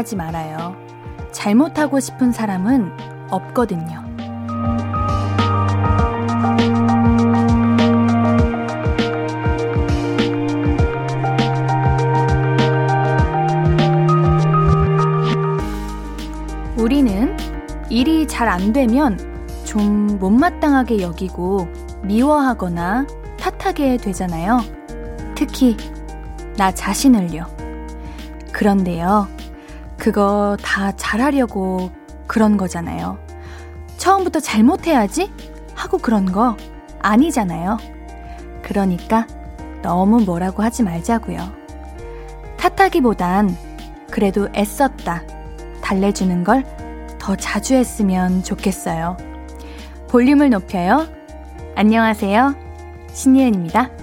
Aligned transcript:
나무라지 0.00 0.16
말아요. 0.16 0.76
잘못하고 1.32 2.00
싶은 2.00 2.32
사람은 2.32 2.90
없거든요. 3.30 4.02
우리는 16.76 17.36
일이 17.90 18.26
잘 18.26 18.48
안 18.48 18.72
되면 18.72 19.18
좀 19.64 20.18
못마땅하게 20.18 21.00
여기고 21.02 21.68
미워하거나 22.02 23.06
탓하게 23.38 23.98
되잖아요. 23.98 24.60
특히 25.34 25.76
나 26.56 26.72
자신을요. 26.72 27.46
그런데요. 28.52 29.39
그거 30.00 30.56
다 30.62 30.90
잘하려고 30.96 31.92
그런 32.26 32.56
거잖아요. 32.56 33.18
처음부터 33.98 34.40
잘못해야지 34.40 35.30
하고 35.74 35.98
그런 35.98 36.32
거 36.32 36.56
아니잖아요. 37.00 37.78
그러니까 38.62 39.26
너무 39.82 40.20
뭐라고 40.24 40.62
하지 40.64 40.82
말자고요. 40.82 41.38
탓하기보단 42.56 43.56
그래도 44.10 44.48
애썼다. 44.56 45.22
달래주는 45.82 46.42
걸 46.42 46.80
더 47.20 47.36
자주 47.36 47.74
했으면 47.74 48.42
좋겠어요. 48.42 49.16
볼륨을 50.08 50.50
높여요. 50.50 51.06
안녕하세요. 51.76 52.56
신예은입니다. 53.12 53.99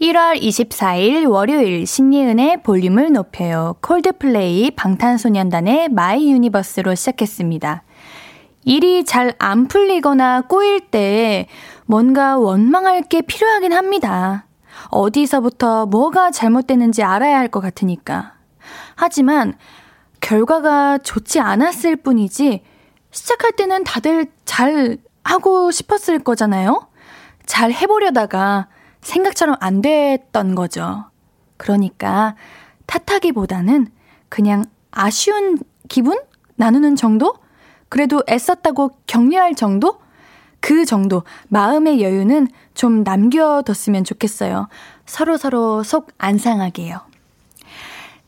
1월 0.00 0.40
24일 0.40 1.28
월요일 1.28 1.84
신예은의 1.84 2.62
볼륨을 2.62 3.12
높여요. 3.12 3.74
콜드플레이 3.82 4.70
방탄소년단의 4.72 5.88
My 5.88 6.30
Universe로 6.30 6.94
시작했습니다. 6.94 7.82
일이 8.64 9.04
잘 9.04 9.34
안 9.40 9.66
풀리거나 9.66 10.42
꼬일 10.42 10.80
때 10.80 11.48
뭔가 11.86 12.38
원망할 12.38 13.02
게 13.02 13.22
필요하긴 13.22 13.72
합니다. 13.72 14.46
어디서부터 14.90 15.86
뭐가 15.86 16.30
잘못됐는지 16.30 17.02
알아야 17.02 17.38
할 17.38 17.48
것 17.48 17.60
같으니까. 17.60 18.34
하지만 18.94 19.54
결과가 20.20 20.98
좋지 20.98 21.40
않았을 21.40 21.96
뿐이지 21.96 22.62
시작할 23.10 23.52
때는 23.52 23.82
다들 23.82 24.26
잘 24.44 24.98
하고 25.24 25.72
싶었을 25.72 26.20
거잖아요? 26.20 26.86
잘 27.46 27.72
해보려다가 27.72 28.68
생각처럼 29.00 29.56
안 29.60 29.80
됐던 29.80 30.54
거죠. 30.54 31.04
그러니까 31.56 32.34
탓하기보다는 32.86 33.88
그냥 34.28 34.64
아쉬운 34.90 35.58
기분 35.88 36.18
나누는 36.56 36.96
정도? 36.96 37.34
그래도 37.88 38.22
애썼다고 38.28 38.98
격려할 39.06 39.54
정도? 39.54 39.98
그 40.60 40.84
정도 40.84 41.22
마음의 41.48 42.02
여유는 42.02 42.48
좀 42.74 43.02
남겨뒀으면 43.04 44.04
좋겠어요. 44.04 44.68
서로서로 45.06 45.82
속안 45.82 46.38
상하게요. 46.38 47.07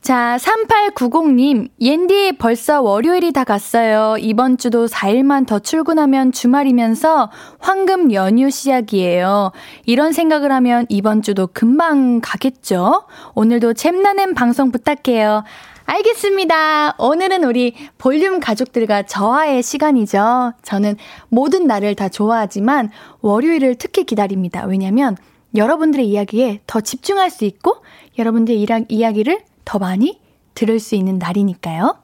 자, 0.01 0.39
3890님, 0.41 1.69
옌디 1.79 2.39
벌써 2.39 2.81
월요일이 2.81 3.33
다 3.33 3.45
갔어요. 3.45 4.17
이번 4.19 4.57
주도 4.57 4.87
4일만 4.87 5.47
더 5.47 5.59
출근하면 5.59 6.33
주말이면서 6.33 7.31
황금 7.59 8.11
연휴 8.15 8.49
시작이에요. 8.49 9.53
이런 9.85 10.13
생각을 10.13 10.53
하면 10.53 10.87
이번 10.89 11.21
주도 11.21 11.47
금방 11.47 12.21
가겠죠? 12.23 13.05
오늘도 13.35 13.75
잼나는 13.75 14.33
방송 14.33 14.73
부탁해요. 14.73 15.45
알겠습니다. 15.85 16.95
오늘은 16.99 17.45
우리 17.45 17.75
볼륨 17.99 18.41
가족들과 18.41 19.03
저와의 19.03 19.63
시간이죠. 19.63 20.55
저는 20.63 20.97
모든 21.29 21.67
날을 21.67 21.95
다 21.95 22.09
좋아하지만 22.09 22.91
월요일을 23.21 23.75
특히 23.75 24.05
기다립니다. 24.05 24.65
왜냐면 24.65 25.17
여러분들의 25.55 26.09
이야기에 26.09 26.61
더 26.67 26.81
집중할 26.81 27.29
수 27.29 27.45
있고 27.45 27.83
여러분들의 28.19 28.87
이야기를 28.89 29.50
더 29.65 29.79
많이 29.79 30.21
들을 30.55 30.79
수 30.81 30.95
있는 30.95 31.19
날이니까요. 31.19 31.97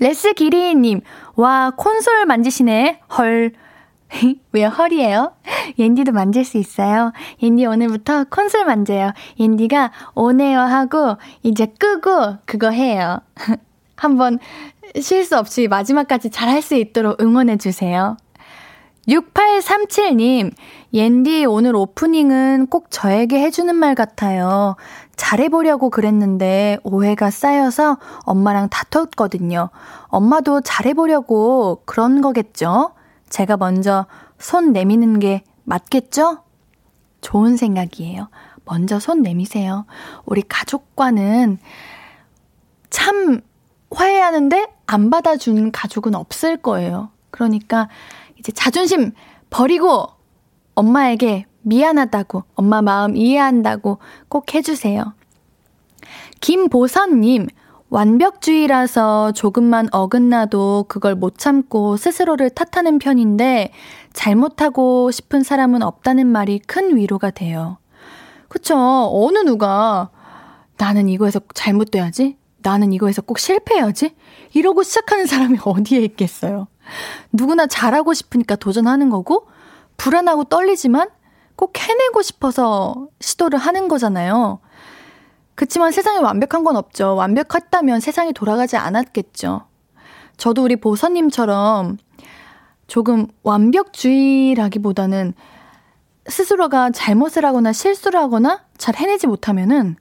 레스 0.00 0.32
기리님, 0.32 1.00
와, 1.34 1.72
콘솔 1.76 2.26
만지시네. 2.26 3.00
헐. 3.18 3.52
왜 4.52 4.64
헐이에요? 4.64 5.32
옌디도 5.78 6.12
만질 6.12 6.44
수 6.44 6.56
있어요. 6.56 7.12
옌디 7.42 7.66
오늘부터 7.66 8.24
콘솔 8.30 8.64
만져요. 8.64 9.12
옌디가 9.38 9.92
오네요 10.14 10.60
하고 10.60 11.16
이제 11.42 11.66
끄고 11.78 12.36
그거 12.46 12.70
해요. 12.70 13.18
한번 13.96 14.38
실수 15.00 15.36
없이 15.36 15.68
마지막까지 15.68 16.30
잘 16.30 16.48
할 16.48 16.62
수 16.62 16.74
있도록 16.74 17.20
응원해 17.20 17.58
주세요. 17.58 18.16
6837님, 19.08 20.52
옌디 20.92 21.46
오늘 21.46 21.74
오프닝은 21.74 22.66
꼭 22.68 22.90
저에게 22.90 23.40
해주는 23.40 23.74
말 23.74 23.94
같아요. 23.94 24.76
잘해보려고 25.18 25.90
그랬는데 25.90 26.78
오해가 26.84 27.30
쌓여서 27.30 27.98
엄마랑 28.20 28.68
다퉜거든요. 28.70 29.68
엄마도 30.06 30.60
잘해보려고 30.62 31.82
그런 31.84 32.22
거겠죠? 32.22 32.92
제가 33.28 33.56
먼저 33.58 34.06
손 34.38 34.72
내미는 34.72 35.18
게 35.18 35.42
맞겠죠? 35.64 36.44
좋은 37.20 37.56
생각이에요. 37.56 38.28
먼저 38.64 39.00
손 39.00 39.22
내미세요. 39.22 39.86
우리 40.24 40.42
가족과는 40.42 41.58
참 42.88 43.40
화해하는데 43.90 44.68
안 44.86 45.10
받아준 45.10 45.72
가족은 45.72 46.14
없을 46.14 46.56
거예요. 46.56 47.10
그러니까 47.30 47.88
이제 48.38 48.52
자존심 48.52 49.12
버리고 49.50 50.06
엄마에게 50.74 51.46
미안하다고, 51.68 52.44
엄마 52.54 52.82
마음 52.82 53.16
이해한다고 53.16 53.98
꼭 54.28 54.54
해주세요. 54.54 55.12
김보선님, 56.40 57.48
완벽주의라서 57.90 59.32
조금만 59.32 59.88
어긋나도 59.92 60.86
그걸 60.88 61.14
못 61.14 61.38
참고 61.38 61.96
스스로를 61.96 62.50
탓하는 62.50 62.98
편인데 62.98 63.72
잘못하고 64.12 65.10
싶은 65.10 65.42
사람은 65.42 65.82
없다는 65.82 66.26
말이 66.26 66.58
큰 66.58 66.96
위로가 66.96 67.30
돼요. 67.30 67.78
그쵸. 68.48 68.76
어느 68.76 69.38
누가 69.38 70.10
나는 70.76 71.08
이거에서 71.08 71.40
잘못돼야지? 71.54 72.36
나는 72.62 72.92
이거에서 72.92 73.22
꼭 73.22 73.38
실패해야지? 73.38 74.14
이러고 74.52 74.82
시작하는 74.82 75.26
사람이 75.26 75.58
어디에 75.64 76.00
있겠어요. 76.00 76.68
누구나 77.32 77.66
잘하고 77.66 78.14
싶으니까 78.14 78.56
도전하는 78.56 79.10
거고, 79.10 79.46
불안하고 79.96 80.44
떨리지만 80.44 81.08
꼭 81.58 81.76
해내고 81.76 82.22
싶어서 82.22 83.08
시도를 83.18 83.58
하는 83.58 83.88
거잖아요. 83.88 84.60
그치만 85.56 85.90
세상에 85.90 86.18
완벽한 86.18 86.62
건 86.62 86.76
없죠. 86.76 87.16
완벽했다면 87.16 87.98
세상이 87.98 88.32
돌아가지 88.32 88.76
않았겠죠. 88.76 89.66
저도 90.36 90.62
우리 90.62 90.76
보선님처럼 90.76 91.98
조금 92.86 93.26
완벽주의라기보다는 93.42 95.34
스스로가 96.28 96.90
잘못을 96.90 97.44
하거나 97.44 97.72
실수를 97.72 98.20
하거나 98.20 98.64
잘 98.76 98.94
해내지 98.94 99.26
못하면은 99.26 99.96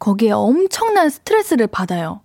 거기에 0.00 0.32
엄청난 0.32 1.08
스트레스를 1.08 1.68
받아요. 1.68 2.20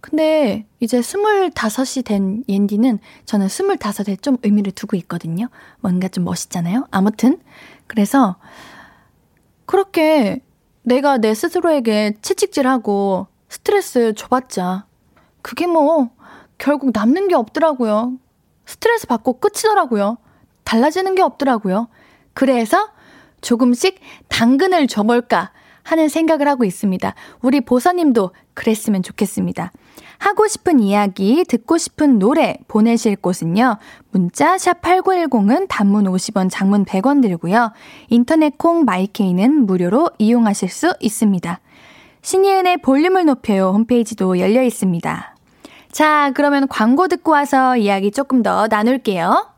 근데 0.00 0.66
이제 0.78 1.02
스물다섯이 1.02 2.04
된 2.04 2.44
옌디는 2.48 3.00
저는 3.24 3.48
스물다섯에 3.48 4.14
좀 4.22 4.36
의미를 4.44 4.70
두고 4.70 4.96
있거든요. 4.98 5.48
뭔가 5.80 6.06
좀 6.06 6.22
멋있잖아요. 6.22 6.86
아무튼 6.92 7.40
그래서 7.88 8.36
그렇게 9.66 10.40
내가 10.82 11.18
내 11.18 11.34
스스로에게 11.34 12.14
채찍질하고 12.22 13.26
스트레스 13.48 14.14
줘봤자 14.14 14.86
그게 15.42 15.66
뭐 15.66 16.10
결국 16.58 16.90
남는 16.94 17.28
게 17.28 17.34
없더라고요. 17.34 18.18
스트레스 18.66 19.06
받고 19.06 19.40
끝이더라고요. 19.40 20.18
달라지는 20.64 21.14
게 21.14 21.22
없더라고요. 21.22 21.88
그래서 22.34 22.90
조금씩 23.40 24.00
당근을 24.28 24.86
줘볼까 24.86 25.52
하는 25.82 26.08
생각을 26.08 26.46
하고 26.46 26.64
있습니다. 26.64 27.14
우리 27.40 27.60
보사님도 27.62 28.32
그랬으면 28.54 29.02
좋겠습니다. 29.02 29.72
하고 30.18 30.46
싶은 30.48 30.80
이야기, 30.80 31.44
듣고 31.46 31.78
싶은 31.78 32.18
노래 32.18 32.58
보내실 32.68 33.16
곳은요. 33.16 33.78
문자 34.10 34.56
샵8910은 34.56 35.66
단문 35.68 36.04
50원, 36.04 36.48
장문 36.50 36.84
100원 36.84 37.22
들고요. 37.22 37.72
인터넷 38.08 38.58
콩 38.58 38.84
마이케이는 38.84 39.66
무료로 39.66 40.10
이용하실 40.18 40.68
수 40.68 40.94
있습니다. 41.00 41.60
신예은의 42.22 42.78
볼륨을 42.78 43.24
높여요 43.24 43.70
홈페이지도 43.70 44.38
열려 44.38 44.62
있습니다. 44.62 45.36
자, 45.92 46.32
그러면 46.34 46.68
광고 46.68 47.08
듣고 47.08 47.32
와서 47.32 47.76
이야기 47.76 48.10
조금 48.10 48.42
더 48.42 48.66
나눌게요. 48.68 49.57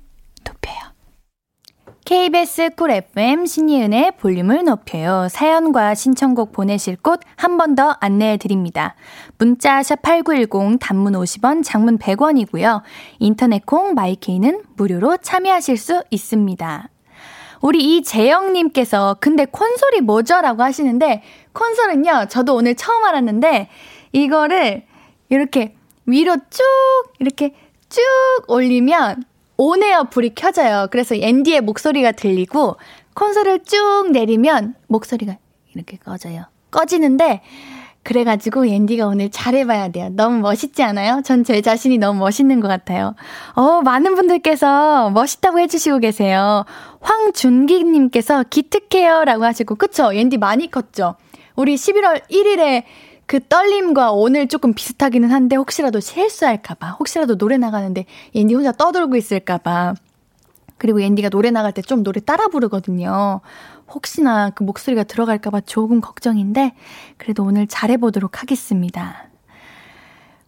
KBS 2.05 2.71
쿨 2.75 2.91
FM 2.91 3.45
신예은의 3.45 4.13
볼륨을 4.19 4.63
높여요. 4.65 5.27
사연과 5.29 5.93
신청곡 5.95 6.51
보내실 6.51 6.97
곳 6.97 7.19
한 7.37 7.57
번 7.57 7.75
더 7.75 7.95
안내해 8.01 8.37
드립니다. 8.37 8.95
문자 9.37 9.81
샵8910 9.81 10.79
단문 10.81 11.13
50원, 11.13 11.63
장문 11.63 11.99
100원이고요. 11.99 12.81
인터넷 13.19 13.65
콩 13.65 13.93
마이케이는 13.93 14.63
무료로 14.75 15.17
참여하실 15.17 15.77
수 15.77 16.03
있습니다. 16.09 16.89
우리 17.61 17.97
이재영님께서 17.97 19.17
근데 19.19 19.45
콘솔이 19.45 20.01
뭐죠? 20.01 20.41
라고 20.41 20.63
하시는데 20.63 21.21
콘솔은요. 21.53 22.25
저도 22.29 22.55
오늘 22.55 22.75
처음 22.75 23.03
알았는데 23.05 23.69
이거를 24.11 24.83
이렇게 25.29 25.75
위로 26.07 26.35
쭉 26.49 26.63
이렇게 27.19 27.53
쭉 27.89 28.01
올리면 28.47 29.23
온에어 29.63 30.05
불이 30.05 30.33
켜져요. 30.33 30.87
그래서 30.89 31.13
앤디의 31.15 31.61
목소리가 31.61 32.13
들리고 32.13 32.77
콘솔을 33.13 33.59
쭉 33.63 34.09
내리면 34.11 34.73
목소리가 34.87 35.37
이렇게 35.75 35.97
꺼져요. 35.97 36.45
꺼지는데 36.71 37.41
그래가지고 38.01 38.65
앤디가 38.65 39.05
오늘 39.05 39.29
잘해봐야 39.29 39.89
돼요. 39.89 40.09
너무 40.13 40.39
멋있지 40.39 40.81
않아요? 40.81 41.21
전 41.23 41.43
제 41.43 41.61
자신이 41.61 41.99
너무 41.99 42.17
멋있는 42.17 42.59
것 42.59 42.67
같아요. 42.67 43.13
어, 43.53 43.81
많은 43.83 44.15
분들께서 44.15 45.11
멋있다고 45.11 45.59
해주시고 45.59 45.99
계세요. 45.99 46.65
황준기님께서 47.01 48.45
기특해요라고 48.49 49.43
하시고, 49.45 49.75
그쵸? 49.75 50.11
앤디 50.11 50.37
많이 50.39 50.71
컸죠? 50.71 51.13
우리 51.55 51.75
11월 51.75 52.23
1일에 52.31 52.83
그 53.31 53.39
떨림과 53.47 54.11
오늘 54.11 54.49
조금 54.49 54.73
비슷하기는 54.73 55.31
한데 55.31 55.55
혹시라도 55.55 56.01
실수할까봐 56.01 56.97
혹시라도 56.99 57.37
노래 57.37 57.57
나가는데 57.57 58.05
앤디 58.35 58.53
혼자 58.53 58.73
떠들고 58.73 59.15
있을까봐 59.15 59.93
그리고 60.77 60.99
앤디가 60.99 61.29
노래 61.29 61.49
나갈 61.49 61.71
때 61.71 61.81
좀 61.81 62.03
노래 62.03 62.19
따라 62.19 62.49
부르거든요. 62.49 63.39
혹시나 63.87 64.49
그 64.49 64.63
목소리가 64.63 65.05
들어갈까봐 65.05 65.61
조금 65.61 66.01
걱정인데 66.01 66.73
그래도 67.15 67.45
오늘 67.45 67.67
잘해보도록 67.67 68.41
하겠습니다. 68.41 69.30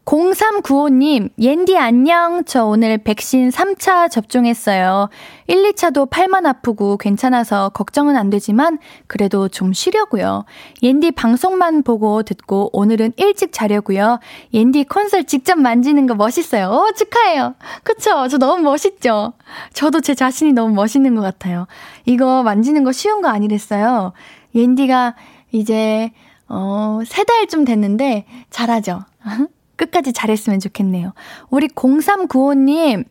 0395님, 0.06 1.30
옌디 1.40 1.78
안녕. 1.78 2.44
저 2.44 2.66
오늘 2.66 2.98
백신 2.98 3.50
3차 3.50 4.12
접종했어요. 4.12 5.10
1, 5.48 5.72
2차도 5.72 6.10
팔만 6.10 6.46
아프고 6.46 6.98
괜찮아서 6.98 7.70
걱정은 7.70 8.18
안 8.18 8.30
되지만 8.30 8.80
그래도 9.08 9.48
좀 9.48 9.72
쉬려고요. 9.72 10.44
옌디 10.82 11.12
방송만 11.12 11.84
보고 11.84 12.22
듣고 12.24 12.70
오늘은 12.74 13.14
일찍 13.16 13.54
자려고요. 13.54 14.20
옌디 14.54 14.86
콘솔 14.86 15.24
직접 15.24 15.58
만지는 15.58 16.06
거 16.06 16.16
멋있어요. 16.16 16.68
오, 16.70 16.92
축하해요. 16.94 17.56
그쵸? 17.84 18.28
저 18.28 18.38
너무 18.38 18.62
멋있죠? 18.62 19.34
저도 19.72 20.02
제 20.02 20.16
자신이 20.16 20.52
너무 20.52 20.74
멋있는 20.74 21.16
것 21.16 21.22
같아요. 21.22 21.66
이거 22.06 22.44
만지는 22.44 22.84
거 22.84 22.92
쉬운 22.92 23.22
거 23.22 23.30
아니랬어요. 23.30 24.12
옌디가 24.54 25.16
이제 25.54 26.12
어, 26.50 27.00
세 27.06 27.24
달쯤 27.24 27.64
됐는데 27.64 28.26
잘하죠? 28.50 29.06
끝까지 29.86 30.14
잘했으면 30.14 30.60
좋겠네요. 30.60 31.14
우리 31.50 31.68
0395님, 31.68 33.06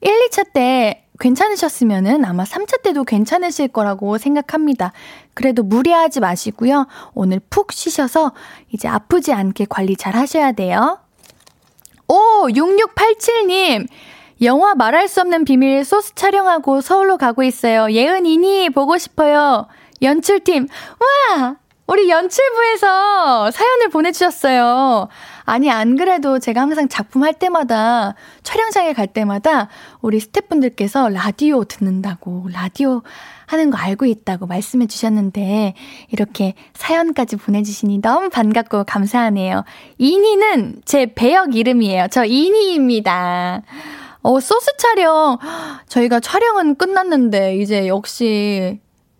1, 0.00 0.28
2차 0.30 0.52
때 0.52 1.04
괜찮으셨으면은 1.20 2.24
아마 2.24 2.44
3차 2.44 2.82
때도 2.82 3.04
괜찮으실 3.04 3.68
거라고 3.68 4.18
생각합니다. 4.18 4.92
그래도 5.34 5.62
무리하지 5.62 6.20
마시고요. 6.20 6.86
오늘 7.14 7.40
푹 7.50 7.72
쉬셔서 7.72 8.32
이제 8.72 8.88
아프지 8.88 9.32
않게 9.32 9.66
관리 9.68 9.96
잘 9.96 10.16
하셔야 10.16 10.52
돼요. 10.52 10.98
오, 12.08 12.48
6687님. 12.48 13.86
영화 14.42 14.74
말할 14.74 15.06
수 15.06 15.20
없는 15.20 15.44
비밀 15.44 15.84
소스 15.84 16.14
촬영하고 16.14 16.80
서울로 16.80 17.18
가고 17.18 17.42
있어요. 17.42 17.92
예은이니 17.92 18.70
보고 18.70 18.96
싶어요. 18.96 19.66
연출팀. 20.00 20.66
와! 21.36 21.56
우리 21.90 22.08
연출부에서 22.08 23.50
사연을 23.50 23.88
보내주셨어요. 23.88 25.08
아니, 25.44 25.72
안 25.72 25.96
그래도 25.96 26.38
제가 26.38 26.60
항상 26.60 26.86
작품 26.86 27.24
할 27.24 27.34
때마다, 27.34 28.14
촬영장에 28.44 28.92
갈 28.92 29.08
때마다 29.08 29.68
우리 30.00 30.20
스태프분들께서 30.20 31.08
라디오 31.08 31.64
듣는다고, 31.64 32.46
라디오 32.52 33.02
하는 33.46 33.70
거 33.70 33.78
알고 33.78 34.06
있다고 34.06 34.46
말씀해 34.46 34.86
주셨는데, 34.86 35.74
이렇게 36.12 36.54
사연까지 36.74 37.34
보내주시니 37.34 38.02
너무 38.02 38.28
반갑고 38.28 38.84
감사하네요. 38.84 39.64
이니는 39.98 40.82
제 40.84 41.12
배역 41.12 41.56
이름이에요. 41.56 42.06
저 42.12 42.24
이니입니다. 42.24 43.62
어, 44.22 44.38
소스 44.38 44.76
촬영. 44.78 45.38
저희가 45.88 46.20
촬영은 46.20 46.76
끝났는데, 46.76 47.56
이제 47.56 47.88
역시 47.88 48.78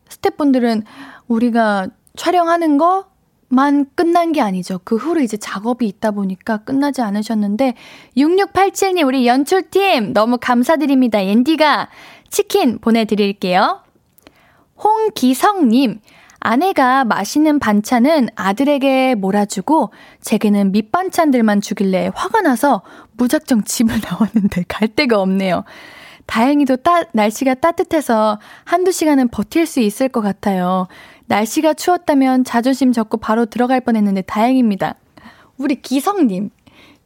스태프분들은 0.08 0.84
우리가 1.26 1.88
촬영하는 2.20 2.76
거만 2.76 3.86
끝난 3.94 4.32
게 4.32 4.42
아니죠. 4.42 4.78
그 4.84 4.96
후로 4.96 5.22
이제 5.22 5.38
작업이 5.38 5.86
있다 5.88 6.10
보니까 6.10 6.58
끝나지 6.58 7.00
않으셨는데 7.00 7.72
6687님 8.14 9.06
우리 9.06 9.26
연출팀 9.26 10.12
너무 10.12 10.36
감사드립니다. 10.38 11.24
옌디가 11.24 11.88
치킨 12.28 12.78
보내드릴게요. 12.78 13.80
홍기성님 14.76 16.00
아내가 16.40 17.06
맛있는 17.06 17.58
반찬은 17.58 18.28
아들에게 18.34 19.14
몰아주고 19.14 19.90
제게는 20.20 20.72
밑반찬들만 20.72 21.62
주길래 21.62 22.10
화가 22.14 22.42
나서 22.42 22.82
무작정 23.12 23.64
집을 23.64 23.94
나왔는데 24.04 24.66
갈 24.68 24.88
데가 24.88 25.18
없네요. 25.22 25.64
다행히도 26.26 26.76
따, 26.76 27.02
날씨가 27.12 27.54
따뜻해서 27.54 28.38
한두 28.64 28.92
시간은 28.92 29.28
버틸 29.28 29.66
수 29.66 29.80
있을 29.80 30.08
것 30.08 30.20
같아요. 30.20 30.86
날씨가 31.30 31.74
추웠다면 31.74 32.42
자존심 32.42 32.92
접고 32.92 33.16
바로 33.16 33.46
들어갈 33.46 33.80
뻔 33.80 33.94
했는데 33.94 34.20
다행입니다. 34.20 34.96
우리 35.58 35.80
기성님. 35.80 36.50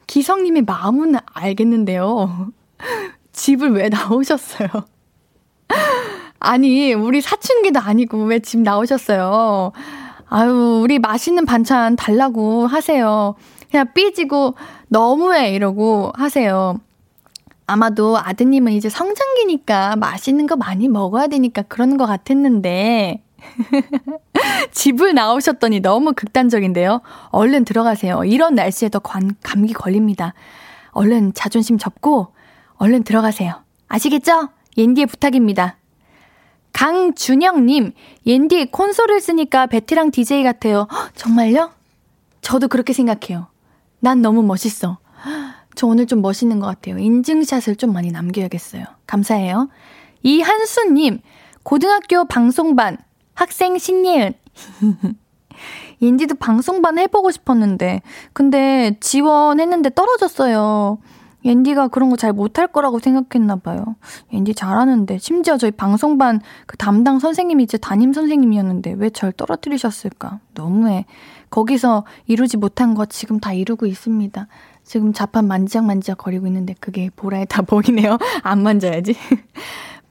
기성님의 0.07 0.63
마음은 0.63 1.17
알겠는데요. 1.27 2.49
집을 3.33 3.73
왜 3.73 3.91
나오셨어요? 3.91 4.69
아니, 6.41 6.95
우리 6.95 7.21
사춘기도 7.21 7.81
아니고 7.81 8.25
왜 8.25 8.39
집 8.39 8.61
나오셨어요? 8.61 9.73
아유, 10.31 10.81
우리 10.83 10.99
맛있는 10.99 11.45
반찬 11.45 11.97
달라고 11.97 12.67
하세요. 12.67 13.35
그냥 13.71 13.93
삐지고 13.93 14.55
너무해 14.89 15.53
이러고 15.53 16.13
하세요. 16.15 16.81
아마도 17.67 18.17
아드님은 18.19 18.73
이제 18.73 18.89
성장기니까 18.89 19.97
맛있는 19.97 20.47
거 20.47 20.57
많이 20.57 20.89
먹어야 20.89 21.27
되니까 21.27 21.61
그러는 21.63 21.99
것 21.99 22.07
같았는데 22.07 23.24
집을 24.73 25.15
나오셨더니 25.15 25.81
너무 25.81 26.13
극단적인데요. 26.15 27.01
얼른 27.31 27.65
들어가세요. 27.65 28.25
이런 28.25 28.55
날씨에도 28.55 29.01
관, 29.01 29.37
감기 29.43 29.73
걸립니다. 29.73 30.35
얼른 30.91 31.35
자존심 31.35 31.79
접고 31.79 32.29
얼른 32.77 33.05
들어가세요. 33.05 33.63
아시겠죠? 33.89 34.49
옌디의 34.77 35.07
부탁입니다. 35.07 35.77
강준영님, 36.73 37.93
옌디 38.27 38.71
콘솔을 38.73 39.21
쓰니까 39.21 39.67
베테랑 39.67 40.11
DJ 40.11 40.43
같아요. 40.43 40.89
헉, 40.91 41.15
정말요? 41.15 41.71
저도 42.41 42.69
그렇게 42.69 42.93
생각해요. 42.93 43.47
난 44.01 44.21
너무 44.21 44.43
멋있어. 44.43 44.99
저 45.77 45.87
오늘 45.87 46.07
좀 46.07 46.21
멋있는 46.21 46.61
것 46.61 46.67
같아요. 46.67 46.99
인증샷을 46.99 47.77
좀 47.77 47.93
많이 47.93 48.11
남겨야겠어요. 48.11 48.85
감사해요. 49.07 49.69
이한수님, 50.23 51.21
고등학교 51.63 52.25
방송반 52.27 52.99
학생 53.35 53.79
신예은. 53.79 54.33
인디도 56.01 56.35
방송반 56.37 56.99
해보고 56.99 57.31
싶었는데, 57.31 58.03
근데 58.33 58.97
지원했는데 59.01 59.91
떨어졌어요. 59.95 60.99
옌디가 61.45 61.89
그런 61.89 62.09
거 62.09 62.17
잘 62.17 62.33
못할 62.33 62.67
거라고 62.67 62.99
생각했나 62.99 63.57
봐요. 63.57 63.97
옌디 64.33 64.55
잘하는데. 64.55 65.19
심지어 65.19 65.59
저희 65.59 65.71
방송반 65.71 66.41
그 66.67 66.77
담당 66.79 67.19
선생님이 67.19 67.65
이제 67.65 67.77
담임 67.77 68.15
선생님이었는데 68.15 68.95
왜 68.97 69.11
절 69.11 69.31
떨어뜨리셨을까? 69.33 70.41
너무해. 70.55 71.05
거기서 71.51 72.05
이루지 72.27 72.57
못한 72.57 72.95
거 72.95 73.05
지금 73.05 73.41
다 73.41 73.53
이루고 73.53 73.85
있습니다. 73.85 74.49
지금 74.85 75.13
자판 75.13 75.47
만지작만지작 75.47 76.17
거리고 76.19 76.47
있는데 76.47 76.75
그게 76.81 77.11
보라에 77.15 77.45
다 77.45 77.61
보이네요. 77.61 78.17
안 78.43 78.63
만져야지. 78.63 79.15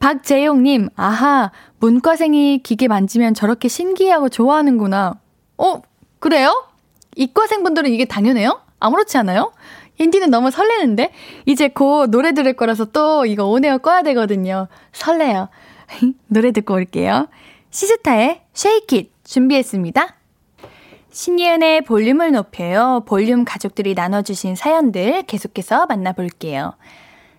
박재용님, 0.04 0.90
아하, 0.98 1.50
문과생이 1.80 2.60
기계 2.62 2.90
만지면 2.90 3.34
저렇게 3.34 3.70
신기하고 3.70 4.28
좋아하는구나. 4.28 5.18
어, 5.58 5.82
그래요? 6.20 6.68
이과생분들은 7.16 7.90
이게 7.90 8.04
당연해요? 8.04 8.60
아무렇지 8.82 9.18
않아요? 9.20 9.54
옌디는 10.02 10.30
너무 10.30 10.52
설레는데? 10.52 11.14
이제 11.46 11.70
곧 11.70 12.10
노래 12.10 12.34
들을 12.34 12.52
거라서 12.52 12.84
또 12.84 13.26
이거 13.26 13.46
온에어 13.46 13.78
꺼야 13.78 14.02
되거든요. 14.02 14.68
설레요. 14.92 15.48
노래 16.28 16.52
듣고 16.52 16.74
올게요. 16.74 17.30
시스타의 17.70 18.42
Shake 18.54 18.98
It 19.00 19.12
준비했습니다. 19.24 20.16
신예은의 21.12 21.86
볼륨을 21.86 22.34
높여요. 22.34 23.04
볼륨 23.06 23.46
가족들이 23.46 23.94
나눠주신 23.94 24.56
사연들 24.56 25.24
계속해서 25.24 25.86
만나볼게요. 25.86 26.74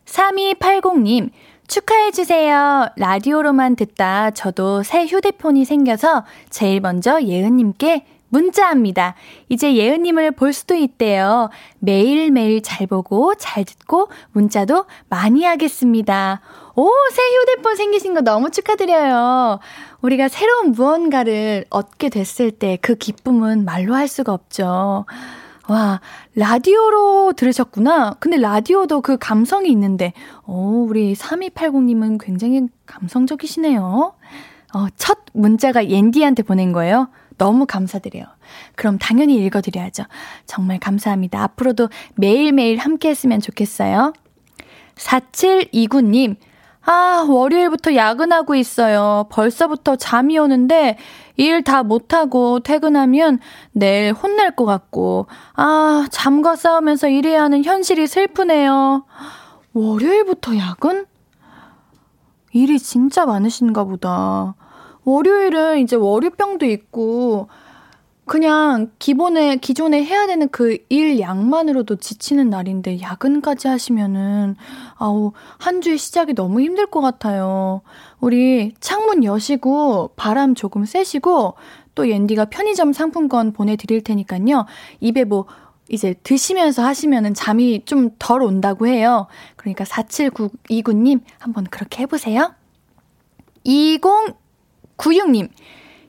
3280님, 0.07 1.31
축하해주세요. 1.69 2.89
라디오로만 2.97 3.77
듣다 3.77 4.31
저도 4.33 4.83
새 4.83 5.07
휴대폰이 5.07 5.65
생겨서 5.65 6.25
제일 6.51 6.81
먼저 6.81 7.23
예은님께 7.23 8.07
문자합니다. 8.29 9.15
이제 9.49 9.77
예은님을 9.77 10.33
볼 10.33 10.53
수도 10.53 10.75
있대요. 10.75 11.51
매일매일 11.79 12.63
잘 12.63 12.87
보고 12.89 13.35
잘 13.37 13.65
듣고 13.65 14.09
문자도 14.33 14.87
많이 15.09 15.45
하겠습니다. 15.45 16.41
오, 16.75 16.91
새 17.13 17.23
휴대폰 17.23 17.77
생기신 17.77 18.15
거 18.15 18.21
너무 18.23 18.51
축하드려요. 18.51 19.61
우리가 20.03 20.27
새로운 20.29 20.73
무언가를 20.73 21.65
얻게 21.71 22.09
됐을 22.09 22.51
때 22.51 22.77
그 22.83 22.97
기쁨은 22.97 23.65
말로 23.65 23.95
할 23.95 24.09
수가 24.09 24.33
없죠. 24.33 25.07
와, 25.69 26.01
라디오로 26.35 27.33
들으셨구나. 27.35 28.17
근데 28.21 28.37
라디오도 28.37 29.01
그 29.01 29.17
감성이 29.17 29.71
있는데, 29.71 30.13
오, 30.47 30.85
우리 30.87 31.15
3280님은 31.15 32.19
굉장히 32.23 32.69
감성적이시네요. 32.87 34.15
어, 34.75 34.87
첫 34.97 35.19
문자가 35.33 35.89
옌디한테 35.89 36.43
보낸 36.43 36.73
거예요. 36.73 37.09
너무 37.39 37.67
감사드려요. 37.67 38.27
그럼 38.77 38.99
당연히 38.99 39.37
읽어드려야죠. 39.45 40.05
정말 40.47 40.79
감사합니다. 40.79 41.43
앞으로도 41.43 41.89
매일매일 42.17 42.79
함께 42.79 43.09
했으면 43.09 43.41
좋겠어요. 43.41 44.13
4729님, 44.97 46.37
아, 46.87 47.25
월요일부터 47.29 47.95
야근하고 47.95 48.55
있어요. 48.55 49.27
벌써부터 49.31 49.97
잠이 49.97 50.39
오는데 50.39 50.99
일 51.37 51.63
다 51.65 51.83
못하고 51.83 52.61
퇴근하면 52.61 53.39
내일 53.73 54.13
혼날 54.13 54.55
것 54.55 54.65
같고, 54.67 55.27
아, 55.55 56.07
잠과 56.11 56.57
싸우면서 56.57 57.09
일해야 57.09 57.43
하는 57.43 57.65
현실이 57.65 58.07
슬프네요. 58.07 59.05
월요일부터 59.73 60.57
야근? 60.59 61.07
일이 62.53 62.79
진짜 62.79 63.27
많으신가 63.27 63.85
보다. 63.85 64.55
월요일은 65.05 65.79
이제 65.79 65.97
월요병도 65.97 66.67
있고, 66.67 67.49
그냥 68.27 68.91
기본에, 68.99 69.57
기존에 69.57 70.03
해야 70.03 70.27
되는 70.27 70.49
그 70.49 70.79
일 70.89 71.21
양만으로도 71.21 71.97
지치는 71.97 72.49
날인데, 72.51 73.01
야근까지 73.01 73.69
하시면은, 73.69 74.57
아우, 74.97 75.33
한 75.59 75.81
주의 75.83 75.99
시작이 75.99 76.35
너무 76.35 76.61
힘들 76.61 76.87
것 76.87 77.01
같아요. 77.01 77.83
우리 78.21 78.73
창문 78.81 79.25
여시고, 79.25 80.13
바람 80.17 80.55
조금 80.55 80.85
쐬시고, 80.85 81.55
또 81.95 82.09
옌디가 82.09 82.47
편의점 82.47 82.93
상품권 82.93 83.53
보내드릴 83.53 84.03
테니까요. 84.03 84.67
입에 85.01 85.25
뭐, 85.25 85.47
이제 85.91 86.15
드시면서 86.23 86.83
하시면은 86.83 87.35
잠이 87.35 87.83
좀 87.85 88.11
덜 88.19 88.43
온다고 88.43 88.87
해요. 88.87 89.27
그러니까 89.57 89.85
4729님 89.85 91.21
한번 91.39 91.65
그렇게 91.65 92.03
해보세요. 92.03 92.55
2096님, 93.67 95.51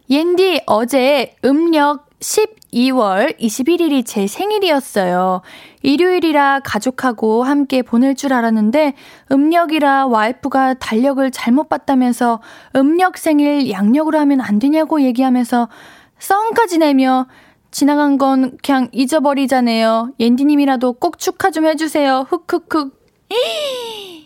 옌디 0.09 0.61
어제 0.65 1.35
음력 1.43 2.04
12월 2.25 3.39
21일이 3.39 4.03
제 4.05 4.25
생일이었어요. 4.25 5.41
일요일이라 5.83 6.61
가족하고 6.61 7.43
함께 7.43 7.83
보낼 7.83 8.15
줄 8.15 8.33
알았는데 8.33 8.93
음력이라 9.31 10.07
와이프가 10.07 10.75
달력을 10.75 11.29
잘못 11.31 11.69
봤다면서 11.69 12.41
음력 12.75 13.19
생일 13.19 13.69
양력으로 13.69 14.17
하면 14.19 14.41
안 14.41 14.57
되냐고 14.57 15.01
얘기하면서 15.01 15.69
썸까지 16.17 16.79
내며 16.79 17.27
지나간 17.69 18.17
건 18.17 18.57
그냥 18.63 18.87
잊어버리자네요. 18.91 20.13
옌디님이라도 20.19 20.93
꼭 20.93 21.19
축하 21.19 21.51
좀 21.51 21.65
해주세요. 21.65 22.25
흑흑흑. 22.29 23.05
이, 23.29 24.25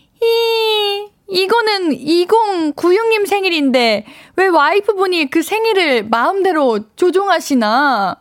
이거는 1.29 1.91
2096님 1.95 3.27
생일인데 3.27 4.05
왜 4.36 4.48
와이프분이 4.48 5.29
그 5.29 5.41
생일을 5.41 6.07
마음대로 6.07 6.79
조종하시나? 6.95 8.17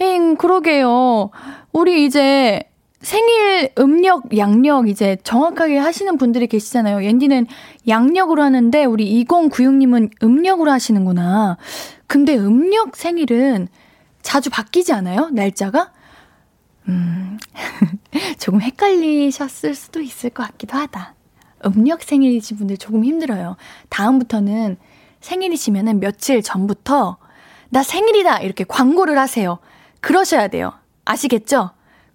행, 0.00 0.36
그러게요. 0.36 1.30
우리 1.72 2.04
이제 2.04 2.62
생일 3.00 3.72
음력, 3.78 4.36
양력 4.36 4.88
이제 4.88 5.16
정확하게 5.24 5.78
하시는 5.78 6.16
분들이 6.16 6.46
계시잖아요. 6.46 7.04
옌디는 7.04 7.46
양력으로 7.88 8.42
하는데 8.42 8.84
우리 8.84 9.24
2096님은 9.24 10.22
음력으로 10.22 10.70
하시는구나. 10.70 11.56
근데 12.06 12.36
음력 12.36 12.96
생일은 12.96 13.66
자주 14.22 14.50
바뀌지 14.50 14.92
않아요? 14.92 15.30
날짜가? 15.32 15.92
음, 16.88 17.38
조금 18.38 18.60
헷갈리셨을 18.60 19.74
수도 19.74 20.00
있을 20.00 20.30
것 20.30 20.44
같기도 20.44 20.78
하다. 20.78 21.14
음력 21.66 22.02
생일이신 22.02 22.56
분들 22.56 22.76
조금 22.76 23.04
힘들어요. 23.04 23.56
다음부터는 23.88 24.76
생일이시면은 25.20 26.00
며칠 26.00 26.42
전부터 26.42 27.18
나 27.70 27.82
생일이다! 27.82 28.40
이렇게 28.40 28.64
광고를 28.64 29.18
하세요. 29.18 29.58
그러셔야 30.00 30.48
돼요. 30.48 30.74
아시겠죠? 31.04 31.70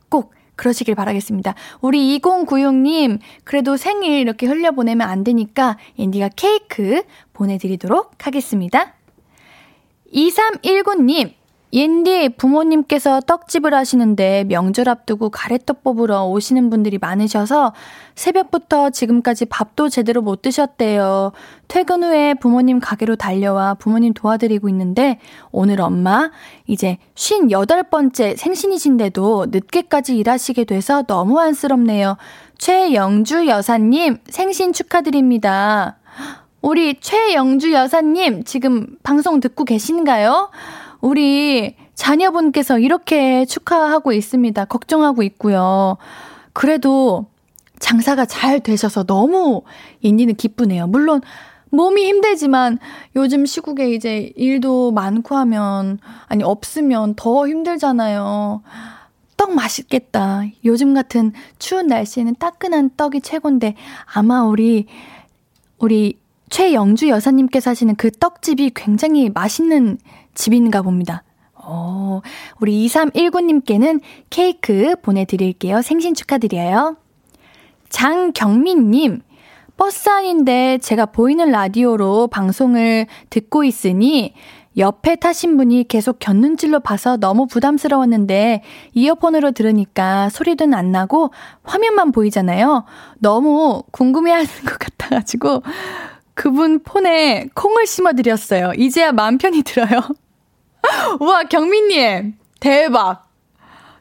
꼭 0.09 0.33
그러시길 0.55 0.93
바라겠습니다. 0.93 1.55
우리 1.81 2.19
2096님, 2.19 3.19
그래도 3.43 3.77
생일 3.77 4.19
이렇게 4.19 4.45
흘려보내면 4.45 5.07
안 5.07 5.23
되니까 5.23 5.77
인디가 5.95 6.29
케이크 6.35 7.03
보내드리도록 7.33 8.27
하겠습니다. 8.27 8.93
2319님, 10.13 11.33
옌디 11.73 12.29
부모님께서 12.37 13.19
떡집을 13.19 13.73
하시는데 13.73 14.45
명절 14.45 14.87
앞두고 14.87 15.29
가래떡 15.29 15.83
뽑으러 15.83 16.23
오시는 16.25 16.69
분들이 16.69 16.97
많으셔서 16.97 17.73
새벽부터 18.15 18.89
지금까지 18.89 19.45
밥도 19.45 19.89
제대로 19.89 20.21
못 20.21 20.41
드셨대요. 20.41 21.33
퇴근 21.67 22.03
후에 22.03 22.35
부모님 22.35 22.79
가게로 22.79 23.17
달려와 23.17 23.73
부모님 23.73 24.13
도와드리고 24.13 24.69
있는데 24.69 25.19
오늘 25.51 25.81
엄마 25.81 26.31
이제 26.67 26.97
58번째 27.15 28.37
생신이신데도 28.37 29.47
늦게까지 29.49 30.17
일하시게 30.17 30.63
돼서 30.63 31.03
너무 31.03 31.39
안쓰럽네요. 31.39 32.15
최영주 32.57 33.47
여사님 33.47 34.19
생신 34.29 34.71
축하드립니다. 34.71 35.97
우리 36.61 36.99
최영주 36.99 37.73
여사님 37.73 38.45
지금 38.45 38.87
방송 39.03 39.39
듣고 39.41 39.63
계신가요? 39.63 40.49
우리 41.01 41.75
자녀분께서 41.95 42.79
이렇게 42.79 43.45
축하하고 43.45 44.13
있습니다. 44.13 44.65
걱정하고 44.65 45.23
있고요. 45.23 45.97
그래도 46.53 47.27
장사가 47.79 48.25
잘 48.25 48.59
되셔서 48.59 49.03
너무 49.03 49.61
인디는 50.01 50.35
기쁘네요. 50.35 50.87
물론 50.87 51.21
몸이 51.69 52.05
힘들지만 52.05 52.79
요즘 53.15 53.45
시국에 53.45 53.93
이제 53.93 54.31
일도 54.35 54.91
많고 54.91 55.35
하면 55.35 55.99
아니 56.27 56.43
없으면 56.43 57.15
더 57.15 57.47
힘들잖아요. 57.47 58.61
떡 59.35 59.53
맛있겠다. 59.53 60.43
요즘 60.65 60.93
같은 60.93 61.33
추운 61.59 61.87
날씨에는 61.87 62.35
따끈한 62.39 62.91
떡이 62.97 63.21
최곤데 63.21 63.75
아마 64.05 64.43
우리 64.43 64.87
우리 65.77 66.17
최영주 66.49 67.09
여사님께서 67.09 67.71
하시는 67.71 67.95
그 67.95 68.09
떡집이 68.09 68.71
굉장히 68.73 69.29
맛있는 69.29 69.97
집인가 70.37 70.81
봅니다. 70.81 71.23
어, 71.55 72.21
우리 72.61 72.87
2319님께는 72.87 73.99
케이크 74.29 74.95
보내드릴게요. 75.01 75.81
생신 75.81 76.13
축하드려요. 76.13 76.95
장경민님, 77.89 79.21
버스 79.75 80.09
안인데 80.09 80.77
제가 80.79 81.07
보이는 81.07 81.49
라디오로 81.51 82.27
방송을 82.27 83.07
듣고 83.29 83.63
있으니 83.63 84.33
옆에 84.77 85.15
타신 85.15 85.57
분이 85.57 85.87
계속 85.87 86.19
곁눈질로 86.19 86.81
봐서 86.81 87.17
너무 87.17 87.47
부담스러웠는데 87.47 88.61
이어폰으로 88.93 89.51
들으니까 89.51 90.29
소리도 90.29 90.67
안 90.73 90.91
나고 90.91 91.31
화면만 91.63 92.11
보이잖아요. 92.11 92.85
너무 93.19 93.83
궁금해 93.91 94.31
하는 94.31 94.45
것 94.65 94.77
같아가지고 94.77 95.63
그분 96.35 96.79
폰에 96.83 97.49
콩을 97.55 97.87
심어드렸어요. 97.87 98.73
이제야 98.77 99.11
마음 99.11 99.39
편히 99.39 99.63
들어요. 99.63 100.01
우와, 101.19 101.43
경민님. 101.43 102.35
대박. 102.59 103.27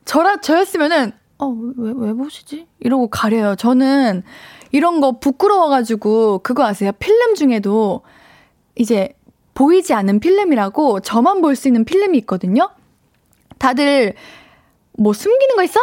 저라, 0.05 0.41
저였으면은, 0.41 1.13
어, 1.39 1.47
왜, 1.77 1.93
왜 1.97 2.13
보시지? 2.13 2.67
이러고 2.81 3.09
가려요. 3.09 3.57
저는 3.57 4.23
이런 4.73 5.01
거 5.01 5.19
부끄러워가지고, 5.19 6.41
그거 6.41 6.65
아세요? 6.65 6.93
필름 6.99 7.35
중에도 7.35 8.03
이제 8.75 9.15
보이지 9.55 9.95
않는 9.95 10.21
필름이라고 10.21 11.01
저만 11.01 11.41
볼 11.41 11.57
수 11.57 11.69
있는 11.69 11.85
필름이 11.85 12.19
있거든요? 12.19 12.71
다들 13.59 14.15
뭐 14.99 15.13
숨기는 15.15 15.57
거 15.57 15.63
있어? 15.63 15.81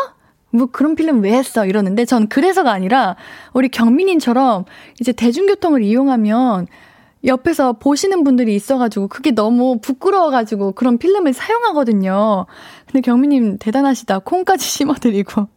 뭐 0.51 0.67
그런 0.67 0.93
필름 0.95 1.22
왜 1.22 1.33
했어? 1.33 1.65
이러는데 1.65 2.05
전 2.05 2.27
그래서가 2.27 2.72
아니라 2.72 3.15
우리 3.53 3.69
경민님처럼 3.69 4.65
이제 5.01 5.12
대중교통을 5.12 5.81
이용하면 5.81 6.67
옆에서 7.25 7.74
보시는 7.74 8.24
분들이 8.24 8.56
있어가지고 8.56 9.08
그게 9.08 9.32
너무 9.32 9.80
부끄러워가지고 9.80 10.74
그런 10.74 10.98
필름을 10.98 11.34
사용하거든요. 11.34 12.46
근데 12.86 13.01
경민님 13.01 13.58
대단하시다. 13.60 14.20
콩까지 14.20 14.65
심어드리고. 14.68 15.48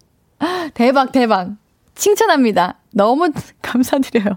대박, 0.74 1.12
대박. 1.12 1.52
칭찬합니다. 1.94 2.78
너무 2.92 3.30
감사드려요. 3.62 4.36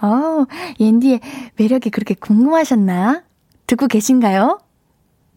어, 0.00 0.44
옌디의 0.80 1.20
매력이 1.56 1.90
그렇게 1.90 2.14
궁금하셨나? 2.14 3.22
듣고 3.66 3.86
계신가요? 3.86 4.60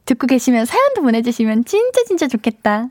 듣고 0.06 0.28
계시면 0.28 0.66
사연도 0.66 1.01
보내주시면 1.01 1.66
진짜 1.66 2.04
진짜 2.06 2.28
좋겠다. 2.28 2.90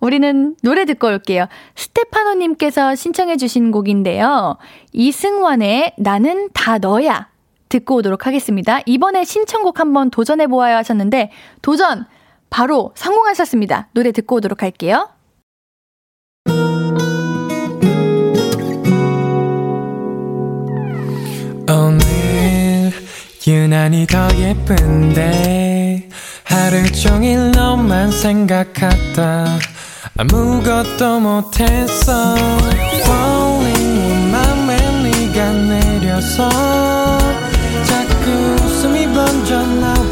우리는 0.00 0.56
노래 0.62 0.84
듣고 0.84 1.06
올게요. 1.08 1.46
스테파노님께서 1.74 2.94
신청해주신 2.94 3.70
곡인데요. 3.70 4.56
이승환의 4.92 5.94
나는 5.98 6.50
다 6.52 6.78
너야. 6.78 7.28
듣고 7.68 7.96
오도록 7.96 8.26
하겠습니다. 8.26 8.80
이번에 8.86 9.24
신청곡 9.24 9.80
한번 9.80 10.10
도전해보아야 10.10 10.76
하셨는데, 10.76 11.30
도전! 11.62 12.06
바로 12.50 12.92
성공하셨습니다. 12.94 13.88
노래 13.92 14.12
듣고 14.12 14.36
오도록 14.36 14.62
할게요. 14.62 15.08
오늘 21.68 22.92
유난히 23.46 24.06
더 24.06 24.28
예쁜데 24.36 26.08
하루 26.44 26.90
종일 26.92 27.50
너만 27.50 28.10
생각하다 28.10 29.58
아무것도 30.16 31.20
못했어 31.20 32.36
Falling 33.04 34.30
맘에 34.30 34.76
네가 35.02 35.52
내려서 35.52 36.85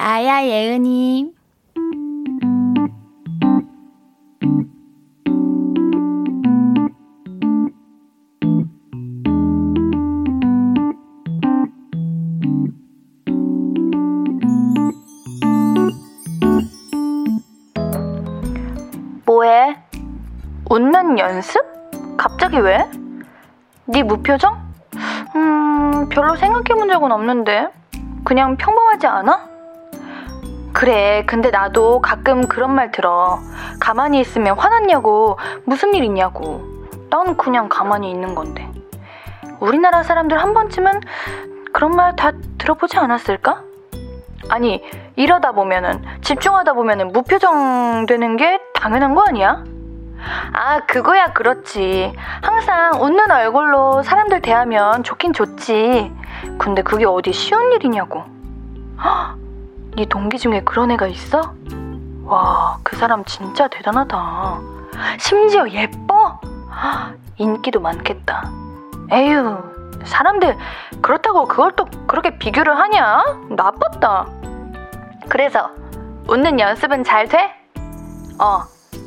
나야, 0.00 0.42
예은이. 0.44 1.30
뭐해? 19.26 19.76
웃는 20.70 21.18
연습? 21.18 21.60
갑자기 22.16 22.56
왜? 22.56 22.88
네 23.84 24.02
무표정? 24.02 24.58
음, 25.36 26.08
별로 26.08 26.36
생각해 26.36 26.68
본 26.68 26.88
적은 26.88 27.12
없는데. 27.12 27.68
그냥 28.24 28.56
평범하지 28.56 29.06
않아? 29.06 29.49
그래, 30.80 31.24
근데 31.26 31.50
나도 31.50 32.00
가끔 32.00 32.48
그런 32.48 32.74
말 32.74 32.90
들어. 32.90 33.38
가만히 33.80 34.18
있으면 34.18 34.58
화났냐고, 34.58 35.38
무슨 35.66 35.94
일 35.94 36.04
있냐고. 36.04 36.62
난 37.10 37.36
그냥 37.36 37.68
가만히 37.68 38.10
있는 38.10 38.34
건데. 38.34 38.66
우리나라 39.60 40.02
사람들 40.02 40.38
한 40.38 40.54
번쯤은 40.54 41.02
그런 41.74 41.90
말 41.90 42.16
다 42.16 42.32
들어보지 42.56 42.96
않았을까? 42.96 43.62
아니, 44.48 44.82
이러다 45.16 45.52
보면은, 45.52 46.02
집중하다 46.22 46.72
보면은 46.72 47.08
무표정 47.08 48.06
되는 48.06 48.38
게 48.38 48.58
당연한 48.72 49.14
거 49.14 49.22
아니야? 49.28 49.62
아, 50.54 50.80
그거야 50.86 51.34
그렇지. 51.34 52.14
항상 52.40 53.02
웃는 53.02 53.30
얼굴로 53.30 54.02
사람들 54.02 54.40
대하면 54.40 55.02
좋긴 55.02 55.34
좋지. 55.34 56.10
근데 56.56 56.80
그게 56.80 57.04
어디 57.04 57.34
쉬운 57.34 57.70
일이냐고. 57.74 58.24
헉, 59.04 59.36
네 59.96 60.04
동기 60.06 60.38
중에 60.38 60.62
그런 60.62 60.90
애가 60.92 61.06
있어? 61.08 61.54
와, 62.24 62.78
그 62.82 62.96
사람 62.96 63.24
진짜 63.24 63.66
대단하다. 63.68 64.60
심지어 65.18 65.68
예뻐? 65.68 66.40
헉, 66.70 67.14
인기도 67.38 67.80
많겠다. 67.80 68.50
에휴, 69.10 69.58
사람들 70.04 70.56
그렇다고 71.02 71.46
그걸 71.46 71.72
또 71.72 71.86
그렇게 72.06 72.38
비교를 72.38 72.78
하냐? 72.78 73.22
나빴다. 73.50 74.26
그래서 75.28 75.70
웃는 76.28 76.60
연습은 76.60 77.02
잘 77.02 77.28
돼? 77.28 77.50
어, 78.38 78.62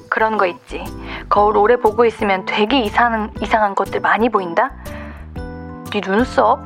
그런 0.10 0.38
거 0.38 0.46
있지. 0.46 0.84
거울 1.30 1.58
오래 1.58 1.78
보고 1.78 2.06
있으면 2.06 2.46
되게 2.46 2.82
이상한, 2.82 3.32
이상한 3.42 3.74
것들 3.74 4.02
많이 4.02 4.30
보인다? 4.30 4.72
네 5.92 6.02
눈썹? 6.02 6.60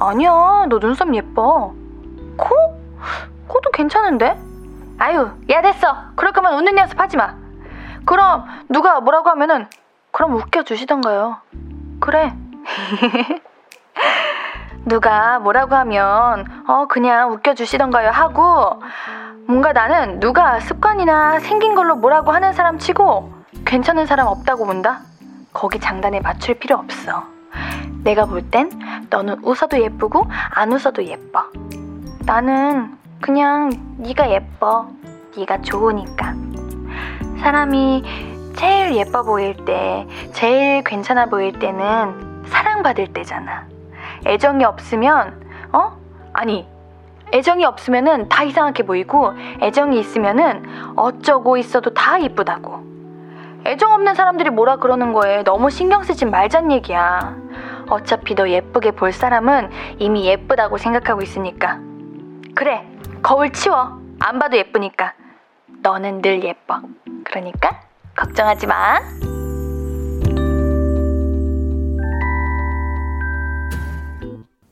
아니야, 0.00 0.66
너 0.68 0.78
눈썹 0.80 1.14
예뻐. 1.14 1.74
코? 2.36 2.54
코도 3.48 3.70
괜찮은데? 3.70 4.38
아유, 4.98 5.30
야, 5.50 5.62
됐어. 5.62 5.96
그럴 6.16 6.32
거면 6.32 6.54
웃는 6.54 6.76
연습 6.78 6.98
하지 7.00 7.16
마. 7.16 7.34
그럼 8.04 8.44
누가 8.68 9.00
뭐라고 9.00 9.30
하면은, 9.30 9.66
그럼 10.12 10.34
웃겨 10.34 10.62
주시던가요. 10.64 11.38
그래. 12.00 12.34
누가 14.84 15.38
뭐라고 15.38 15.74
하면, 15.76 16.46
어, 16.66 16.86
그냥 16.88 17.32
웃겨 17.32 17.54
주시던가요 17.54 18.10
하고, 18.10 18.80
뭔가 19.46 19.72
나는 19.72 20.20
누가 20.20 20.60
습관이나 20.60 21.40
생긴 21.40 21.74
걸로 21.74 21.96
뭐라고 21.96 22.32
하는 22.32 22.52
사람 22.52 22.78
치고, 22.78 23.32
괜찮은 23.64 24.06
사람 24.06 24.26
없다고 24.28 24.66
본다? 24.66 25.00
거기 25.52 25.78
장단에 25.78 26.20
맞출 26.20 26.54
필요 26.58 26.76
없어. 26.76 27.24
내가 28.04 28.26
볼 28.26 28.50
땐 28.50 28.70
너는 29.10 29.38
웃어도 29.42 29.80
예쁘고 29.80 30.26
안 30.50 30.72
웃어도 30.72 31.04
예뻐. 31.04 31.44
나는 32.24 32.96
그냥 33.20 33.70
네가 33.98 34.30
예뻐. 34.30 34.88
네가 35.36 35.62
좋으니까. 35.62 36.34
사람이 37.40 38.02
제일 38.56 38.96
예뻐 38.96 39.22
보일 39.22 39.54
때, 39.64 40.06
제일 40.32 40.82
괜찮아 40.82 41.26
보일 41.26 41.58
때는 41.58 42.44
사랑받을 42.46 43.12
때잖아. 43.12 43.66
애정이 44.26 44.64
없으면, 44.64 45.40
어? 45.72 45.96
아니, 46.32 46.66
애정이 47.32 47.64
없으면은 47.64 48.28
다 48.28 48.42
이상하게 48.42 48.84
보이고, 48.84 49.32
애정이 49.62 49.98
있으면은 50.00 50.64
어쩌고 50.96 51.56
있어도 51.58 51.94
다 51.94 52.18
이쁘다고. 52.18 52.88
애정 53.66 53.92
없는 53.92 54.14
사람들이 54.14 54.50
뭐라 54.50 54.76
그러는 54.76 55.12
거에 55.12 55.44
너무 55.44 55.70
신경 55.70 56.02
쓰지 56.02 56.24
말잔 56.24 56.72
얘기야. 56.72 57.36
어차피 57.90 58.34
너 58.34 58.48
예쁘게 58.48 58.92
볼 58.92 59.12
사람은 59.12 59.70
이미 59.98 60.26
예쁘다고 60.26 60.78
생각하고 60.78 61.22
있으니까. 61.22 61.78
그래, 62.54 62.87
거울 63.22 63.52
치워. 63.52 63.98
안 64.20 64.38
봐도 64.38 64.56
예쁘니까. 64.56 65.14
너는 65.82 66.22
늘 66.22 66.42
예뻐. 66.44 66.80
그러니까 67.24 67.80
걱정하지 68.16 68.66
마. 68.66 69.00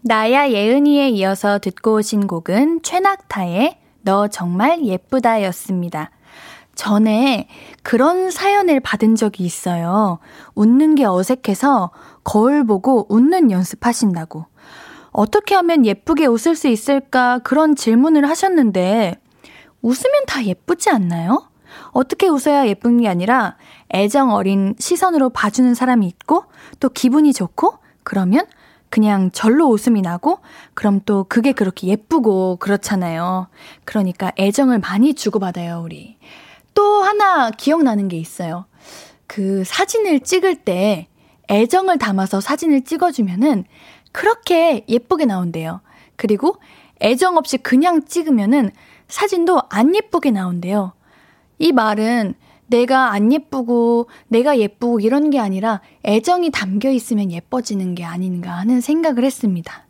나야 0.03 0.51
예은이에 0.51 1.09
이어서 1.11 1.59
듣고 1.59 1.97
오신 1.97 2.29
곡은 2.29 2.83
최낙타의 2.83 3.79
너 4.03 4.29
정말 4.29 4.85
예쁘다 4.85 5.43
였습니다. 5.45 6.11
전에 6.77 7.49
그런 7.83 8.31
사연을 8.31 8.81
받은 8.81 9.17
적이 9.17 9.45
있어요. 9.45 10.19
웃는 10.55 10.95
게 10.95 11.05
어색해서 11.05 11.91
거울 12.23 12.65
보고 12.65 13.07
웃는 13.09 13.51
연습하신다고. 13.51 14.47
어떻게 15.17 15.55
하면 15.55 15.87
예쁘게 15.87 16.27
웃을 16.27 16.55
수 16.55 16.69
있을까 16.69 17.39
그런 17.39 17.75
질문을 17.75 18.29
하셨는데, 18.29 19.15
웃으면 19.81 20.27
다 20.27 20.45
예쁘지 20.45 20.91
않나요? 20.91 21.49
어떻게 21.93 22.29
웃어야 22.29 22.67
예쁜 22.67 23.01
게 23.01 23.09
아니라 23.09 23.57
애정 23.95 24.35
어린 24.35 24.75
시선으로 24.79 25.31
봐주는 25.31 25.75
사람이 25.75 26.07
있고, 26.07 26.45
또 26.81 26.91
기분이 26.91 27.33
좋고, 27.33 27.79
그러면 28.03 28.45
그냥 28.91 29.31
절로 29.31 29.69
웃음이 29.69 30.03
나고, 30.03 30.41
그럼 30.75 31.01
또 31.07 31.25
그게 31.27 31.53
그렇게 31.53 31.87
예쁘고 31.87 32.57
그렇잖아요. 32.57 33.49
그러니까 33.87 34.33
애정을 34.39 34.81
많이 34.81 35.15
주고받아요, 35.15 35.81
우리. 35.83 36.19
또 36.75 37.03
하나 37.03 37.51
기억나는 37.51 38.09
게 38.09 38.19
있어요. 38.19 38.67
그 39.27 39.65
사진을 39.65 40.21
찍을 40.21 40.57
때 40.57 41.09
애정을 41.51 41.97
담아서 41.97 42.43
사진을 42.43 42.83
찍어주면은 42.83 43.65
그렇게 44.17 44.83
예쁘게 44.89 45.27
나온대요. 45.27 45.83
그리고 46.17 46.57
애정 47.03 47.37
없이 47.37 47.59
그냥 47.59 48.07
찍으면은 48.07 48.71
사진도 49.09 49.61
안 49.69 49.95
예쁘게 49.95 50.31
나온대요. 50.31 50.95
이 51.59 51.71
말은 51.71 52.33
내가 52.67 53.13
안 53.13 53.31
예쁘고 53.31 54.09
내가 54.29 54.59
예쁘고 54.59 55.01
이런 55.01 55.29
게 55.29 55.39
아니라 55.39 55.83
애정이 56.07 56.51
담겨 56.51 56.91
있으면 56.91 57.31
예뻐지는 57.31 57.95
게 57.95 58.05
아닌가 58.05 58.53
하는 58.53 58.81
생각을 58.81 59.23
했습니다. 59.23 59.85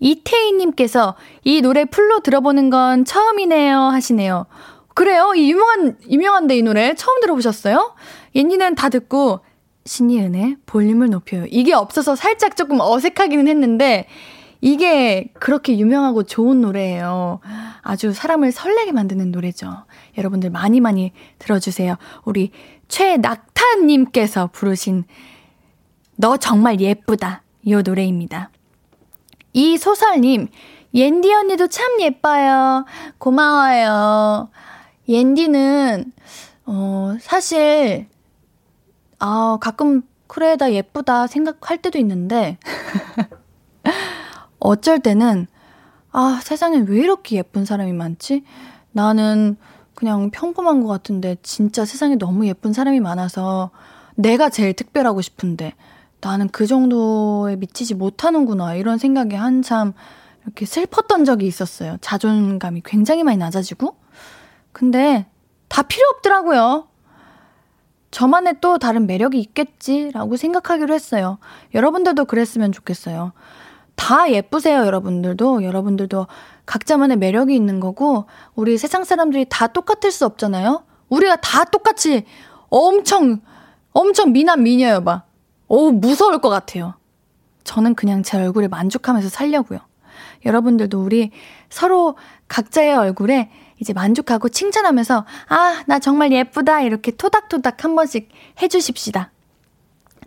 이태희님께서 0.00 1.14
이 1.42 1.62
노래 1.62 1.86
풀로 1.86 2.20
들어보는 2.20 2.68
건 2.68 3.06
처음이네요 3.06 3.78
하시네요. 3.78 4.44
그래요? 4.92 5.32
이 5.34 5.50
유명한, 5.50 5.96
유명한데 6.06 6.58
이 6.58 6.62
노래 6.62 6.94
처음 6.94 7.22
들어보셨어요? 7.22 7.94
옌니는 8.34 8.74
다 8.74 8.90
듣고 8.90 9.40
신이은의 9.88 10.58
볼륨을 10.66 11.08
높여요. 11.08 11.46
이게 11.48 11.72
없어서 11.72 12.14
살짝 12.14 12.56
조금 12.56 12.78
어색하기는 12.78 13.48
했는데 13.48 14.06
이게 14.60 15.32
그렇게 15.34 15.78
유명하고 15.78 16.24
좋은 16.24 16.60
노래예요. 16.60 17.40
아주 17.80 18.12
사람을 18.12 18.52
설레게 18.52 18.92
만드는 18.92 19.32
노래죠. 19.32 19.84
여러분들 20.18 20.50
많이 20.50 20.80
많이 20.80 21.12
들어주세요. 21.38 21.96
우리 22.24 22.50
최낙타님께서 22.88 24.48
부르신 24.52 25.04
너 26.16 26.36
정말 26.36 26.80
예쁘다. 26.80 27.42
이 27.62 27.74
노래입니다. 27.74 28.50
이 29.54 29.78
소설님, 29.78 30.48
옌디 30.92 31.32
언니도 31.32 31.68
참 31.68 32.00
예뻐요. 32.00 32.84
고마워요. 33.18 34.50
옌디는, 35.08 36.12
어, 36.66 37.16
사실, 37.20 38.06
아, 39.18 39.58
가끔, 39.60 40.02
그래, 40.26 40.56
나 40.56 40.72
예쁘다 40.72 41.26
생각할 41.26 41.78
때도 41.78 41.98
있는데, 41.98 42.58
어쩔 44.60 45.00
때는, 45.00 45.46
아, 46.12 46.40
세상에 46.42 46.78
왜 46.86 46.98
이렇게 47.00 47.36
예쁜 47.36 47.64
사람이 47.64 47.92
많지? 47.92 48.44
나는 48.92 49.56
그냥 49.94 50.30
평범한 50.30 50.82
것 50.82 50.88
같은데, 50.88 51.36
진짜 51.42 51.84
세상에 51.84 52.16
너무 52.16 52.46
예쁜 52.46 52.72
사람이 52.72 53.00
많아서, 53.00 53.70
내가 54.14 54.48
제일 54.48 54.74
특별하고 54.74 55.20
싶은데, 55.20 55.74
나는 56.20 56.48
그 56.48 56.66
정도에 56.66 57.56
미치지 57.56 57.94
못하는구나, 57.94 58.74
이런 58.74 58.98
생각에 58.98 59.36
한참 59.36 59.92
이렇게 60.44 60.66
슬펐던 60.66 61.24
적이 61.24 61.46
있었어요. 61.46 61.96
자존감이 62.00 62.82
굉장히 62.84 63.22
많이 63.22 63.36
낮아지고. 63.36 63.96
근데 64.72 65.26
다 65.68 65.82
필요 65.82 66.04
없더라고요. 66.16 66.88
저만의 68.10 68.56
또 68.60 68.78
다른 68.78 69.06
매력이 69.06 69.38
있겠지라고 69.38 70.36
생각하기로 70.36 70.94
했어요. 70.94 71.38
여러분들도 71.74 72.24
그랬으면 72.24 72.72
좋겠어요. 72.72 73.32
다 73.96 74.30
예쁘세요, 74.30 74.86
여러분들도. 74.86 75.64
여러분들도 75.64 76.26
각자만의 76.66 77.18
매력이 77.18 77.54
있는 77.54 77.80
거고, 77.80 78.26
우리 78.54 78.78
세상 78.78 79.04
사람들이 79.04 79.46
다 79.48 79.66
똑같을 79.66 80.10
수 80.10 80.24
없잖아요? 80.24 80.84
우리가 81.08 81.36
다 81.36 81.64
똑같이 81.64 82.24
엄청, 82.68 83.40
엄청 83.92 84.32
미남 84.32 84.62
미녀여 84.62 85.02
봐. 85.02 85.24
오, 85.66 85.90
무서울 85.90 86.38
것 86.38 86.48
같아요. 86.48 86.94
저는 87.64 87.94
그냥 87.94 88.22
제 88.22 88.38
얼굴에 88.38 88.68
만족하면서 88.68 89.28
살려고요. 89.28 89.80
여러분들도 90.46 91.02
우리 91.02 91.32
서로 91.68 92.16
각자의 92.48 92.94
얼굴에 92.94 93.50
이제 93.80 93.92
만족하고 93.92 94.48
칭찬하면서, 94.48 95.24
아, 95.48 95.82
나 95.86 95.98
정말 95.98 96.32
예쁘다. 96.32 96.80
이렇게 96.80 97.10
토닥토닥 97.12 97.84
한 97.84 97.94
번씩 97.94 98.28
해주십시다. 98.60 99.30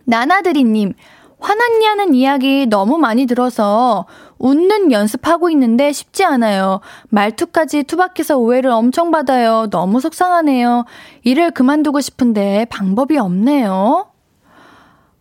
나나드리님, 0.06 0.94
화났냐는 1.40 2.14
이야기 2.14 2.68
너무 2.68 2.98
많이 2.98 3.26
들어서 3.26 4.06
웃는 4.38 4.92
연습하고 4.92 5.50
있는데 5.50 5.92
쉽지 5.92 6.24
않아요. 6.24 6.82
말투까지 7.10 7.84
투박해서 7.84 8.38
오해를 8.38 8.70
엄청 8.72 9.12
받아요. 9.12 9.68
너무 9.70 10.00
속상하네요. 10.00 10.86
일을 11.24 11.52
그만두고 11.52 12.00
싶은데 12.00 12.66
방법이 12.70 13.18
없네요. 13.18 14.08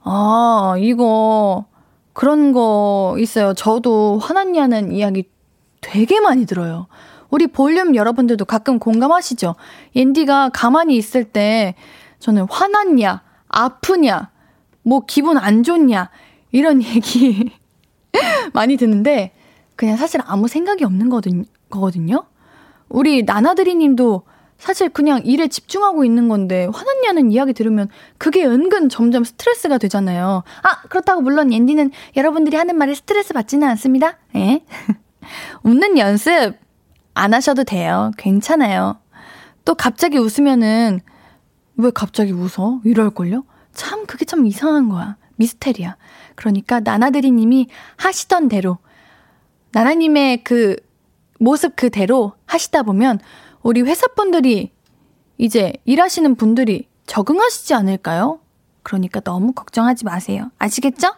아, 0.03 0.75
이거, 0.79 1.65
그런 2.13 2.53
거 2.53 3.17
있어요. 3.19 3.55
저도 3.55 4.19
화났냐는 4.19 4.93
이야기 4.93 5.25
되게 5.81 6.21
많이 6.21 6.45
들어요. 6.45 6.87
우리 7.31 7.47
볼륨 7.47 7.95
여러분들도 7.95 8.45
가끔 8.45 8.79
공감하시죠? 8.79 9.55
옌디가 9.97 10.51
가만히 10.53 10.97
있을 10.97 11.25
때 11.25 11.75
저는 12.19 12.47
화났냐, 12.51 13.23
아프냐, 13.49 14.31
뭐 14.83 15.05
기분 15.07 15.39
안 15.39 15.63
좋냐, 15.63 16.11
이런 16.53 16.83
얘기 16.85 17.51
많이 18.53 18.77
듣는데 18.77 19.33
그냥 19.77 19.97
사실 19.97 20.21
아무 20.27 20.49
생각이 20.49 20.85
없는 20.85 21.09
거거든요? 21.71 22.25
우리 22.89 23.23
나나드리 23.23 23.77
님도 23.77 24.23
사실 24.59 24.91
그냥 24.91 25.23
일에 25.25 25.49
집중하고 25.49 26.05
있는 26.05 26.29
건데 26.29 26.69
화났냐는 26.71 27.33
이야기 27.33 27.55
들으면 27.55 27.89
그게 28.19 28.45
은근 28.45 28.91
점점 28.91 29.25
스트레스가 29.25 29.79
되잖아요. 29.79 30.43
아 30.63 30.83
그렇다고 30.89 31.23
물론 31.23 31.51
옌디는 31.51 31.93
여러분들이 32.17 32.57
하는 32.57 32.77
말에 32.77 32.95
스트레스 32.95 33.33
받지는 33.33 33.67
않습니다. 33.69 34.19
예. 34.37 34.63
웃는 35.65 35.97
연습 35.97 36.57
안 37.15 37.35
하셔도 37.35 37.65
돼요. 37.65 38.13
괜찮아요. 38.19 38.99
또 39.65 39.75
갑자기 39.75 40.19
웃으면은 40.19 41.01
왜 41.77 41.91
갑자기 41.95 42.33
웃어? 42.33 42.81
이럴걸요? 42.85 43.45
참 43.73 44.07
그게 44.07 44.25
참 44.25 44.47
이상한 44.47 44.89
거야. 44.89 45.17
미스테리야. 45.37 45.97
그러니까 46.35 46.81
나나드리 46.81 47.31
님이 47.31 47.69
하시던 47.97 48.49
대로 48.49 48.79
나나님의 49.73 50.45
그 50.45 50.77
모습 51.39 51.77
그대로 51.77 52.33
하시다 52.47 52.83
보면 52.83 53.19
우리 53.63 53.83
회사분들이 53.83 54.73
이제 55.39 55.73
일하시는 55.85 56.35
분들이 56.35 56.89
적응하시지 57.07 57.73
않을까요? 57.75 58.41
그러니까 58.83 59.21
너무 59.21 59.53
걱정하지 59.53 60.05
마세요. 60.05 60.51
아시겠죠? 60.59 61.09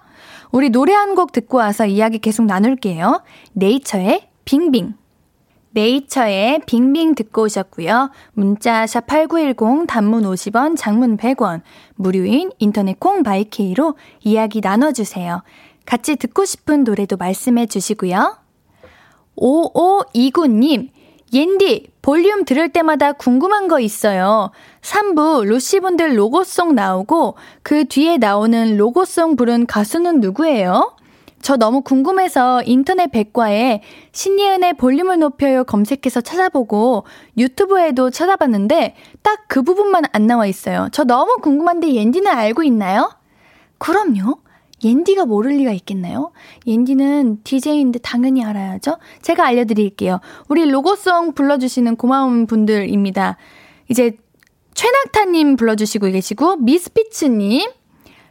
우리 0.53 0.71
노래 0.71 0.93
한 0.93 1.15
곡 1.15 1.33
듣고 1.33 1.59
와서 1.59 1.87
이야기 1.87 2.19
계속 2.19 2.47
나눌게요. 2.47 3.23
네이처의 3.55 4.29
빙빙. 4.45 4.95
네이처의 5.73 6.61
빙빙 6.67 7.15
듣고 7.15 7.43
오셨고요. 7.43 8.11
문자 8.33 8.87
샵 8.87 9.07
8910 9.07 9.87
단문 9.87 10.23
50원, 10.23 10.77
장문 10.77 11.17
100원, 11.17 11.63
무료인 11.95 12.51
인터넷 12.59 12.99
콩 13.01 13.23
바이케이로 13.23 13.97
이야기 14.21 14.61
나눠 14.61 14.93
주세요. 14.93 15.43
같이 15.87 16.17
듣고 16.17 16.45
싶은 16.45 16.85
노래도 16.85 17.17
말씀해 17.17 17.67
주시고요. 17.67 18.37
5529님, 19.37 20.91
옌디, 21.33 21.93
볼륨 22.03 22.45
들을 22.45 22.69
때마다 22.69 23.13
궁금한 23.13 23.69
거 23.69 23.81
있어요. 23.81 24.51
3부 24.83 25.45
루시분들 25.45 26.19
로고송 26.19 26.75
나오고 26.75 27.37
그 27.63 27.87
뒤에 27.87 28.19
나오는 28.19 28.77
로고송 28.77 29.37
부른 29.37 29.67
가수는 29.67 30.21
누구예요? 30.21 30.97
저 31.43 31.57
너무 31.57 31.83
궁금해서 31.83 32.63
인터넷 32.65 33.11
백과에 33.11 33.83
신예은의 34.13 34.75
볼륨을 34.75 35.19
높여요 35.19 35.65
검색해서 35.65 36.21
찾아보고 36.21 37.05
유튜브에도 37.37 38.11
찾아봤는데 38.11 38.95
딱 39.23 39.43
그 39.53 39.61
부분만 39.63 40.05
안 40.13 40.27
나와 40.27 40.47
있어요. 40.47 40.89
저 40.93 41.05
너무 41.05 41.37
궁금한데 41.43 41.93
옌디는 41.93 42.27
알고 42.33 42.63
있나요? 42.63 43.13
그럼요. 43.77 44.39
옌디가 44.83 45.27
모를 45.27 45.59
리가 45.59 45.73
있겠나요? 45.73 46.33
옌디는 46.67 47.43
DJ인데 47.45 47.99
당연히 47.99 48.43
알아야죠? 48.43 48.97
제가 49.21 49.45
알려드릴게요. 49.45 50.21
우리 50.49 50.65
로고송 50.71 51.35
불러주시는 51.35 51.97
고마운 51.97 52.47
분들입니다. 52.47 53.37
이제 53.91 54.17
최낙타님 54.73 55.57
불러주시고 55.57 56.07
계시고, 56.07 56.57
미스피츠님, 56.57 57.71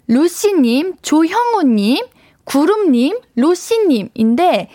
루시님, 0.08 0.95
조형우님, 1.04 2.04
구름님, 2.43 3.19
로시님인데, 3.36 4.69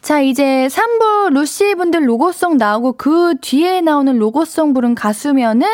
자, 0.00 0.20
이제 0.20 0.66
3부 0.68 1.30
루시 1.30 1.76
분들 1.76 2.08
로고송 2.08 2.56
나오고 2.56 2.94
그 2.94 3.36
뒤에 3.40 3.80
나오는 3.80 4.18
로고송 4.18 4.74
부른 4.74 4.96
가수면은 4.96 5.68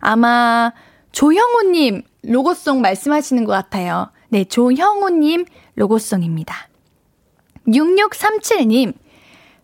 아마 0.00 0.72
조형우님 1.12 2.02
로고송 2.22 2.80
말씀하시는 2.80 3.44
것 3.44 3.52
같아요. 3.52 4.10
네, 4.28 4.42
조형우님 4.44 5.44
로고송입니다. 5.76 6.68
6637님, 7.68 8.94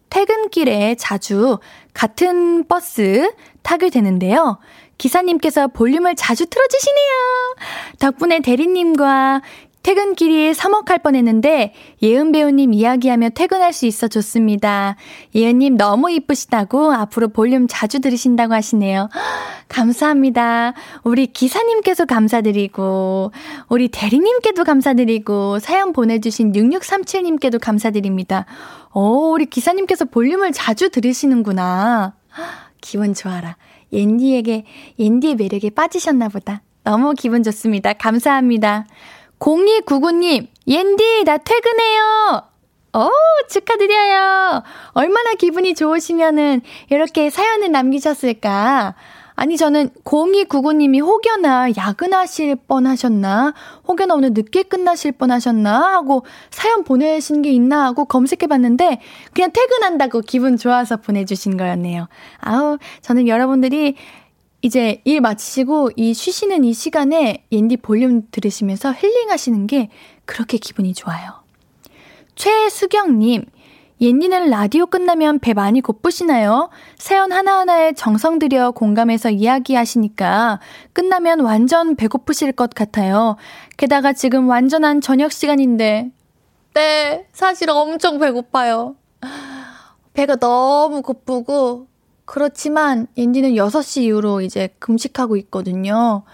퇴근길에 0.08 0.94
자주 0.94 1.58
같은 1.92 2.64
버스 2.68 3.32
타게 3.62 3.90
되는데요. 3.90 4.58
기사님께서 4.98 5.68
볼륨을 5.68 6.14
자주 6.14 6.46
틀어주시네요. 6.46 7.56
덕분에 7.98 8.40
대리님과 8.40 9.42
퇴근길이 9.86 10.52
서먹할 10.52 10.98
뻔했는데 10.98 11.72
예은 12.02 12.32
배우님 12.32 12.74
이야기하며 12.74 13.28
퇴근할 13.36 13.72
수 13.72 13.86
있어 13.86 14.08
좋습니다. 14.08 14.96
예은님 15.32 15.76
너무 15.76 16.10
이쁘시다고 16.10 16.92
앞으로 16.92 17.28
볼륨 17.28 17.68
자주 17.68 18.00
들으신다고 18.00 18.52
하시네요. 18.52 19.08
감사합니다. 19.68 20.72
우리 21.04 21.28
기사님께서 21.28 22.04
감사드리고 22.04 23.30
우리 23.68 23.86
대리님께도 23.86 24.64
감사드리고 24.64 25.60
사연 25.60 25.92
보내주신 25.92 26.50
6637님께도 26.50 27.60
감사드립니다. 27.60 28.44
오 28.92 29.34
우리 29.34 29.46
기사님께서 29.46 30.06
볼륨을 30.06 30.50
자주 30.50 30.90
들으시는구나. 30.90 32.14
기분 32.82 33.14
좋아라. 33.14 33.56
옌디에게 33.92 34.64
옌디의 34.98 35.36
매력에 35.36 35.70
빠지셨나 35.70 36.28
보다. 36.28 36.62
너무 36.82 37.14
기분 37.14 37.44
좋습니다. 37.44 37.92
감사합니다. 37.92 38.86
0299님, 39.38 40.48
옌디, 40.66 41.24
나 41.24 41.38
퇴근해요! 41.38 42.42
오, 42.94 43.10
축하드려요. 43.48 44.62
얼마나 44.92 45.34
기분이 45.34 45.74
좋으시면은 45.74 46.62
이렇게 46.88 47.28
사연을 47.28 47.70
남기셨을까? 47.70 48.94
아니, 49.38 49.58
저는 49.58 49.90
0299님이 50.02 51.02
혹여나 51.02 51.68
야근하실 51.76 52.56
뻔 52.66 52.86
하셨나? 52.86 53.52
혹여나 53.86 54.14
오늘 54.14 54.30
늦게 54.32 54.62
끝나실 54.62 55.12
뻔 55.12 55.30
하셨나? 55.30 55.92
하고 55.92 56.24
사연 56.50 56.84
보내신 56.84 57.42
게 57.42 57.50
있나 57.50 57.84
하고 57.84 58.06
검색해 58.06 58.46
봤는데 58.48 58.98
그냥 59.34 59.50
퇴근한다고 59.52 60.22
기분 60.22 60.56
좋아서 60.56 60.96
보내주신 60.96 61.58
거였네요. 61.58 62.08
아우, 62.40 62.78
저는 63.02 63.28
여러분들이 63.28 63.96
이제 64.66 65.00
일 65.04 65.20
마치시고 65.20 65.90
이 65.94 66.12
쉬시는 66.12 66.64
이 66.64 66.74
시간에 66.74 67.46
옌디 67.52 67.76
볼륨 67.76 68.22
들으시면서 68.32 68.92
힐링하시는 68.92 69.68
게 69.68 69.90
그렇게 70.24 70.58
기분이 70.58 70.92
좋아요. 70.92 71.44
최수경님, 72.34 73.44
옌디는 74.00 74.50
라디오 74.50 74.86
끝나면 74.86 75.38
배 75.38 75.54
많이 75.54 75.80
고프시나요? 75.80 76.70
사연 76.98 77.30
하나하나에 77.30 77.92
정성 77.92 78.40
들여 78.40 78.72
공감해서 78.72 79.30
이야기하시니까 79.30 80.58
끝나면 80.92 81.38
완전 81.40 81.94
배고프실 81.94 82.50
것 82.50 82.70
같아요. 82.70 83.36
게다가 83.76 84.14
지금 84.14 84.48
완전한 84.48 85.00
저녁 85.00 85.30
시간인데. 85.30 86.10
네, 86.74 87.26
사실 87.32 87.70
엄청 87.70 88.18
배고파요. 88.18 88.96
배가 90.12 90.34
너무 90.34 91.02
고프고 91.02 91.86
그렇지만 92.26 93.06
옌디는 93.16 93.52
6시 93.52 94.02
이후로 94.02 94.42
이제 94.42 94.68
금식하고 94.78 95.36
있거든요. 95.38 96.24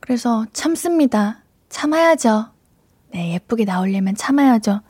그래서 0.00 0.46
참습니다. 0.52 1.42
참아야죠. 1.68 2.46
네, 3.12 3.34
예쁘게 3.34 3.64
나오려면 3.64 4.16
참아야죠. 4.16 4.80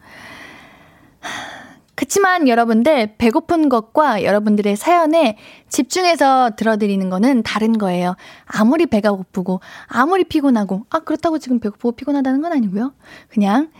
그치만 1.97 2.49
여러분들 2.49 3.14
배고픈 3.19 3.69
것과 3.69 4.25
여러분들의 4.25 4.75
사연에 4.77 5.37
집중해서 5.69 6.53
들어드리는 6.57 7.09
거는 7.09 7.43
다른 7.43 7.79
거예요. 7.79 8.17
아무리 8.47 8.87
배가 8.87 9.12
고프고 9.12 9.61
아무리 9.87 10.25
피곤하고 10.25 10.87
아 10.90 11.01
그렇다고 11.01 11.38
지금 11.38 11.61
배고프고 11.61 11.93
피곤하다는 11.93 12.43
건 12.43 12.53
아니고요. 12.53 12.95
그냥 13.29 13.71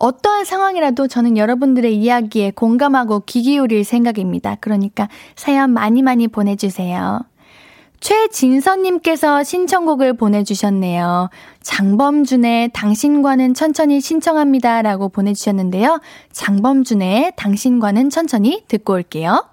어떠한 0.00 0.46
상황이라도 0.46 1.08
저는 1.08 1.36
여러분들의 1.36 1.94
이야기에 1.94 2.52
공감하고 2.52 3.20
귀 3.26 3.42
기울일 3.42 3.84
생각입니다. 3.84 4.56
그러니까 4.60 5.08
사연 5.36 5.70
많이 5.70 6.02
많이 6.02 6.26
보내주세요. 6.26 7.20
최진선님께서 8.00 9.44
신청곡을 9.44 10.14
보내주셨네요. 10.14 11.28
장범준의 11.62 12.70
당신과는 12.72 13.52
천천히 13.52 14.00
신청합니다. 14.00 14.80
라고 14.80 15.10
보내주셨는데요. 15.10 16.00
장범준의 16.32 17.34
당신과는 17.36 18.08
천천히 18.08 18.64
듣고 18.68 18.94
올게요. 18.94 19.49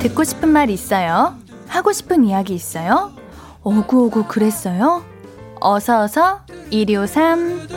듣고 0.00 0.24
싶은 0.24 0.48
말 0.48 0.70
있어요? 0.70 1.36
하고 1.68 1.92
싶은 1.92 2.24
이야기 2.24 2.54
있어요? 2.54 3.12
오구오구 3.62 4.24
그랬어요? 4.24 5.04
어서어서 5.60 6.40
123 6.70 7.68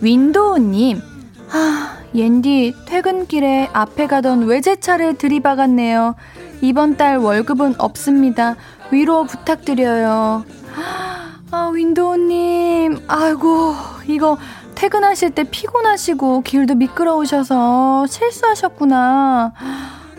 윈도우님 0.00 1.02
아, 1.52 1.98
옌디 2.14 2.74
퇴근길에 2.86 3.68
앞에 3.72 4.06
가던 4.06 4.44
외제차를 4.44 5.18
들이박았네요. 5.18 6.14
이번 6.60 6.96
달 6.96 7.16
월급은 7.18 7.74
없습니다. 7.78 8.56
위로 8.90 9.24
부탁드려요. 9.24 10.44
아, 11.50 11.70
윈도우님, 11.74 13.04
아이고, 13.08 13.74
이거 14.06 14.38
퇴근하실 14.74 15.30
때 15.32 15.44
피곤하시고 15.44 16.42
길도 16.42 16.74
미끄러우셔서 16.76 18.06
실수하셨구나. 18.06 19.52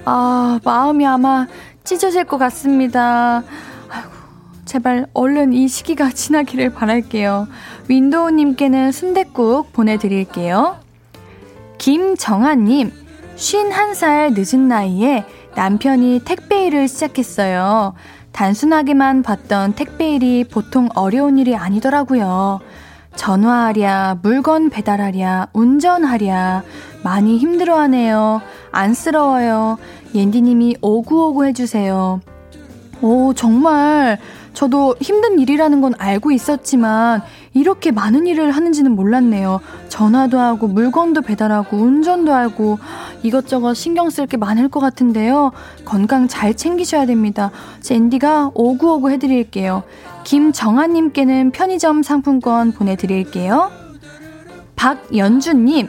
아, 0.05 0.59
마음이 0.63 1.05
아마 1.05 1.47
찢어질 1.83 2.25
것 2.25 2.37
같습니다. 2.37 3.43
제발 4.65 5.05
얼른 5.13 5.53
이 5.53 5.67
시기가 5.67 6.11
지나기를 6.11 6.73
바랄게요. 6.73 7.47
윈도우님께는 7.87 8.91
순댓국 8.91 9.73
보내드릴게요. 9.73 10.77
김정아님, 11.77 12.91
51살 13.35 14.33
늦은 14.33 14.67
나이에 14.67 15.25
남편이 15.55 16.21
택배 16.25 16.67
일을 16.67 16.87
시작했어요. 16.87 17.93
단순하게만 18.31 19.23
봤던 19.23 19.73
택배 19.73 20.15
일이 20.15 20.43
보통 20.43 20.89
어려운 20.95 21.37
일이 21.37 21.55
아니더라고요. 21.55 22.59
전화하랴, 23.15 24.19
물건 24.21 24.69
배달하랴, 24.69 25.49
운전하랴, 25.53 26.63
많이 27.03 27.37
힘들어하네요. 27.37 28.41
안쓰러워요. 28.71 29.77
옌디님이 30.15 30.77
오구오구 30.81 31.45
해주세요. 31.45 32.21
오, 33.01 33.33
정말 33.33 34.17
저도 34.53 34.95
힘든 34.99 35.39
일이라는 35.39 35.81
건 35.81 35.93
알고 35.97 36.31
있었지만 36.31 37.21
이렇게 37.53 37.91
많은 37.91 38.27
일을 38.27 38.51
하는지는 38.51 38.91
몰랐네요. 38.91 39.59
전화도 39.89 40.39
하고 40.39 40.67
물건도 40.67 41.21
배달하고 41.21 41.77
운전도 41.77 42.33
하고 42.33 42.79
이것저것 43.23 43.73
신경 43.73 44.09
쓸 44.09 44.27
게 44.27 44.37
많을 44.37 44.69
것 44.69 44.79
같은데요. 44.79 45.51
건강 45.85 46.27
잘 46.27 46.53
챙기셔야 46.55 47.05
됩니다. 47.05 47.51
젠디가 47.81 48.51
오구오구 48.53 49.11
해드릴게요. 49.11 49.83
김정아님께는 50.23 51.51
편의점 51.51 52.03
상품권 52.03 52.71
보내드릴게요. 52.73 53.71
박연주님, 54.75 55.87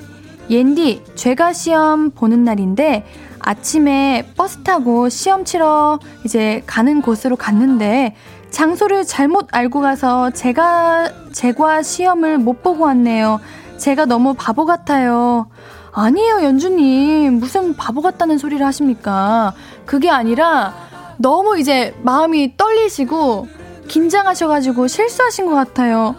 옌디, 0.50 1.04
죄가 1.14 1.52
시험 1.52 2.10
보는 2.10 2.44
날인데 2.44 3.04
아침에 3.38 4.28
버스 4.36 4.58
타고 4.58 5.08
시험 5.08 5.44
치러 5.44 5.98
이제 6.24 6.62
가는 6.66 7.02
곳으로 7.02 7.36
갔는데 7.36 8.14
장소를 8.52 9.04
잘못 9.04 9.48
알고 9.50 9.80
가서 9.80 10.30
제가 10.30 11.10
제과 11.32 11.82
시험을 11.82 12.38
못 12.38 12.62
보고 12.62 12.84
왔네요. 12.84 13.40
제가 13.78 14.04
너무 14.04 14.34
바보 14.34 14.66
같아요. 14.66 15.48
아니에요, 15.92 16.44
연주님. 16.44 17.40
무슨 17.40 17.74
바보 17.74 18.00
같다는 18.02 18.38
소리를 18.38 18.64
하십니까? 18.64 19.54
그게 19.84 20.10
아니라 20.10 20.74
너무 21.16 21.58
이제 21.58 21.94
마음이 22.02 22.56
떨리시고 22.56 23.48
긴장하셔가지고 23.88 24.86
실수하신 24.86 25.46
것 25.46 25.54
같아요. 25.54 26.14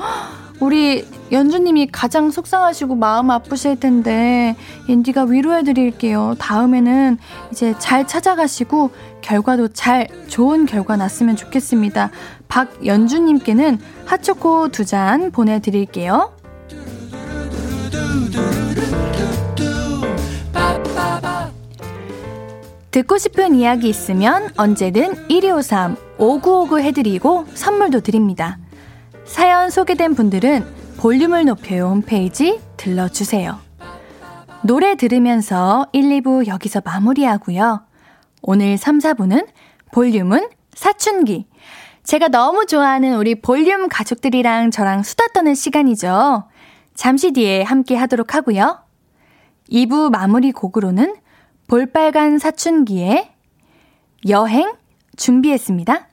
우리 0.63 1.05
연주님이 1.29 1.87
가장 1.91 2.31
속상하시고 2.31 2.95
마음 2.95 3.31
아프실 3.31 3.77
텐데 3.77 4.55
옌디가 4.87 5.25
위로해 5.25 5.61
드릴게요. 5.63 6.35
다음에는 6.39 7.17
이제 7.51 7.75
잘 7.79 8.07
찾아가시고 8.07 8.91
결과도 9.19 9.67
잘 9.67 10.07
좋은 10.29 10.65
결과 10.65 10.95
났으면 10.95 11.35
좋겠습니다. 11.35 12.11
박연주님께는 12.47 13.77
핫초코 14.05 14.69
두 14.69 14.85
잔 14.85 15.31
보내드릴게요. 15.31 16.31
듣고 22.91 23.17
싶은 23.17 23.55
이야기 23.55 23.89
있으면 23.89 24.49
언제든 24.55 25.27
1253 25.27 25.97
5959 26.19 26.79
해드리고 26.79 27.47
선물도 27.53 27.99
드립니다. 27.99 28.59
사연 29.33 29.71
소개된 29.71 30.13
분들은 30.13 30.63
볼륨을 30.97 31.45
높여요 31.45 31.87
홈페이지 31.87 32.61
들러주세요. 32.77 33.59
노래 34.61 34.93
들으면서 34.93 35.87
1, 35.91 36.03
2부 36.21 36.45
여기서 36.45 36.83
마무리하고요. 36.85 37.83
오늘 38.43 38.77
3, 38.77 38.99
4부는 38.99 39.47
볼륨은 39.91 40.49
사춘기. 40.75 41.47
제가 42.03 42.27
너무 42.27 42.67
좋아하는 42.67 43.15
우리 43.15 43.33
볼륨 43.33 43.89
가족들이랑 43.89 44.69
저랑 44.69 45.01
수다 45.01 45.25
떠는 45.33 45.55
시간이죠. 45.55 46.43
잠시 46.93 47.31
뒤에 47.31 47.63
함께 47.63 47.95
하도록 47.95 48.35
하고요. 48.35 48.83
2부 49.71 50.11
마무리 50.11 50.51
곡으로는 50.51 51.15
볼빨간 51.65 52.37
사춘기의 52.37 53.31
여행 54.29 54.73
준비했습니다. 55.17 56.12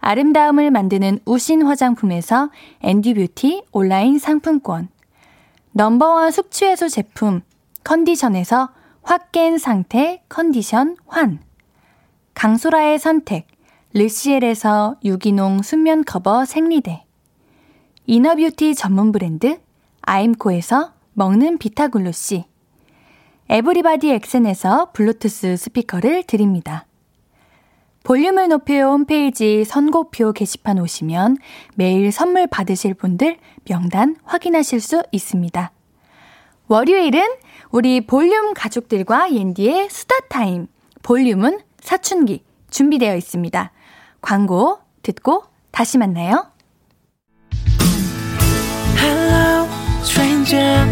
아름다움을 0.00 0.70
만드는 0.70 1.20
우신 1.24 1.62
화장품에서 1.62 2.50
앤디뷰티 2.80 3.64
온라인 3.72 4.18
상품권. 4.18 4.88
넘버원 5.72 6.30
숙취해소 6.30 6.88
제품 6.88 7.42
컨디션에서 7.84 8.70
확 9.02 9.30
깬 9.32 9.58
상태 9.58 10.22
컨디션 10.28 10.96
환. 11.06 11.40
강소라의 12.34 12.98
선택 12.98 13.46
르시엘에서 13.94 14.96
유기농 15.04 15.62
순면 15.62 16.04
커버 16.04 16.44
생리대. 16.44 17.04
inner 18.06 18.37
beauty 18.37 18.74
전문 18.74 19.12
브랜드 19.12 19.58
아임코에서 20.02 20.92
먹는 21.14 21.58
비타글루시. 21.58 22.44
에브리바디 23.48 24.10
엑센에서 24.10 24.90
블루투스 24.92 25.56
스피커를 25.56 26.24
드립니다. 26.24 26.86
볼륨을 28.06 28.46
높여 28.46 28.88
홈페이지 28.88 29.64
선고표 29.64 30.32
게시판 30.32 30.78
오시면 30.78 31.38
매일 31.74 32.12
선물 32.12 32.46
받으실 32.46 32.94
분들 32.94 33.36
명단 33.68 34.14
확인하실 34.22 34.80
수 34.80 35.02
있습니다. 35.10 35.72
월요일은 36.68 37.20
우리 37.72 38.06
볼륨 38.06 38.54
가족들과 38.54 39.32
옌디의 39.32 39.90
수다 39.90 40.14
타임, 40.28 40.68
볼륨은 41.02 41.58
사춘기 41.80 42.44
준비되어 42.70 43.16
있습니다. 43.16 43.72
광고 44.20 44.78
듣고 45.02 45.42
다시 45.72 45.98
만나요. 45.98 46.52
Hello, 48.96 49.66
stranger. 50.02 50.88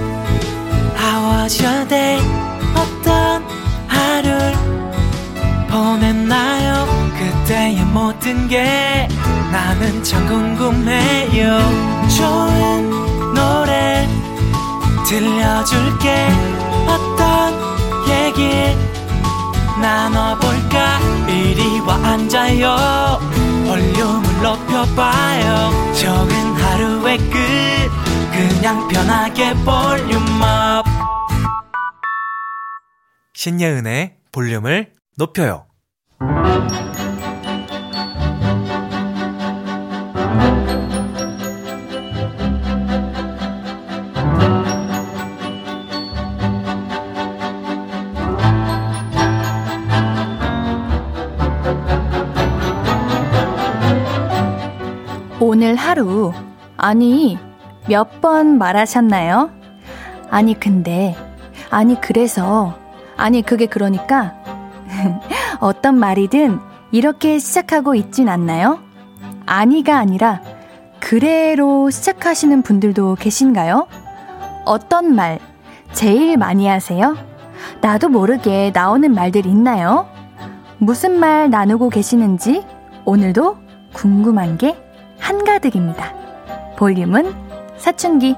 How 0.99 1.43
was 1.45 1.65
your 1.65 1.87
day? 1.87 2.21
어떤 2.75 3.45
하루를 3.87 4.53
보냈나요? 5.71 6.54
그때의 7.45 7.85
모든 7.85 8.49
게 8.49 9.07
나는 9.53 10.03
참 10.03 10.27
궁금해요. 10.27 11.59
좋은 12.09 13.35
노래 13.35 14.09
들려줄게. 15.07 16.27
어떤 16.87 17.53
얘기 18.09 18.75
나눠볼까? 19.79 20.99
이리 21.29 21.81
와 21.81 21.97
앉아요. 21.97 23.21
볼륨을 23.67 24.43
높여봐요. 24.43 25.93
적은 25.93 26.55
하루의 26.55 27.19
끝. 27.19 27.31
그냥 28.33 28.89
편하게 28.89 29.53
볼륨업. 29.53 30.87
신예은의 33.35 34.17
볼륨을 34.33 34.95
높여요. 35.19 35.67
오늘 55.75 55.83
하루, 55.83 56.33
아니, 56.77 57.37
몇 57.89 58.21
번 58.21 58.59
말하셨나요? 58.59 59.51
아니, 60.31 60.55
근데, 60.59 61.17
아니, 61.69 62.01
그래서, 62.01 62.75
아니, 63.17 63.43
그게 63.43 63.67
그러니까, 63.67 64.35
어떤 65.59 65.97
말이든 65.99 66.61
이렇게 66.93 67.41
시작하고 67.41 67.97
있진 67.97 68.29
않나요? 68.29 68.79
아니가 69.47 69.99
아니라, 69.99 70.43
그래로 71.01 71.91
시작하시는 71.91 72.63
분들도 72.63 73.17
계신가요? 73.17 73.89
어떤 74.65 75.13
말 75.17 75.41
제일 75.93 76.37
많이 76.37 76.69
하세요? 76.69 77.17
나도 77.81 78.11
모르게 78.11 78.71
나오는 78.73 79.13
말들 79.13 79.45
있나요? 79.45 80.07
무슨 80.79 81.19
말 81.19 81.51
나누고 81.51 81.89
계시는지 81.89 82.65
오늘도 83.05 83.57
궁금한 83.93 84.57
게 84.57 84.84
한가득입니다. 85.19 86.13
볼륨은 86.77 87.35
사춘기. 87.77 88.37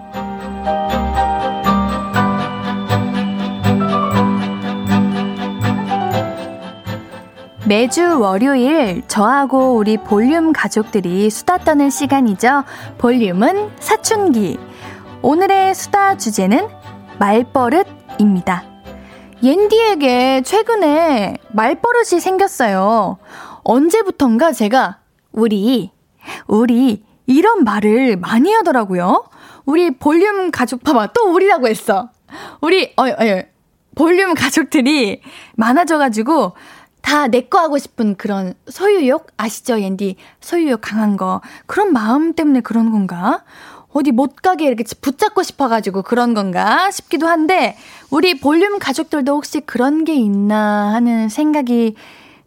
매주 7.66 8.20
월요일 8.20 9.03
저하고 9.09 9.74
우리 9.74 9.97
볼륨 9.97 10.53
가족들이 10.53 11.29
수다 11.31 11.59
떠는 11.59 11.91
시간이죠. 11.91 12.62
볼륨은 12.99 13.70
사춘기. 13.81 14.57
오늘의 15.22 15.74
수다 15.74 16.16
주제는 16.16 16.68
말버릇입니다. 17.18 18.62
옌디에게 19.43 20.43
최근에 20.43 21.39
말버릇이 21.49 22.20
생겼어요. 22.20 23.18
언제부턴가 23.64 24.53
제가 24.53 24.99
우리 25.33 25.91
우리 26.47 27.05
이런 27.27 27.64
말을 27.64 28.16
많이 28.16 28.53
하더라고요. 28.53 29.24
우리 29.64 29.91
볼륨 29.91 30.51
가족 30.51 30.85
봐봐 30.85 31.09
또 31.09 31.33
우리라고 31.33 31.66
했어. 31.68 32.11
우리 32.61 32.93
어, 32.97 33.07
어 33.09 33.43
볼륨 33.95 34.35
가족들이 34.35 35.22
많아져가지고 35.57 36.53
다 37.03 37.29
내 37.29 37.49
거 37.49 37.61
하고 37.61 37.79
싶은 37.79 38.16
그런 38.16 38.55
소유욕 38.68 39.29
아시죠, 39.37 39.81
옌디? 39.81 40.16
소유욕 40.41 40.81
강한 40.81 41.16
거 41.16 41.41
그런 41.66 41.93
마음 41.93 42.33
때문에 42.35 42.61
그런 42.61 42.91
건가? 42.91 43.45
어디 43.93 44.11
못 44.12 44.37
가게 44.37 44.66
이렇게 44.66 44.85
붙잡고 45.01 45.43
싶어가지고 45.43 46.03
그런 46.03 46.35
건가 46.35 46.91
싶기도 46.91 47.29
한데 47.29 47.77
우리 48.11 48.39
볼륨 48.39 48.79
가족들도 48.79 49.33
혹시 49.35 49.61
그런 49.61 50.05
게 50.05 50.14
있나 50.14 50.93
하는 50.93 51.29
생각이 51.29 51.95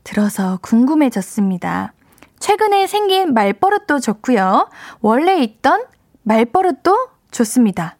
들어서 0.03 0.59
궁금해졌습니다. 0.61 1.93
최근에 2.39 2.87
생긴 2.87 3.33
말버릇도 3.33 3.99
좋고요. 3.99 4.69
원래 5.01 5.37
있던 5.43 5.83
말버릇도 6.23 7.09
좋습니다. 7.31 7.97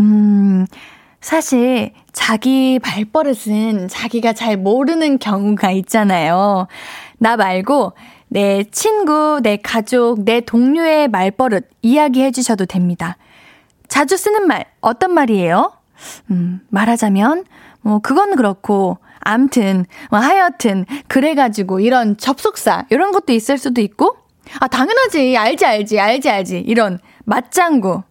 음, 0.00 0.66
사실 1.20 1.92
자기 2.12 2.78
발버릇은 2.78 3.88
자기가 3.88 4.32
잘 4.32 4.56
모르는 4.56 5.18
경우가 5.18 5.70
있잖아요. 5.72 6.66
나 7.18 7.36
말고 7.36 7.92
내 8.28 8.64
친구, 8.64 9.40
내 9.42 9.56
가족, 9.56 10.24
내 10.24 10.40
동료의 10.40 11.08
말버릇 11.08 11.68
이야기해 11.82 12.30
주셔도 12.30 12.66
됩니다. 12.66 13.16
자주 13.88 14.16
쓰는 14.16 14.46
말, 14.46 14.66
어떤 14.80 15.12
말이에요? 15.12 15.72
음, 16.30 16.60
말하자면, 16.68 17.44
뭐, 17.82 18.00
그건 18.00 18.36
그렇고, 18.36 18.98
암튼, 19.26 19.86
뭐, 20.10 20.20
하여튼, 20.20 20.86
그래가지고, 21.08 21.80
이런 21.80 22.16
접속사, 22.16 22.86
이런 22.90 23.10
것도 23.10 23.32
있을 23.32 23.58
수도 23.58 23.80
있고, 23.80 24.16
아, 24.60 24.68
당연하지. 24.68 25.36
알지, 25.36 25.66
알지, 25.66 25.98
알지, 25.98 26.30
알지. 26.30 26.58
이런 26.60 27.00
맞장구. 27.24 28.04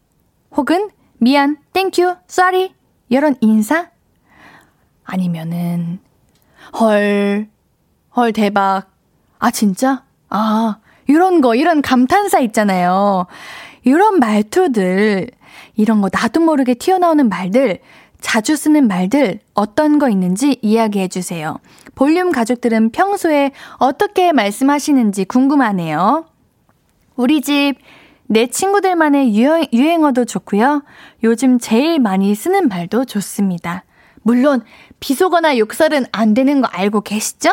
혹은, 0.52 0.90
미안, 1.18 1.56
thank 1.72 2.18
you, 2.28 2.47
sorry. 2.47 2.76
이런 3.08 3.36
인사? 3.40 3.88
아니면은, 5.06 6.00
헐, 6.78 7.48
헐, 8.14 8.34
대박. 8.34 8.88
아, 9.40 9.52
진짜? 9.52 10.04
아, 10.30 10.80
이런 11.08 11.40
거, 11.40 11.56
이런 11.56 11.82
감탄사 11.82 12.40
있잖아요. 12.40 13.28
이런 13.84 14.20
말투들, 14.20 15.30
이런 15.76 16.02
거 16.02 16.10
나도 16.12 16.42
모르게 16.42 16.74
튀어나오는 16.74 17.30
말들, 17.30 17.80
자주 18.26 18.56
쓰는 18.56 18.88
말들 18.88 19.40
어떤 19.54 20.00
거 20.00 20.10
있는지 20.10 20.58
이야기해 20.64 21.10
주세요. 21.10 21.60
볼륨 21.94 22.32
가족들은 22.32 22.90
평소에 22.90 23.52
어떻게 23.78 24.32
말씀하시는지 24.32 25.26
궁금하네요. 25.26 26.26
우리 27.16 27.42
집, 27.42 27.76
내 28.26 28.48
친구들만의 28.48 29.36
유행, 29.36 29.68
유행어도 29.72 30.26
좋고요. 30.26 30.84
요즘 31.24 31.60
제일 31.60 32.00
많이 32.00 32.34
쓰는 32.34 32.68
말도 32.68 33.06
좋습니다. 33.06 33.84
물론, 34.24 34.64
비속어나 35.00 35.60
욕설은 35.60 36.08
안 36.12 36.34
되는 36.34 36.62
거 36.62 36.68
알고 36.68 37.02
계시죠? 37.02 37.52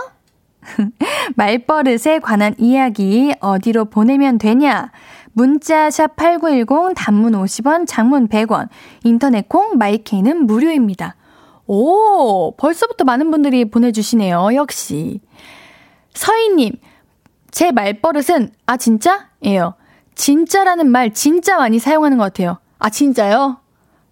말버릇에 1.37 2.20
관한 2.23 2.55
이야기 2.57 3.35
어디로 3.41 3.85
보내면 3.91 4.39
되냐? 4.39 4.91
문자 5.33 5.91
샵 5.91 6.14
8910 6.16 6.95
단문 6.95 7.33
50원, 7.33 7.87
장문 7.87 8.28
100원, 8.28 8.68
인터넷 9.05 9.49
콩 9.49 9.78
마이케이는 9.78 10.47
무료입니다. 10.47 11.16
오, 11.66 12.55
벌써부터 12.57 13.05
많은 13.05 13.30
분들이 13.30 13.64
보내주시네요. 13.64 14.51
역시. 14.55 15.20
서희님, 16.14 16.72
제 17.51 17.72
말버릇은, 17.72 18.51
아, 18.66 18.76
진짜? 18.76 19.28
예요. 19.45 19.74
진짜라는 20.14 20.91
말 20.91 21.14
진짜 21.14 21.57
많이 21.57 21.78
사용하는 21.78 22.18
것 22.18 22.24
같아요. 22.24 22.59
아, 22.78 22.91
진짜요? 22.91 23.59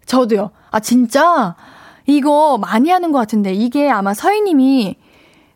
저도요. 0.07 0.51
아, 0.71 0.81
진짜? 0.81 1.57
이거 2.07 2.59
많이 2.59 2.91
하는 2.91 3.13
것 3.13 3.19
같은데, 3.19 3.53
이게 3.53 3.91
아마 3.91 4.15
서희님이, 4.15 4.97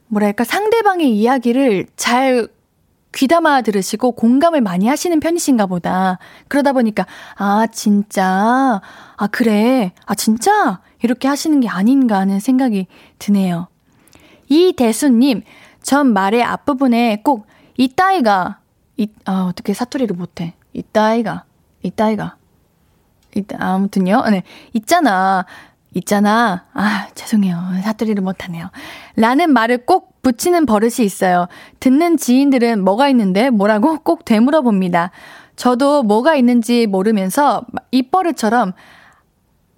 뭐랄까, 0.09 0.45
상대방의 0.45 1.11
이야기를 1.11 1.87
잘 1.97 2.49
귀담아 3.15 3.63
들으시고 3.63 4.13
공감을 4.13 4.61
많이 4.61 4.87
하시는 4.87 5.19
편이신가 5.21 5.67
보다. 5.67 6.19
그러다 6.49 6.73
보니까, 6.73 7.07
아, 7.37 7.67
진짜, 7.73 8.81
아, 9.17 9.27
그래, 9.29 9.93
아, 10.07 10.15
진짜? 10.15 10.81
이렇게 11.03 11.29
하시는 11.29 11.61
게 11.61 11.69
아닌가 11.69 12.19
하는 12.19 12.41
생각이 12.41 12.87
드네요. 13.19 13.69
이대수님, 14.49 15.43
전 15.83 16.13
말의 16.13 16.43
앞부분에 16.43 17.23
꼭, 17.23 17.47
이따이가, 17.77 18.59
이, 18.97 19.09
아, 19.25 19.47
어떻게 19.49 19.75
사투리를 19.75 20.15
못해. 20.17 20.55
이따이가, 20.73 21.45
이따이가. 21.83 22.37
이따, 23.37 23.57
아무튼요. 23.59 24.23
네. 24.31 24.43
있잖아. 24.73 25.45
있잖아. 25.95 26.65
아, 26.73 27.09
죄송해요. 27.15 27.57
사투리를 27.83 28.23
못하네요. 28.23 28.71
라는 29.17 29.53
말을 29.53 29.87
꼭 29.87 30.14
붙이는 30.25 30.67
버릇이 30.67 31.05
있어요. 31.05 31.47
듣는 31.79 32.17
지인들은 32.17 32.83
뭐가 32.83 33.09
있는데 33.11 33.51
뭐라고 33.51 33.99
꼭 34.01 34.25
되물어 34.25 34.63
봅니다. 34.63 35.13
저도 35.55 36.03
뭐가 36.03 36.35
있는지 36.35 36.89
모르면서 36.89 37.63
입버릇처럼 37.93 38.73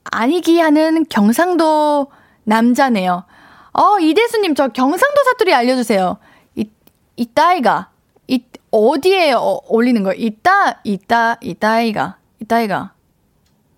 아니기 0.04 0.58
하는 0.60 1.04
경상도 1.10 2.06
남자네요. 2.44 3.24
어, 3.72 3.98
이대수님, 3.98 4.54
저 4.54 4.68
경상도 4.68 5.24
사투리 5.24 5.52
알려주세요. 5.52 6.16
이, 6.54 6.70
이따이가. 7.16 7.90
이, 8.28 8.42
어디에 8.70 9.32
어, 9.32 9.60
올리는 9.68 10.02
거예요? 10.02 10.16
이따, 10.18 10.80
이따, 10.84 11.36
이따이가. 11.42 12.16
이따이가. 12.40 12.92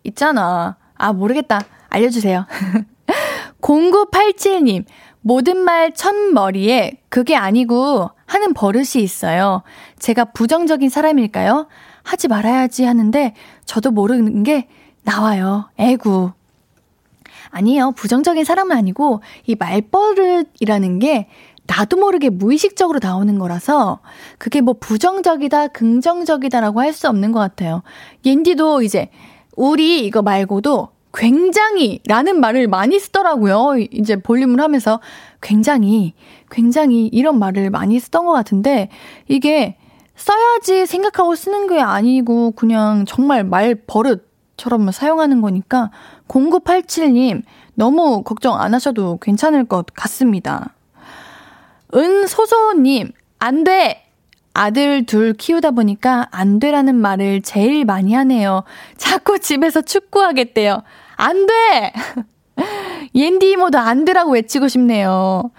있잖아. 0.05 0.77
아, 0.95 1.13
모르겠다. 1.13 1.63
알려주세요. 1.89 2.47
0987님, 3.61 4.85
모든 5.21 5.59
말 5.59 5.93
첫머리에 5.93 7.01
그게 7.09 7.37
아니고 7.37 8.11
하는 8.27 8.55
버릇이 8.55 9.03
있어요. 9.03 9.63
제가 9.99 10.27
부정적인 10.27 10.89
사람일까요? 10.91 11.67
하지 12.03 12.29
말아야지 12.29 12.85
하는데 12.85 13.35
저도 13.65 13.91
모르는 13.91 14.43
게 14.43 14.69
나와요. 15.03 15.71
애구. 15.79 16.33
아니에요. 17.51 17.93
부정적인 17.93 18.45
사람은 18.45 18.77
아니고 18.77 19.23
이 19.47 19.55
말버릇이라는 19.59 20.99
게 20.99 21.29
나도 21.67 21.97
모르게 21.99 22.31
무의식적으로 22.31 22.99
나오는 23.03 23.39
거라서 23.39 24.01
그게 24.39 24.61
뭐 24.63 24.75
부정적이다, 24.79 25.69
긍정적이다라고 25.69 26.81
할 26.81 26.93
수 26.93 27.09
없는 27.09 27.33
것 27.33 27.41
같아요. 27.41 27.83
옌디도 28.25 28.83
이제 28.83 29.11
우리 29.55 30.05
이거 30.07 30.23
말고도 30.23 30.89
굉장히 31.15 32.01
라는 32.07 32.41
말을 32.41 32.69
많이 32.69 32.99
쓰더라고요. 32.99 33.77
이제 33.91 34.17
볼륨을 34.17 34.61
하면서 34.61 35.01
굉장히, 35.41 36.15
굉장히 36.51 37.07
이런 37.07 37.39
말을 37.39 37.71
많이 37.71 37.99
쓰던 37.99 38.27
것 38.27 38.33
같은데 38.33 38.91
이게 39.27 39.77
써야지 40.17 40.87
생각하고 40.87 41.35
쓰는 41.35 41.69
게 41.69 41.81
아니고 41.81 42.53
그냥 42.53 43.05
정말 43.07 43.45
말 43.45 43.75
버릇처럼 43.75 44.91
사용하는 44.91 45.41
거니까 45.41 45.91
0987님 46.27 47.43
너무 47.75 48.23
걱정 48.25 48.61
안 48.61 48.75
하셔도 48.75 49.19
괜찮을 49.23 49.65
것 49.65 49.87
같습니다. 49.95 50.75
은소소님, 51.95 53.13
안 53.39 53.65
돼! 53.65 54.08
아들 54.55 55.07
둘 55.07 55.35
키우다 55.35 55.71
보니까 55.73 56.29
안 56.31 56.59
되라는 56.59 56.97
말을 56.97 57.43
제일 57.43 57.85
많이 57.85 58.15
하네요. 58.15 58.65
자꾸 58.97 59.39
집에서 59.39 59.81
축구하겠대요. 59.83 60.83
안 61.17 61.47
돼! 61.47 61.93
옌디 63.15 63.51
이모도 63.53 63.79
안 63.79 64.05
되라고 64.05 64.33
외치고 64.33 64.69
싶네요. 64.69 65.51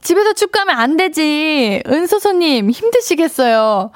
집에서 0.00 0.32
축구하면 0.32 0.76
안 0.76 0.96
되지. 0.96 1.82
은소소님, 1.86 2.70
힘드시겠어요. 2.70 3.90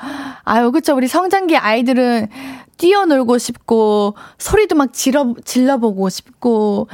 아유, 0.45 0.73
그쵸. 0.73 0.95
우리 0.95 1.07
성장기 1.09 1.57
아이들은 1.57 2.29
뛰어놀고 2.77 3.39
싶고, 3.39 4.17
소리도 4.39 4.75
막 4.75 4.93
질러, 4.93 5.35
질러보고 5.45 6.09
싶고, 6.09 6.89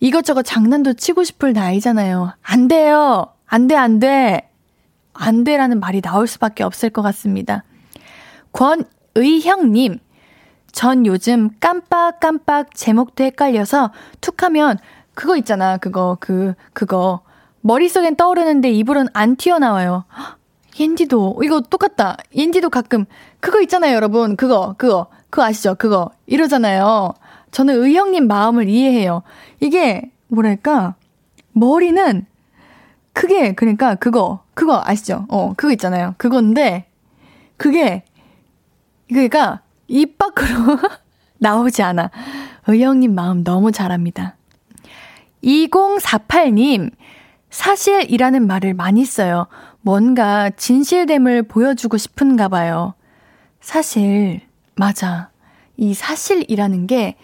이것저것 0.00 0.42
장난도 0.42 0.94
치고 0.94 1.24
싶을 1.24 1.52
나이잖아요. 1.52 2.34
안 2.42 2.68
돼요. 2.68 3.26
안 3.46 3.66
돼, 3.66 3.74
안 3.74 3.98
돼. 3.98 4.48
안 5.12 5.44
돼라는 5.44 5.80
말이 5.80 6.00
나올 6.00 6.26
수밖에 6.26 6.64
없을 6.64 6.90
것 6.90 7.02
같습니다. 7.02 7.64
권의형님, 8.52 9.98
전 10.72 11.06
요즘 11.06 11.50
깜빡깜빡 11.60 12.74
제목도 12.74 13.24
헷갈려서 13.24 13.92
툭 14.20 14.42
하면 14.42 14.78
그거 15.14 15.36
있잖아. 15.36 15.76
그거, 15.76 16.16
그, 16.20 16.54
그거. 16.72 17.20
머릿속엔 17.60 18.16
떠오르는데 18.16 18.70
입으로는 18.70 19.10
안 19.12 19.36
튀어나와요. 19.36 20.04
옌디도, 20.80 21.40
이거 21.44 21.60
똑같다. 21.60 22.16
옌디도 22.34 22.70
가끔, 22.70 23.04
그거 23.40 23.60
있잖아요, 23.60 23.94
여러분. 23.94 24.36
그거, 24.36 24.74
그거. 24.78 25.08
그거 25.28 25.44
아시죠? 25.44 25.74
그거. 25.76 26.10
이러잖아요. 26.26 27.12
저는 27.50 27.74
의형님 27.82 28.26
마음을 28.26 28.68
이해해요. 28.68 29.22
이게, 29.60 30.10
뭐랄까, 30.28 30.94
머리는 31.52 32.26
크게, 33.12 33.54
그러니까 33.54 33.94
그거, 33.94 34.42
그거 34.54 34.82
아시죠? 34.84 35.26
어, 35.28 35.52
그거 35.56 35.72
있잖아요. 35.72 36.14
그건데, 36.16 36.86
그게, 37.56 38.04
그러니까 39.08 39.60
입 39.88 40.18
밖으로 40.18 40.78
나오지 41.38 41.82
않아. 41.82 42.10
의형님 42.66 43.14
마음 43.14 43.44
너무 43.44 43.72
잘합니다. 43.72 44.36
2048님, 45.44 46.90
사실이라는 47.50 48.46
말을 48.46 48.74
많이 48.74 49.04
써요. 49.04 49.46
뭔가 49.82 50.50
진실됨을 50.50 51.42
보여주고 51.44 51.98
싶은가 51.98 52.48
봐요. 52.48 52.94
사실, 53.60 54.40
맞아. 54.74 55.30
이 55.76 55.92
사실이라는 55.94 56.86
게 56.86 57.16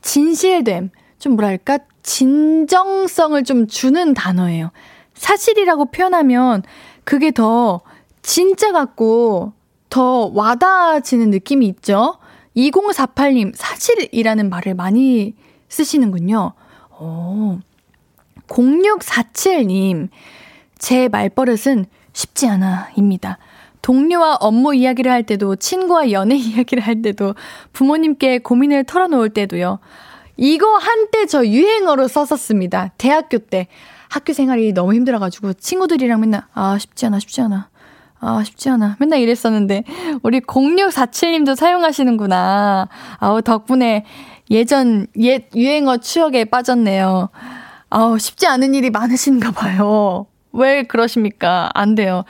진실됨, 0.00 0.90
좀 1.18 1.36
뭐랄까, 1.36 1.78
진정성을 2.02 3.44
좀 3.44 3.66
주는 3.66 4.14
단어예요. 4.14 4.70
사실이라고 5.18 5.86
표현하면 5.86 6.62
그게 7.04 7.30
더 7.30 7.80
진짜 8.22 8.72
같고 8.72 9.52
더 9.90 10.30
와닿아지는 10.34 11.30
느낌이 11.30 11.66
있죠? 11.66 12.18
2048님, 12.56 13.52
사실이라는 13.54 14.50
말을 14.50 14.74
많이 14.74 15.34
쓰시는군요. 15.68 16.52
오. 17.00 17.58
0647님, 18.48 20.08
제 20.78 21.08
말버릇은 21.08 21.86
쉽지 22.12 22.48
않아, 22.48 22.90
입니다. 22.96 23.38
동료와 23.82 24.38
업무 24.40 24.74
이야기를 24.74 25.10
할 25.10 25.22
때도, 25.24 25.56
친구와 25.56 26.10
연애 26.10 26.34
이야기를 26.36 26.82
할 26.82 27.02
때도, 27.02 27.34
부모님께 27.72 28.38
고민을 28.40 28.84
털어놓을 28.84 29.30
때도요. 29.30 29.78
이거 30.36 30.76
한때 30.76 31.26
저 31.26 31.44
유행어로 31.46 32.08
썼었습니다. 32.08 32.92
대학교 32.98 33.38
때. 33.38 33.66
학교 34.08 34.32
생활이 34.32 34.72
너무 34.72 34.94
힘들어가지고 34.94 35.54
친구들이랑 35.54 36.20
맨날, 36.20 36.42
아, 36.54 36.78
쉽지 36.78 37.06
않아, 37.06 37.18
쉽지 37.18 37.40
않아. 37.42 37.68
아, 38.20 38.42
쉽지 38.44 38.68
않아. 38.70 38.96
맨날 38.98 39.20
이랬었는데, 39.20 39.84
우리 40.22 40.40
0647님도 40.40 41.54
사용하시는구나. 41.54 42.88
아우, 43.18 43.42
덕분에 43.42 44.04
예전, 44.50 45.06
옛 45.20 45.48
유행어 45.54 45.98
추억에 45.98 46.44
빠졌네요. 46.44 47.28
아우, 47.90 48.18
쉽지 48.18 48.46
않은 48.46 48.74
일이 48.74 48.90
많으신가 48.90 49.52
봐요. 49.52 50.26
왜 50.52 50.82
그러십니까? 50.82 51.70
안 51.74 51.94
돼요. 51.94 52.24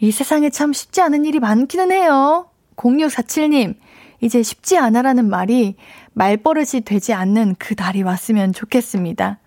이 0.00 0.10
세상에 0.10 0.50
참 0.50 0.72
쉽지 0.72 1.00
않은 1.00 1.24
일이 1.24 1.38
많기는 1.40 1.90
해요. 1.90 2.50
0647님, 2.76 3.76
이제 4.20 4.42
쉽지 4.42 4.76
않아라는 4.76 5.28
말이 5.28 5.76
말버릇이 6.12 6.82
되지 6.84 7.12
않는 7.12 7.56
그 7.58 7.74
날이 7.76 8.02
왔으면 8.02 8.52
좋겠습니다. 8.52 9.38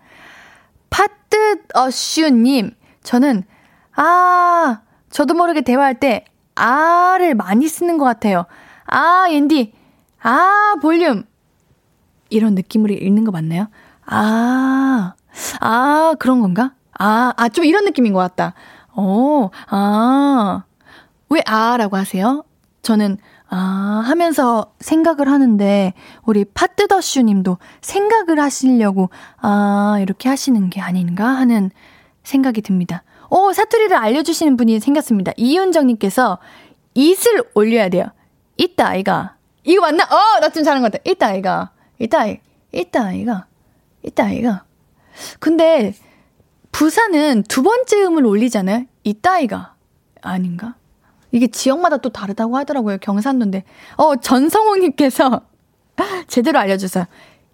파 0.88 1.06
뜻 1.40 1.62
어슈님, 1.74 2.72
저는, 3.02 3.44
아, 3.96 4.80
저도 5.10 5.34
모르게 5.34 5.62
대화할 5.62 5.98
때, 5.98 6.24
아를 6.54 7.34
많이 7.34 7.66
쓰는 7.68 7.96
것 7.98 8.04
같아요. 8.04 8.44
아, 8.84 9.26
옌디, 9.30 9.72
아, 10.22 10.74
볼륨. 10.82 11.24
이런 12.28 12.54
느낌으로 12.54 12.92
읽는 12.94 13.24
거 13.24 13.30
맞나요? 13.30 13.68
아, 14.04 15.14
아, 15.60 16.14
그런 16.18 16.40
건가? 16.40 16.74
아, 16.98 17.32
아, 17.36 17.48
좀 17.48 17.64
이런 17.64 17.84
느낌인 17.84 18.12
것 18.12 18.18
같다. 18.20 18.54
어, 18.92 19.50
아. 19.68 20.64
왜 21.30 21.40
아라고 21.46 21.96
하세요? 21.96 22.44
저는 22.82 23.18
아, 23.52 24.02
하면서 24.04 24.72
생각을 24.78 25.28
하는데, 25.28 25.92
우리 26.24 26.44
파뜨더슈 26.44 27.22
님도 27.22 27.58
생각을 27.80 28.38
하시려고, 28.40 29.10
아, 29.38 29.98
이렇게 30.00 30.28
하시는 30.28 30.70
게 30.70 30.80
아닌가 30.80 31.26
하는 31.26 31.70
생각이 32.22 32.62
듭니다. 32.62 33.02
오, 33.28 33.52
사투리를 33.52 33.94
알려주시는 33.96 34.56
분이 34.56 34.78
생겼습니다. 34.80 35.32
이윤정 35.36 35.88
님께서, 35.88 36.38
it을 36.96 37.42
올려야 37.54 37.88
돼요. 37.88 38.04
있다, 38.56 38.88
아이가. 38.88 39.36
이거 39.64 39.82
맞나? 39.82 40.04
어, 40.04 40.40
나 40.40 40.48
좀 40.50 40.62
잘한 40.62 40.82
것 40.82 40.92
같아. 40.92 41.02
있다, 41.04 41.26
아이가. 41.28 41.70
있다, 41.98 42.20
아이. 42.20 42.38
있다, 42.72 43.04
아이가. 43.04 43.46
있다, 44.04 44.24
아이가. 44.26 44.64
근데, 45.40 45.94
부산은 46.72 47.42
두 47.48 47.62
번째 47.62 48.04
음을 48.04 48.24
올리잖아요? 48.24 48.84
있다, 49.02 49.32
아이가. 49.32 49.74
아닌가? 50.22 50.76
이게 51.32 51.46
지역마다 51.46 51.98
또 51.98 52.08
다르다고 52.08 52.56
하더라고요. 52.56 52.98
경산도인데. 52.98 53.64
어, 53.96 54.16
전성호님께서 54.16 55.42
제대로 56.28 56.58
알려주세요. 56.58 57.06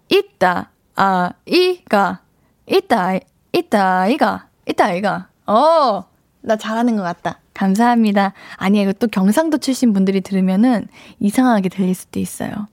있다, 0.09 0.71
아, 0.95 1.31
이가, 1.45 2.21
있다, 2.65 3.19
있다, 3.53 4.07
이가, 4.07 4.47
있다, 4.67 4.93
이가. 4.93 5.27
어, 5.45 6.05
나 6.41 6.55
잘하는 6.55 6.95
것 6.95 7.03
같다. 7.03 7.39
감사합니다. 7.53 8.33
아니, 8.55 8.81
이거 8.81 8.93
또 8.93 9.07
경상도 9.07 9.57
출신 9.57 9.93
분들이 9.93 10.21
들으면은 10.21 10.87
이상하게 11.19 11.69
들릴 11.69 11.93
수도 11.95 12.19
있어요. 12.19 12.67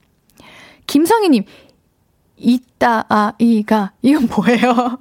김성희님, 0.87 1.43
있다, 2.37 3.05
아, 3.09 3.33
이가. 3.39 3.91
이건 4.01 4.27
뭐예요? 4.27 4.97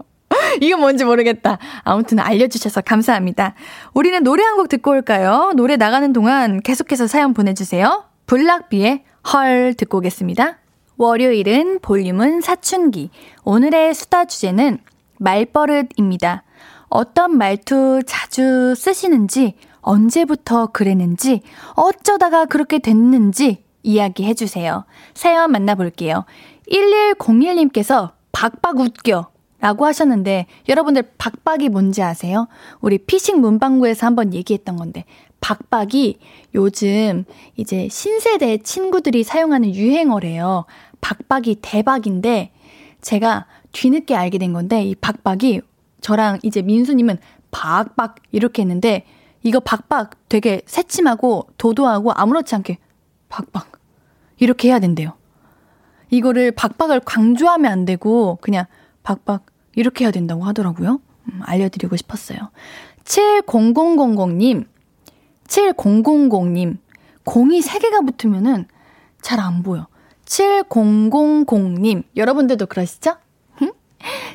이건 0.60 0.80
뭔지 0.80 1.04
모르겠다. 1.04 1.58
아무튼 1.82 2.18
알려주셔서 2.18 2.80
감사합니다. 2.82 3.54
우리는 3.92 4.22
노래 4.22 4.42
한 4.42 4.54
곡 4.56 4.68
듣고 4.68 4.92
올까요? 4.92 5.52
노래 5.56 5.76
나가는 5.76 6.12
동안 6.12 6.60
계속해서 6.60 7.06
사연 7.08 7.34
보내주세요. 7.34 8.04
블락비의 8.26 9.04
헐 9.32 9.74
듣고 9.76 9.98
오겠습니다. 9.98 10.58
월요일은 10.96 11.80
볼륨은 11.80 12.40
사춘기. 12.40 13.10
오늘의 13.44 13.94
수다 13.94 14.26
주제는 14.26 14.78
말버릇입니다. 15.18 16.44
어떤 16.88 17.36
말투 17.36 18.00
자주 18.06 18.74
쓰시는지, 18.76 19.54
언제부터 19.80 20.68
그랬는지, 20.68 21.42
어쩌다가 21.74 22.44
그렇게 22.44 22.78
됐는지 22.78 23.64
이야기해 23.82 24.34
주세요. 24.34 24.84
사연 25.14 25.50
만나볼게요. 25.50 26.24
1101님께서 26.70 28.12
박박 28.32 28.78
웃겨. 28.78 29.33
라고 29.64 29.86
하셨는데 29.86 30.44
여러분들 30.68 31.14
박박이 31.16 31.70
뭔지 31.70 32.02
아세요? 32.02 32.48
우리 32.82 32.98
피싱 32.98 33.40
문방구에서 33.40 34.06
한번 34.06 34.34
얘기했던 34.34 34.76
건데 34.76 35.06
박박이 35.40 36.18
요즘 36.54 37.24
이제 37.56 37.88
신세대 37.90 38.58
친구들이 38.58 39.24
사용하는 39.24 39.74
유행어래요. 39.74 40.66
박박이 41.00 41.60
대박인데 41.62 42.52
제가 43.00 43.46
뒤늦게 43.72 44.14
알게 44.14 44.36
된 44.36 44.52
건데 44.52 44.84
이 44.84 44.94
박박이 44.94 45.62
저랑 46.02 46.40
이제 46.42 46.60
민수님은 46.60 47.16
박박 47.50 48.16
이렇게 48.32 48.60
했는데 48.60 49.06
이거 49.42 49.60
박박 49.60 50.28
되게 50.28 50.60
새침하고 50.66 51.48
도도하고 51.56 52.12
아무렇지 52.12 52.54
않게 52.54 52.76
박박 53.30 53.80
이렇게 54.40 54.68
해야 54.68 54.78
된대요. 54.78 55.14
이거를 56.10 56.50
박박을 56.50 57.00
강조하면 57.00 57.72
안 57.72 57.84
되고 57.86 58.36
그냥 58.42 58.66
박박 59.02 59.53
이렇게 59.76 60.04
해야 60.04 60.10
된다고 60.12 60.44
하더라고요. 60.44 61.00
음, 61.32 61.40
알려드리고 61.44 61.96
싶었어요. 61.96 62.38
7000님, 63.04 64.66
7000님, 65.46 66.78
공이 67.24 67.60
3개가 67.60 68.06
붙으면은 68.06 68.66
잘 69.22 69.40
안 69.40 69.62
보여. 69.62 69.86
7000님, 70.26 72.04
여러분들도 72.16 72.66
그러시죠? 72.66 73.16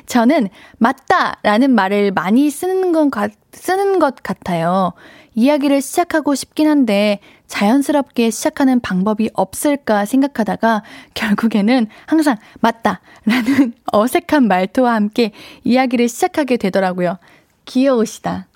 저는 0.06 0.48
맞다! 0.78 1.38
라는 1.44 1.70
말을 1.72 2.10
많이 2.10 2.50
쓰는 2.50 2.90
건, 2.90 3.10
쓰는 3.52 4.00
것 4.00 4.16
같아요. 4.22 4.92
이야기를 5.36 5.80
시작하고 5.80 6.34
싶긴 6.34 6.66
한데 6.66 7.20
자연스럽게 7.50 8.30
시작하는 8.30 8.80
방법이 8.80 9.28
없을까 9.34 10.04
생각하다가 10.04 10.84
결국에는 11.14 11.88
항상 12.06 12.36
맞다! 12.60 13.00
라는 13.26 13.74
어색한 13.92 14.46
말투와 14.46 14.94
함께 14.94 15.32
이야기를 15.64 16.08
시작하게 16.08 16.56
되더라고요. 16.56 17.18
귀여우시다. 17.64 18.46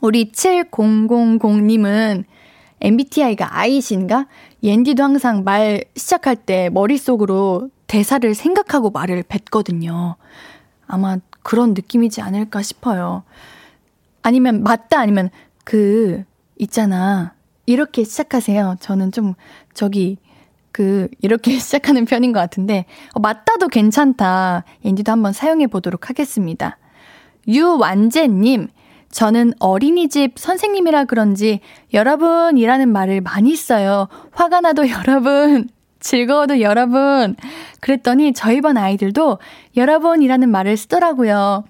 우리 0.00 0.30
7000님은 0.30 2.24
MBTI가 2.80 3.58
I신가? 3.58 4.26
옌디도 4.62 5.02
항상 5.02 5.42
말 5.42 5.84
시작할 5.96 6.36
때 6.36 6.70
머릿속으로 6.70 7.68
대사를 7.88 8.32
생각하고 8.34 8.90
말을 8.90 9.24
뱉거든요. 9.24 10.14
아마 10.86 11.18
그런 11.42 11.74
느낌이지 11.74 12.22
않을까 12.22 12.62
싶어요. 12.62 13.24
아니면 14.22 14.62
맞다 14.62 15.00
아니면 15.00 15.30
그, 15.64 16.22
있잖아. 16.58 17.34
이렇게 17.66 18.04
시작하세요. 18.04 18.76
저는 18.80 19.12
좀, 19.12 19.34
저기, 19.72 20.18
그, 20.72 21.08
이렇게 21.20 21.56
시작하는 21.58 22.04
편인 22.04 22.32
것 22.32 22.40
같은데, 22.40 22.86
어, 23.12 23.20
맞다도 23.20 23.68
괜찮다. 23.68 24.64
인디도 24.82 25.12
한번 25.12 25.32
사용해 25.32 25.68
보도록 25.68 26.08
하겠습니다. 26.08 26.78
유완재님, 27.48 28.68
저는 29.10 29.52
어린이집 29.60 30.32
선생님이라 30.36 31.04
그런지 31.04 31.60
여러분이라는 31.92 32.88
말을 32.90 33.20
많이 33.20 33.54
써요. 33.54 34.08
화가 34.32 34.60
나도 34.60 34.88
여러분, 34.90 35.68
즐거워도 36.00 36.60
여러분. 36.60 37.36
그랬더니 37.80 38.34
저희 38.34 38.60
반 38.60 38.76
아이들도 38.76 39.38
여러분이라는 39.76 40.50
말을 40.50 40.76
쓰더라고요. 40.76 41.64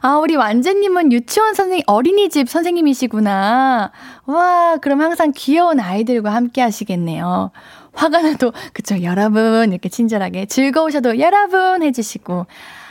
아, 0.00 0.16
우리 0.16 0.34
완재님은 0.34 1.12
유치원 1.12 1.54
선생님, 1.54 1.84
어린이집 1.86 2.48
선생님이시구나. 2.48 3.92
와, 4.26 4.76
그럼 4.80 5.00
항상 5.00 5.32
귀여운 5.34 5.80
아이들과 5.80 6.34
함께 6.34 6.60
하시겠네요. 6.60 7.50
화가 7.92 8.22
나도, 8.22 8.52
그쵸, 8.72 9.02
여러분, 9.02 9.70
이렇게 9.70 9.88
친절하게. 9.88 10.46
즐거우셔도 10.46 11.18
여러분 11.20 11.82
해주시고. 11.82 12.46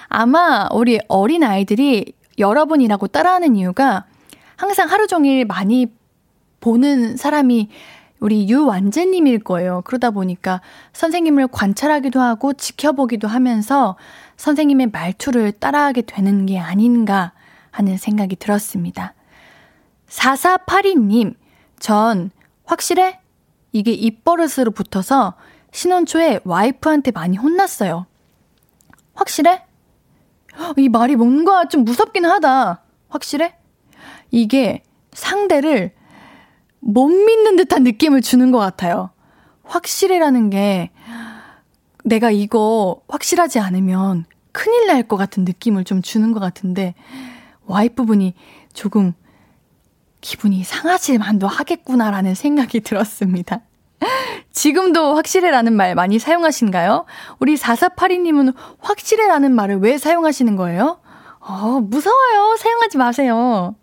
아마 0.07 0.67
우리 0.71 0.99
어린 1.07 1.43
아이들이 1.43 2.13
여러분이라고 2.37 3.07
따라하는 3.07 3.55
이유가 3.55 4.05
항상 4.57 4.89
하루 4.89 5.07
종일 5.07 5.45
많이 5.45 5.87
보는 6.59 7.17
사람이 7.17 7.69
우리 8.21 8.47
유완재님일 8.47 9.39
거예요. 9.39 9.81
그러다 9.83 10.11
보니까 10.11 10.61
선생님을 10.93 11.47
관찰하기도 11.47 12.21
하고 12.21 12.53
지켜보기도 12.53 13.27
하면서 13.27 13.97
선생님의 14.37 14.91
말투를 14.91 15.51
따라하게 15.53 16.03
되는 16.03 16.45
게 16.45 16.59
아닌가 16.59 17.33
하는 17.71 17.97
생각이 17.97 18.35
들었습니다. 18.35 19.15
4482님, 20.07 21.35
전 21.79 22.29
확실해? 22.65 23.19
이게 23.71 23.91
입버릇으로 23.91 24.69
붙어서 24.69 25.33
신혼 25.71 26.05
초에 26.05 26.41
와이프한테 26.43 27.09
많이 27.11 27.37
혼났어요. 27.37 28.05
확실해? 29.15 29.63
이 30.77 30.89
말이 30.89 31.15
뭔가 31.15 31.67
좀 31.67 31.85
무섭긴 31.85 32.25
하다. 32.25 32.83
확실해? 33.09 33.55
이게 34.29 34.83
상대를 35.11 35.93
못 36.81 37.07
믿는 37.07 37.55
듯한 37.55 37.83
느낌을 37.83 38.21
주는 38.21 38.51
것 38.51 38.57
같아요. 38.59 39.11
확실해라는 39.63 40.49
게 40.49 40.91
내가 42.03 42.31
이거 42.31 43.01
확실하지 43.07 43.59
않으면 43.59 44.25
큰일 44.51 44.87
날 44.87 45.03
것 45.07 45.15
같은 45.17 45.45
느낌을 45.45 45.83
좀 45.85 46.01
주는 46.01 46.31
것 46.33 46.39
같은데 46.39 46.93
와이프분이 47.67 48.33
조금 48.73 49.13
기분이 50.19 50.63
상하실 50.63 51.19
만도 51.19 51.47
하겠구나라는 51.47 52.35
생각이 52.35 52.81
들었습니다. 52.81 53.61
지금도 54.51 55.15
확실해라는 55.15 55.73
말 55.73 55.95
많이 55.95 56.19
사용하신가요? 56.19 57.05
우리 57.39 57.55
4482님은 57.55 58.53
확실해라는 58.79 59.53
말을 59.55 59.77
왜 59.77 59.97
사용하시는 59.97 60.55
거예요? 60.55 60.99
어, 61.39 61.79
무서워요. 61.81 62.55
사용하지 62.57 62.97
마세요. 62.97 63.75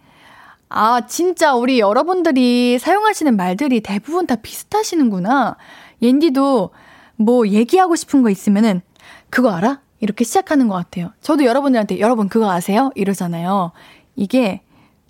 아, 0.69 1.05
진짜 1.05 1.55
우리 1.55 1.79
여러분들이 1.79 2.79
사용하시는 2.79 3.35
말들이 3.35 3.81
대부분 3.81 4.27
다 4.27 4.35
비슷하시는구나. 4.35 5.57
옌디도 6.01 6.71
뭐 7.17 7.47
얘기하고 7.47 7.95
싶은 7.95 8.23
거 8.23 8.29
있으면은 8.29 8.81
그거 9.29 9.51
알아? 9.51 9.79
이렇게 10.05 10.23
시작하는 10.23 10.67
것 10.67 10.75
같아요. 10.75 11.11
저도 11.19 11.45
여러분들한테 11.45 11.99
여러분 11.99 12.29
그거 12.29 12.51
아세요? 12.51 12.91
이러잖아요. 12.93 13.71
이게 14.15 14.61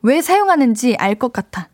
왜 0.02 0.22
사용하는지 0.22 0.96
알 0.96 1.16
것 1.16 1.34
같아. 1.34 1.68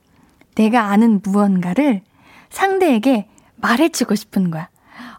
내가 0.55 0.85
아는 0.85 1.21
무언가를 1.23 2.01
상대에게 2.49 3.27
말해주고 3.57 4.15
싶은 4.15 4.49
거야. 4.49 4.69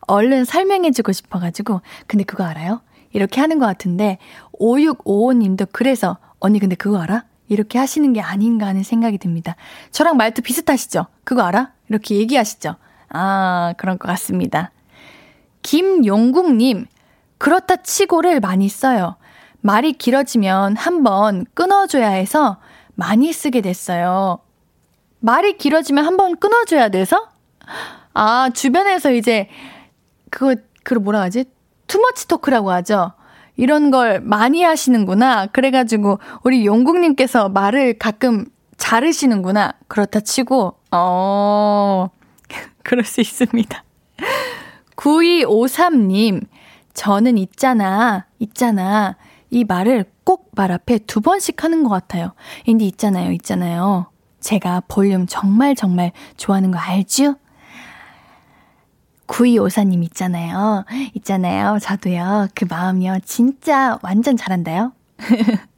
얼른 0.08 0.44
설명해주고 0.44 1.12
싶어가지고. 1.12 1.80
근데 2.08 2.24
그거 2.24 2.42
알아요? 2.42 2.80
이렇게 3.12 3.40
하는 3.40 3.60
것 3.60 3.66
같은데, 3.66 4.18
5655님도 4.58 5.68
그래서, 5.70 6.18
언니 6.40 6.58
근데 6.58 6.74
그거 6.74 7.00
알아? 7.00 7.22
이렇게 7.48 7.78
하시는 7.78 8.12
게 8.12 8.20
아닌가 8.20 8.66
하는 8.66 8.82
생각이 8.82 9.18
듭니다. 9.18 9.54
저랑 9.92 10.16
말투 10.16 10.42
비슷하시죠? 10.42 11.06
그거 11.22 11.42
알아? 11.42 11.70
이렇게 11.88 12.16
얘기하시죠? 12.16 12.74
아, 13.10 13.74
그런 13.76 13.96
것 13.98 14.08
같습니다. 14.08 14.72
김용국님, 15.62 16.86
그렇다 17.42 17.74
치고를 17.74 18.38
많이 18.38 18.68
써요. 18.68 19.16
말이 19.62 19.94
길어지면 19.94 20.76
한번 20.76 21.44
끊어줘야 21.54 22.10
해서 22.10 22.58
많이 22.94 23.32
쓰게 23.32 23.62
됐어요. 23.62 24.38
말이 25.18 25.58
길어지면 25.58 26.06
한번 26.06 26.36
끊어줘야 26.36 26.88
돼서? 26.90 27.30
아, 28.14 28.48
주변에서 28.54 29.10
이제, 29.10 29.48
그거, 30.30 30.54
그걸 30.84 31.02
뭐라 31.02 31.20
하지? 31.22 31.46
투머치 31.88 32.28
토크라고 32.28 32.70
하죠? 32.70 33.14
이런 33.56 33.90
걸 33.90 34.20
많이 34.20 34.62
하시는구나. 34.62 35.46
그래가지고, 35.46 36.20
우리 36.44 36.64
용국님께서 36.64 37.48
말을 37.48 37.98
가끔 37.98 38.44
자르시는구나. 38.76 39.72
그렇다 39.88 40.20
치고, 40.20 40.78
어, 40.92 42.08
그럴 42.84 43.02
수 43.02 43.20
있습니다. 43.20 43.82
9253님, 44.94 46.51
저는 46.94 47.38
있잖아, 47.38 48.26
있잖아. 48.38 49.16
이 49.50 49.64
말을 49.64 50.04
꼭 50.24 50.50
말 50.54 50.70
앞에 50.70 50.98
두 50.98 51.20
번씩 51.22 51.64
하는 51.64 51.82
것 51.82 51.88
같아요. 51.88 52.32
인디 52.66 52.86
있잖아요, 52.88 53.32
있잖아요. 53.32 54.06
제가 54.40 54.82
볼륨 54.86 55.26
정말 55.26 55.74
정말 55.74 56.12
좋아하는 56.36 56.70
거 56.70 56.78
알죠? 56.78 57.36
9254님 59.26 60.02
있잖아요. 60.04 60.84
있잖아요. 61.14 61.78
저도요. 61.80 62.48
그 62.54 62.66
마음이요. 62.68 63.18
진짜 63.24 63.98
완전 64.02 64.36
잘한다요. 64.36 64.92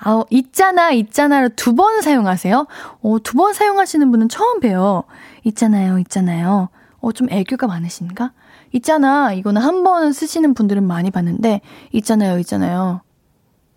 아우, 0.00 0.24
있잖아, 0.30 0.90
있잖아를 0.92 1.50
두 1.56 1.74
번 1.74 2.00
사용하세요? 2.02 2.66
어, 3.02 3.18
두 3.24 3.36
번 3.36 3.52
사용하시는 3.54 4.08
분은 4.10 4.28
처음 4.28 4.60
봬요. 4.60 5.02
있잖아요, 5.44 5.98
있잖아요. 5.98 6.68
어, 7.00 7.12
좀 7.12 7.28
애교가 7.30 7.66
많으신가? 7.66 8.32
있잖아, 8.72 9.32
이거는 9.32 9.62
한 9.62 9.82
번 9.82 10.12
쓰시는 10.12 10.54
분들은 10.54 10.84
많이 10.86 11.10
봤는데, 11.10 11.60
있잖아요, 11.92 12.38
있잖아요. 12.40 13.00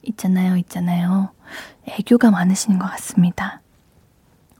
있잖아요, 0.04 0.58
있잖아요. 0.58 1.30
애교가 1.86 2.32
많으신 2.32 2.80
것 2.80 2.88
같습니다. 2.92 3.62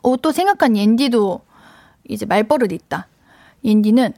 어, 0.04 0.16
또 0.18 0.32
생각한 0.32 0.78
옌디도 0.78 1.42
이제 2.10 2.26
말버릇 2.26 2.72
있다. 2.72 3.08
옌디는 3.64 4.14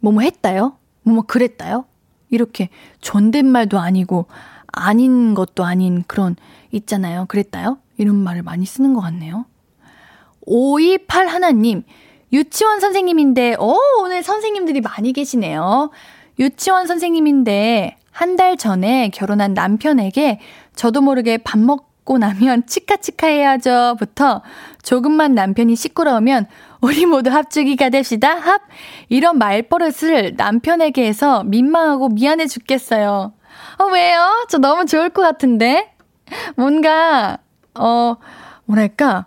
뭐뭐 0.00 0.20
했다요? 0.22 0.76
뭐뭐 1.02 1.22
그랬다요? 1.22 1.84
이렇게 2.30 2.68
존댓말도 3.00 3.78
아니고 3.78 4.26
아닌 4.66 5.34
것도 5.34 5.64
아닌 5.64 6.04
그런 6.06 6.36
있잖아요. 6.72 7.26
그랬다요? 7.26 7.78
이런 7.96 8.16
말을 8.16 8.42
많이 8.42 8.66
쓰는 8.66 8.94
것 8.94 9.00
같네요. 9.00 9.46
528 10.46 11.28
하나님, 11.28 11.84
유치원 12.34 12.80
선생님인데, 12.80 13.56
어, 13.58 13.76
오늘 14.02 14.22
선생님들이 14.22 14.80
많이 14.82 15.12
계시네요. 15.14 15.90
유치원 16.38 16.86
선생님인데, 16.86 17.96
한 18.10 18.36
달 18.36 18.56
전에 18.56 19.08
결혼한 19.08 19.54
남편에게 19.54 20.38
저도 20.76 21.00
모르게 21.00 21.38
밥 21.38 21.58
먹고 21.58 22.18
나면 22.18 22.64
치카치카 22.68 23.26
해야죠. 23.26 23.96
부터 23.98 24.42
조금만 24.82 25.34
남편이 25.34 25.74
시끄러우면 25.74 26.46
우리 26.80 27.06
모두 27.06 27.30
합주기가 27.30 27.88
됩시다. 27.90 28.36
합. 28.36 28.62
이런 29.08 29.38
말버릇을 29.38 30.34
남편에게 30.36 31.04
해서 31.06 31.42
민망하고 31.44 32.10
미안해 32.10 32.46
죽겠어요. 32.46 33.32
어, 33.78 33.84
왜요? 33.86 34.46
저 34.48 34.58
너무 34.58 34.86
좋을 34.86 35.08
것 35.10 35.22
같은데? 35.22 35.92
뭔가, 36.56 37.38
어, 37.74 38.16
뭐랄까. 38.66 39.26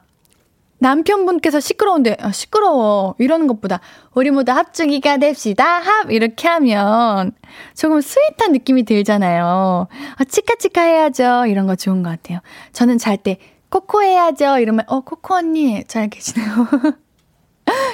남편분께서 0.79 1.59
시끄러운데, 1.59 2.17
아, 2.19 2.31
시끄러워. 2.31 3.15
이러는 3.17 3.47
것보다, 3.47 3.79
우리 4.13 4.31
모두 4.31 4.51
합주기가 4.51 5.17
됩시다. 5.17 5.79
합! 5.79 6.11
이렇게 6.11 6.47
하면 6.47 7.31
조금 7.75 8.01
스윗한 8.01 8.51
느낌이 8.51 8.83
들잖아요. 8.83 9.87
아, 10.17 10.23
치카치카 10.23 10.81
해야죠. 10.81 11.45
이런 11.47 11.67
거 11.67 11.75
좋은 11.75 12.03
것 12.03 12.09
같아요. 12.09 12.39
저는 12.73 12.97
잘 12.97 13.17
때, 13.17 13.37
코코 13.69 14.03
해야죠. 14.03 14.59
이러면, 14.59 14.85
어, 14.87 15.01
코코 15.01 15.35
언니, 15.35 15.83
잘 15.85 16.09
계시네요. 16.09 16.67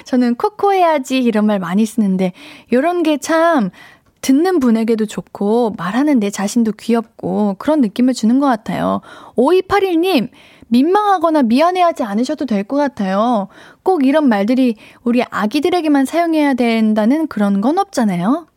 저는 0.06 0.36
코코 0.36 0.74
해야지 0.74 1.18
이런 1.18 1.46
말 1.46 1.58
많이 1.60 1.86
쓰는데 1.86 2.34
요런 2.72 3.02
게 3.02 3.18
참 3.18 3.72
듣는 4.22 4.60
분에게도 4.60 5.06
좋고 5.06 5.76
말하는 5.78 6.20
내 6.20 6.30
자신도 6.30 6.74
귀엽고 6.74 7.56
그런 7.60 7.82
느낌을 7.82 8.14
주는 8.14 8.40
것 8.40 8.46
같아요. 8.48 9.02
5281님, 9.36 10.30
민망하거나 10.68 11.44
미안해하지 11.44 12.04
않으셔도 12.04 12.46
될 12.46 12.64
것 12.64 12.78
같아요. 12.78 13.48
꼭 13.84 14.06
이런 14.06 14.28
말들이 14.30 14.76
우리 15.04 15.22
아기들에게만 15.24 16.06
사용해야 16.06 16.54
된다는 16.54 17.28
그런 17.28 17.62
건 17.62 17.78
없잖아요. 17.78 18.48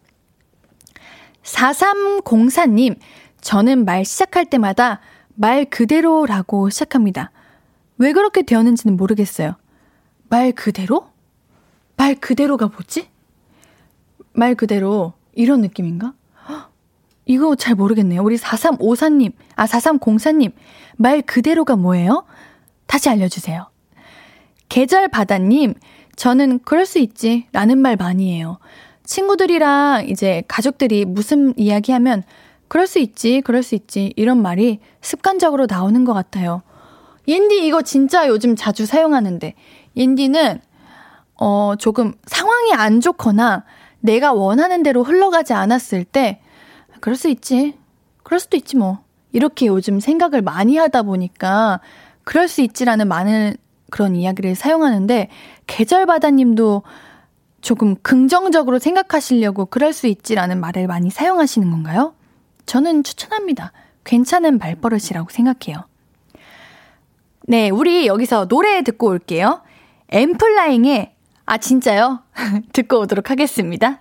4304님, 1.43 2.99
저는 3.41 3.85
말 3.85 4.05
시작할 4.05 4.47
때마다 4.47 5.01
말 5.35 5.65
그대로라고 5.65 6.71
시작합니다. 6.71 7.31
왜 7.99 8.13
그렇게 8.13 8.43
되었는지는 8.43 8.97
모르겠어요. 8.97 9.55
말 10.29 10.53
그대로? 10.53 11.09
말 11.97 12.15
그대로가 12.15 12.67
뭐지? 12.67 13.09
말 14.33 14.55
그대로 14.55 15.13
이런 15.35 15.61
느낌인가? 15.61 16.15
이거 17.27 17.57
잘 17.57 17.75
모르겠네요. 17.75 18.23
우리 18.23 18.37
4354님, 18.37 19.33
아, 19.57 19.67
4304님, 19.67 20.53
말 20.97 21.23
그대로가 21.23 21.77
뭐예요? 21.77 22.25
다시 22.87 23.09
알려주세요. 23.09 23.69
계절 24.69 25.09
바다님, 25.09 25.75
저는 26.15 26.61
그럴 26.65 26.87
수 26.87 26.99
있지. 26.99 27.47
라는 27.53 27.79
말 27.79 27.97
많이 27.97 28.33
해요. 28.35 28.59
친구들이랑 29.05 30.09
이제 30.09 30.43
가족들이 30.49 31.05
무슨 31.05 31.53
이야기 31.57 31.93
하면, 31.93 32.23
그럴 32.69 32.87
수 32.87 33.01
있지, 33.01 33.43
그럴 33.43 33.63
수 33.63 33.75
있지. 33.75 34.13
이런 34.17 34.41
말이 34.41 34.79
습관적으로 35.01 35.67
나오는 35.69 36.05
것 36.05 36.15
같아요. 36.15 36.63
옌디 37.29 37.67
이거 37.67 37.83
진짜 37.83 38.29
요즘 38.29 38.55
자주 38.55 38.87
사용하는데, 38.87 39.55
옌디는 39.97 40.61
어, 41.39 41.75
조금 41.79 42.15
상황이 42.27 42.73
안 42.73 43.01
좋거나 43.01 43.65
내가 44.01 44.33
원하는 44.33 44.83
대로 44.83 45.03
흘러가지 45.03 45.53
않았을 45.53 46.05
때, 46.05 46.41
그럴 47.07 47.15
수 47.15 47.29
있지. 47.29 47.79
그럴 48.25 48.41
수도 48.41 48.57
있지 48.57 48.77
뭐. 48.77 48.99
이렇게 49.31 49.67
요즘 49.69 50.01
생각을 50.01 50.43
많이 50.43 50.77
하다 50.77 51.05
보니까, 51.05 51.79
그럴 52.25 52.49
수 52.49 52.63
있지라는 52.63 53.07
많은 53.07 53.55
그런 53.91 54.17
이야기를 54.17 54.57
사용하는데, 54.57 55.29
계절바다 55.69 56.31
님도 56.31 56.83
조금 57.61 57.95
긍정적으로 58.03 58.81
생각하시려고 58.81 59.67
그럴 59.67 59.93
수 59.93 60.09
있지라는 60.09 60.59
말을 60.59 60.89
많이 60.89 61.09
사용하시는 61.11 61.71
건가요? 61.71 62.13
저는 62.67 63.05
추천합니다. 63.05 63.71
괜찮은 64.03 64.59
말버릇이라고 64.59 65.29
생각해요. 65.31 65.85
네, 67.43 67.71
우리 67.71 68.09
여기서 68.09 68.49
노래 68.49 68.83
듣고 68.83 69.07
올게요. 69.07 69.63
엠플라잉의 70.09 71.15
아 71.45 71.57
진짜요? 71.57 72.25
듣고 72.73 72.99
오도록 72.99 73.31
하겠습니다. 73.31 74.01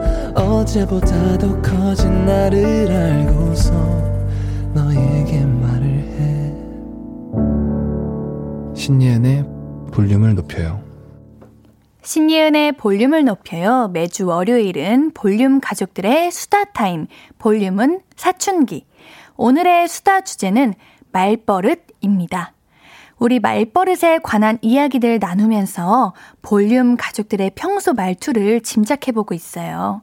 어제보다 0.35 1.37
더 1.37 1.61
커진 1.61 2.25
나를 2.25 2.91
알고서 2.91 3.71
너에게 4.73 5.45
말을 5.45 5.87
해 5.87 6.53
신예은의 8.75 9.45
볼륨을 9.91 10.35
높여요 10.35 10.91
신예은의 12.03 12.73
볼륨을 12.73 13.25
높여요. 13.25 13.89
매주 13.89 14.25
월요일은 14.25 15.11
볼륨 15.13 15.61
가족들의 15.61 16.31
수다 16.31 16.65
타임, 16.65 17.05
볼륨은 17.37 18.01
사춘기. 18.15 18.87
오늘의 19.37 19.87
수다 19.87 20.21
주제는 20.21 20.73
말버릇입니다. 21.11 22.53
우리 23.19 23.39
말버릇에 23.39 24.19
관한 24.23 24.57
이야기들 24.61 25.19
나누면서 25.19 26.13
볼륨 26.41 26.97
가족들의 26.97 27.51
평소 27.53 27.93
말투를 27.93 28.61
짐작해보고 28.61 29.35
있어요. 29.35 30.01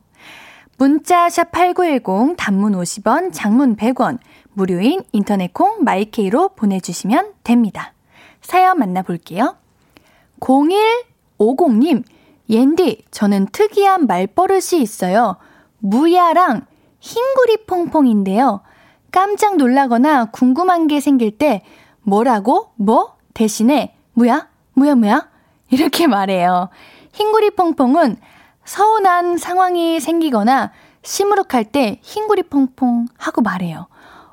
문자 0.79 1.29
샵 1.29 1.51
8910 1.51 2.37
단문 2.37 2.75
50원, 2.75 3.33
장문 3.33 3.75
100원, 3.75 4.19
무료인 4.53 5.03
인터넷 5.11 5.53
콩 5.53 5.83
마이케이로 5.83 6.51
보내주시면 6.51 7.33
됩니다. 7.43 7.95
사연 8.43 8.79
만나볼게요. 8.79 9.57
0150님, 10.39 12.05
옌디, 12.49 13.07
저는 13.11 13.49
특이한 13.51 14.07
말버릇이 14.07 14.81
있어요. 14.81 15.37
무야랑 15.79 16.67
흰구리 17.01 17.67
퐁퐁인데요. 17.67 18.61
깜짝 19.11 19.57
놀라거나 19.57 20.27
궁금한 20.27 20.87
게 20.87 21.01
생길 21.01 21.33
때 21.33 21.65
뭐라고? 22.03 22.71
뭐? 22.77 23.17
대신에 23.35 23.97
뭐야? 24.13 24.49
뭐야 24.75 24.95
뭐야? 24.95 25.29
이렇게 25.71 26.07
말해요. 26.07 26.69
흰구리 27.15 27.51
퐁퐁은 27.51 28.17
서운한 28.69 29.39
상황이 29.39 29.99
생기거나 29.99 30.73
시무룩할 31.03 31.65
때 31.65 31.99
흰구리 32.03 32.43
퐁퐁 32.43 33.07
하고 33.17 33.41
말해요. 33.41 33.87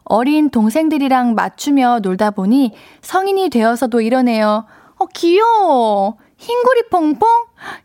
어린 0.03 0.49
동생들이랑 0.49 1.35
맞추며 1.35 1.99
놀다 2.01 2.31
보니 2.31 2.73
성인이 3.01 3.49
되어서도 3.49 4.01
이러네요. 4.01 4.65
어, 4.97 5.05
귀여워. 5.13 6.17
흰구리 6.35 6.89
퐁퐁? 6.89 7.29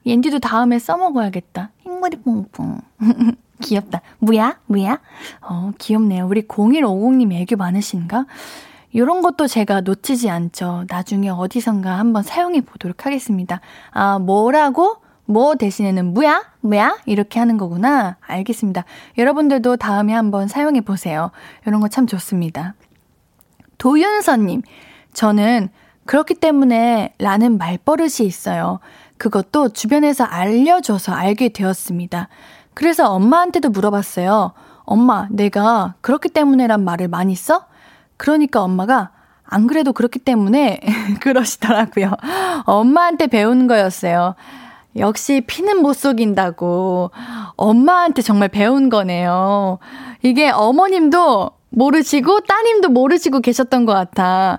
옌디도 0.04 0.40
다음에 0.40 0.80
써먹어야겠다. 0.80 1.70
흰구리 1.84 2.16
퐁퐁. 2.22 2.80
귀엽다. 3.62 4.00
뭐야? 4.18 4.58
뭐야? 4.66 5.00
어, 5.42 5.70
귀엽네요. 5.78 6.26
우리 6.26 6.42
0150님 6.48 7.32
애교 7.32 7.56
많으신가? 7.58 8.26
요런 8.96 9.22
것도 9.22 9.46
제가 9.46 9.82
놓치지 9.82 10.28
않죠. 10.28 10.84
나중에 10.88 11.28
어디선가 11.28 11.96
한번 11.96 12.24
사용해 12.24 12.62
보도록 12.62 13.06
하겠습니다. 13.06 13.60
아, 13.92 14.18
뭐라고? 14.18 14.96
뭐 15.30 15.54
대신에는 15.54 16.12
뭐야? 16.12 16.42
뭐야? 16.60 16.98
이렇게 17.06 17.38
하는 17.38 17.56
거구나. 17.56 18.16
알겠습니다. 18.20 18.84
여러분들도 19.16 19.76
다음에 19.76 20.12
한번 20.12 20.48
사용해 20.48 20.80
보세요. 20.80 21.30
이런 21.66 21.80
거 21.80 21.88
참 21.88 22.06
좋습니다. 22.06 22.74
도윤서님, 23.78 24.62
저는 25.12 25.68
그렇기 26.04 26.34
때문에 26.34 27.14
라는 27.18 27.58
말버릇이 27.58 28.26
있어요. 28.26 28.80
그것도 29.18 29.68
주변에서 29.70 30.24
알려줘서 30.24 31.12
알게 31.12 31.50
되었습니다. 31.50 32.28
그래서 32.74 33.10
엄마한테도 33.12 33.70
물어봤어요. 33.70 34.52
엄마, 34.84 35.28
내가 35.30 35.94
그렇기 36.00 36.30
때문에란 36.30 36.84
말을 36.84 37.08
많이 37.08 37.34
써? 37.36 37.66
그러니까 38.16 38.62
엄마가 38.62 39.10
안 39.44 39.66
그래도 39.66 39.92
그렇기 39.92 40.18
때문에 40.20 40.80
그러시더라고요. 41.20 42.12
엄마한테 42.64 43.26
배운 43.28 43.66
거였어요. 43.66 44.34
역시 44.96 45.42
피는 45.46 45.82
못 45.82 45.94
속인다고 45.94 47.10
엄마한테 47.56 48.22
정말 48.22 48.48
배운 48.48 48.88
거네요. 48.88 49.78
이게 50.22 50.50
어머님도 50.50 51.50
모르시고 51.70 52.40
따님도 52.40 52.88
모르시고 52.88 53.40
계셨던 53.40 53.86
것 53.86 53.92
같아. 53.92 54.58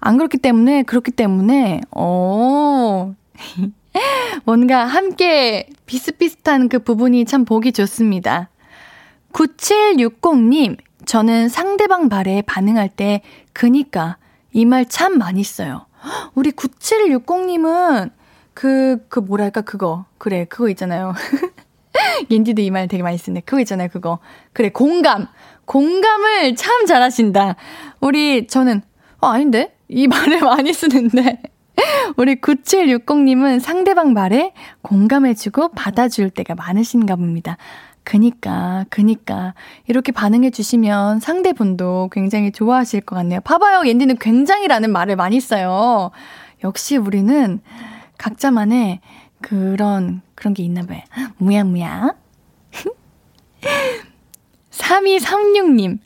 안 0.00 0.16
그렇기 0.16 0.38
때문에 0.38 0.84
그렇기 0.84 1.10
때문에 1.10 1.80
어 1.90 3.14
뭔가 4.44 4.84
함께 4.86 5.68
비슷비슷한 5.86 6.68
그 6.68 6.78
부분이 6.78 7.24
참 7.24 7.44
보기 7.44 7.72
좋습니다. 7.72 8.48
9760님, 9.32 10.76
저는 11.04 11.48
상대방 11.48 12.08
말에 12.08 12.42
반응할 12.42 12.88
때, 12.88 13.22
그니까, 13.52 14.16
이 14.52 14.64
말 14.64 14.86
참 14.86 15.18
많이 15.18 15.42
써요. 15.44 15.86
우리 16.34 16.50
9760님은, 16.52 18.10
그, 18.58 18.98
그 19.08 19.20
뭐랄까, 19.20 19.60
그거. 19.60 20.04
그래, 20.18 20.44
그거 20.44 20.68
있잖아요. 20.70 21.14
옌디도 22.28 22.60
이 22.60 22.70
말 22.72 22.88
되게 22.88 23.04
많이 23.04 23.16
쓰네. 23.16 23.42
그거 23.42 23.60
있잖아요, 23.60 23.86
그거. 23.88 24.18
그래, 24.52 24.68
공감. 24.68 25.28
공감을 25.64 26.56
참 26.56 26.84
잘하신다. 26.84 27.54
우리, 28.00 28.48
저는, 28.48 28.82
어, 29.20 29.28
아닌데? 29.28 29.76
이 29.86 30.08
말을 30.08 30.40
많이 30.42 30.72
쓰는데. 30.72 31.40
우리 32.16 32.34
9760님은 32.40 33.60
상대방 33.60 34.12
말에 34.12 34.52
공감해주고 34.82 35.68
받아줄 35.68 36.30
때가 36.30 36.56
많으신가 36.56 37.14
봅니다. 37.14 37.58
그니까, 38.02 38.86
그니까. 38.90 39.54
이렇게 39.86 40.10
반응해주시면 40.10 41.20
상대분도 41.20 42.08
굉장히 42.10 42.50
좋아하실 42.50 43.02
것 43.02 43.14
같네요. 43.14 43.38
봐봐요, 43.42 43.86
옌디는 43.86 44.16
굉장히라는 44.16 44.90
말을 44.90 45.14
많이 45.14 45.38
써요. 45.38 46.10
역시 46.64 46.96
우리는 46.96 47.60
각자만의 48.18 49.00
그런, 49.40 50.20
그런 50.34 50.54
게 50.54 50.62
있나 50.62 50.82
봐요. 50.82 51.00
무야, 51.38 51.64
무야. 51.64 52.14
3236님. 54.70 55.98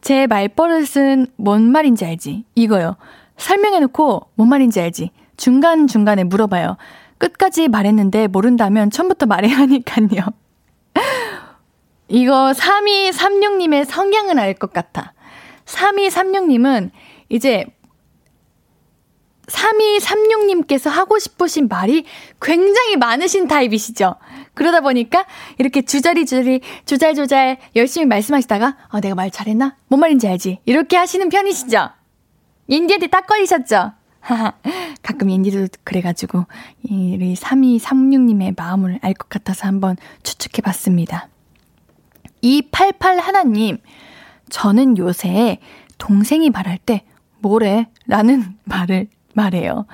제 0.00 0.26
말버릇은 0.26 1.26
뭔 1.36 1.62
말인지 1.72 2.04
알지? 2.04 2.44
이거요. 2.54 2.96
설명해놓고 3.38 4.28
뭔 4.34 4.48
말인지 4.48 4.80
알지? 4.80 5.10
중간중간에 5.36 6.24
물어봐요. 6.24 6.76
끝까지 7.18 7.68
말했는데 7.68 8.28
모른다면 8.28 8.90
처음부터 8.90 9.26
말해야 9.26 9.56
하니깐요. 9.56 10.20
이거 12.08 12.52
3236님의 12.52 13.84
성향은 13.84 14.38
알 14.38 14.54
것 14.54 14.72
같아. 14.72 15.12
3236님은 15.64 16.90
이제 17.28 17.66
3236님께서 19.46 20.90
하고 20.90 21.18
싶으신 21.18 21.68
말이 21.68 22.04
굉장히 22.40 22.96
많으신 22.96 23.46
타입이시죠? 23.48 24.16
그러다 24.54 24.80
보니까 24.80 25.24
이렇게 25.58 25.82
주저리주저리 25.82 26.60
조잘조잘 26.84 27.58
열심히 27.76 28.06
말씀하시다가 28.06 28.76
어, 28.90 29.00
내가 29.00 29.14
말 29.14 29.30
잘했나? 29.30 29.76
뭔 29.88 30.00
말인지 30.00 30.26
알지? 30.28 30.60
이렇게 30.64 30.96
하시는 30.96 31.28
편이시죠? 31.28 31.90
인디한테 32.68 33.06
딱 33.08 33.26
걸리셨죠? 33.26 33.92
가끔 35.02 35.30
인디도 35.30 35.68
그래가지고 35.84 36.46
이 36.82 37.34
3236님의 37.38 38.56
마음을 38.56 38.98
알 39.02 39.14
것 39.14 39.28
같아서 39.28 39.68
한번 39.68 39.96
추측해 40.24 40.62
봤습니다. 40.62 41.28
288 42.42 43.18
하나님, 43.20 43.78
저는 44.50 44.98
요새 44.98 45.58
동생이 45.98 46.50
말할 46.50 46.78
때 46.78 47.04
뭐래? 47.38 47.86
라는 48.06 48.56
말을 48.64 49.08
말해요. 49.36 49.86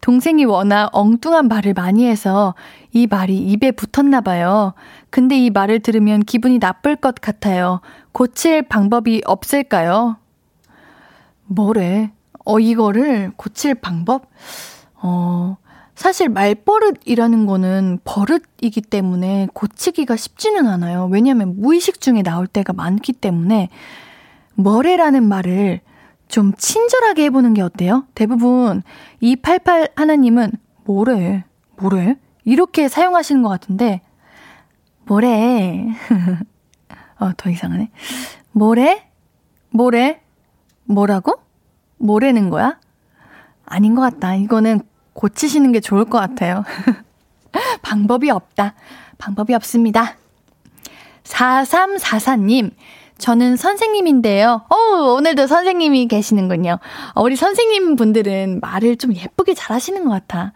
동생이 0.00 0.44
워낙 0.44 0.90
엉뚱한 0.92 1.48
말을 1.48 1.72
많이 1.74 2.06
해서 2.06 2.54
이 2.92 3.06
말이 3.06 3.38
입에 3.38 3.72
붙었나 3.72 4.20
봐요. 4.20 4.74
근데 5.10 5.38
이 5.38 5.50
말을 5.50 5.80
들으면 5.80 6.20
기분이 6.20 6.58
나쁠 6.58 6.96
것 6.96 7.14
같아요. 7.16 7.80
고칠 8.12 8.62
방법이 8.62 9.22
없을까요? 9.24 10.18
뭐래? 11.46 12.12
어, 12.44 12.60
이거를 12.60 13.32
고칠 13.36 13.74
방법? 13.74 14.26
어, 14.96 15.56
사실 15.94 16.28
말버릇이라는 16.28 17.46
거는 17.46 18.00
버릇이기 18.04 18.82
때문에 18.82 19.48
고치기가 19.54 20.16
쉽지는 20.16 20.66
않아요. 20.66 21.08
왜냐하면 21.10 21.54
무의식 21.58 22.00
중에 22.00 22.22
나올 22.22 22.46
때가 22.46 22.72
많기 22.72 23.12
때문에 23.12 23.70
뭐래라는 24.54 25.26
말을 25.26 25.80
좀 26.28 26.52
친절하게 26.56 27.24
해보는 27.24 27.54
게 27.54 27.62
어때요? 27.62 28.06
대부분 28.14 28.82
이88 29.22 29.92
하나님은 29.96 30.52
뭐래, 30.84 31.44
뭐래? 31.76 32.16
이렇게 32.44 32.88
사용하시는 32.88 33.42
것 33.42 33.48
같은데, 33.48 34.02
뭐래? 35.06 35.86
어, 37.18 37.30
더 37.36 37.50
이상하네. 37.50 37.90
뭐래? 38.52 39.08
뭐래? 39.70 40.20
뭐라고? 40.84 41.40
뭐래는 41.98 42.50
거야? 42.50 42.78
아닌 43.64 43.94
것 43.94 44.02
같다. 44.02 44.34
이거는 44.34 44.80
고치시는 45.14 45.72
게 45.72 45.80
좋을 45.80 46.04
것 46.04 46.18
같아요. 46.18 46.64
방법이 47.82 48.30
없다. 48.30 48.74
방법이 49.18 49.54
없습니다. 49.54 50.16
4344님, 51.24 52.72
저는 53.24 53.56
선생님인데요. 53.56 54.66
어, 54.68 54.76
오늘도 55.14 55.46
선생님이 55.46 56.08
계시는군요. 56.08 56.78
어, 57.14 57.22
우리 57.22 57.36
선생님 57.36 57.96
분들은 57.96 58.60
말을 58.60 58.96
좀 58.96 59.14
예쁘게 59.14 59.54
잘 59.54 59.74
하시는 59.74 60.04
것 60.04 60.10
같아. 60.10 60.52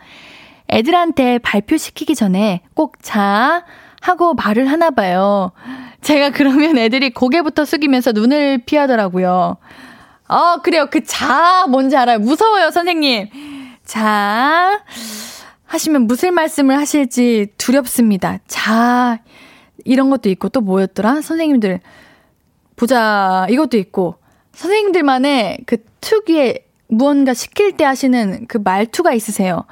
애들한테 0.69 1.39
발표시키기 1.39 2.15
전에 2.15 2.61
꼭 2.75 2.97
자, 3.01 3.65
하고 4.03 4.35
말을 4.35 4.71
하나 4.71 4.91
봐요. 4.91 5.53
제가 6.03 6.29
그러면 6.29 6.77
애들이 6.77 7.09
고개부터 7.09 7.65
숙이면서 7.65 8.13
눈을 8.13 8.59
피하더라고요. 8.67 9.57
어, 10.29 10.57
그래요. 10.63 10.89
그 10.91 11.03
자, 11.05 11.65
뭔지 11.71 11.97
알아요. 11.97 12.19
무서워요, 12.19 12.71
선생님. 12.71 13.29
자, 13.87 14.83
하시면 15.65 16.03
무슨 16.03 16.35
말씀을 16.35 16.77
하실지 16.77 17.47
두렵습니다. 17.57 18.41
자, 18.47 19.21
이런 19.87 20.11
것도 20.11 20.29
있고 20.29 20.51
또 20.51 20.61
뭐였더라? 20.61 21.23
선생님들, 21.23 21.81
보자, 22.79 23.47
이것도 23.51 23.77
있고, 23.79 24.17
선생님들만의 24.53 25.65
그 25.67 25.79
특유의 26.01 26.65
무언가 26.89 27.35
시킬 27.35 27.77
때 27.77 27.85
하시는 27.85 28.47
그 28.49 28.59
말투가 28.59 29.13
있으세요. 29.13 29.65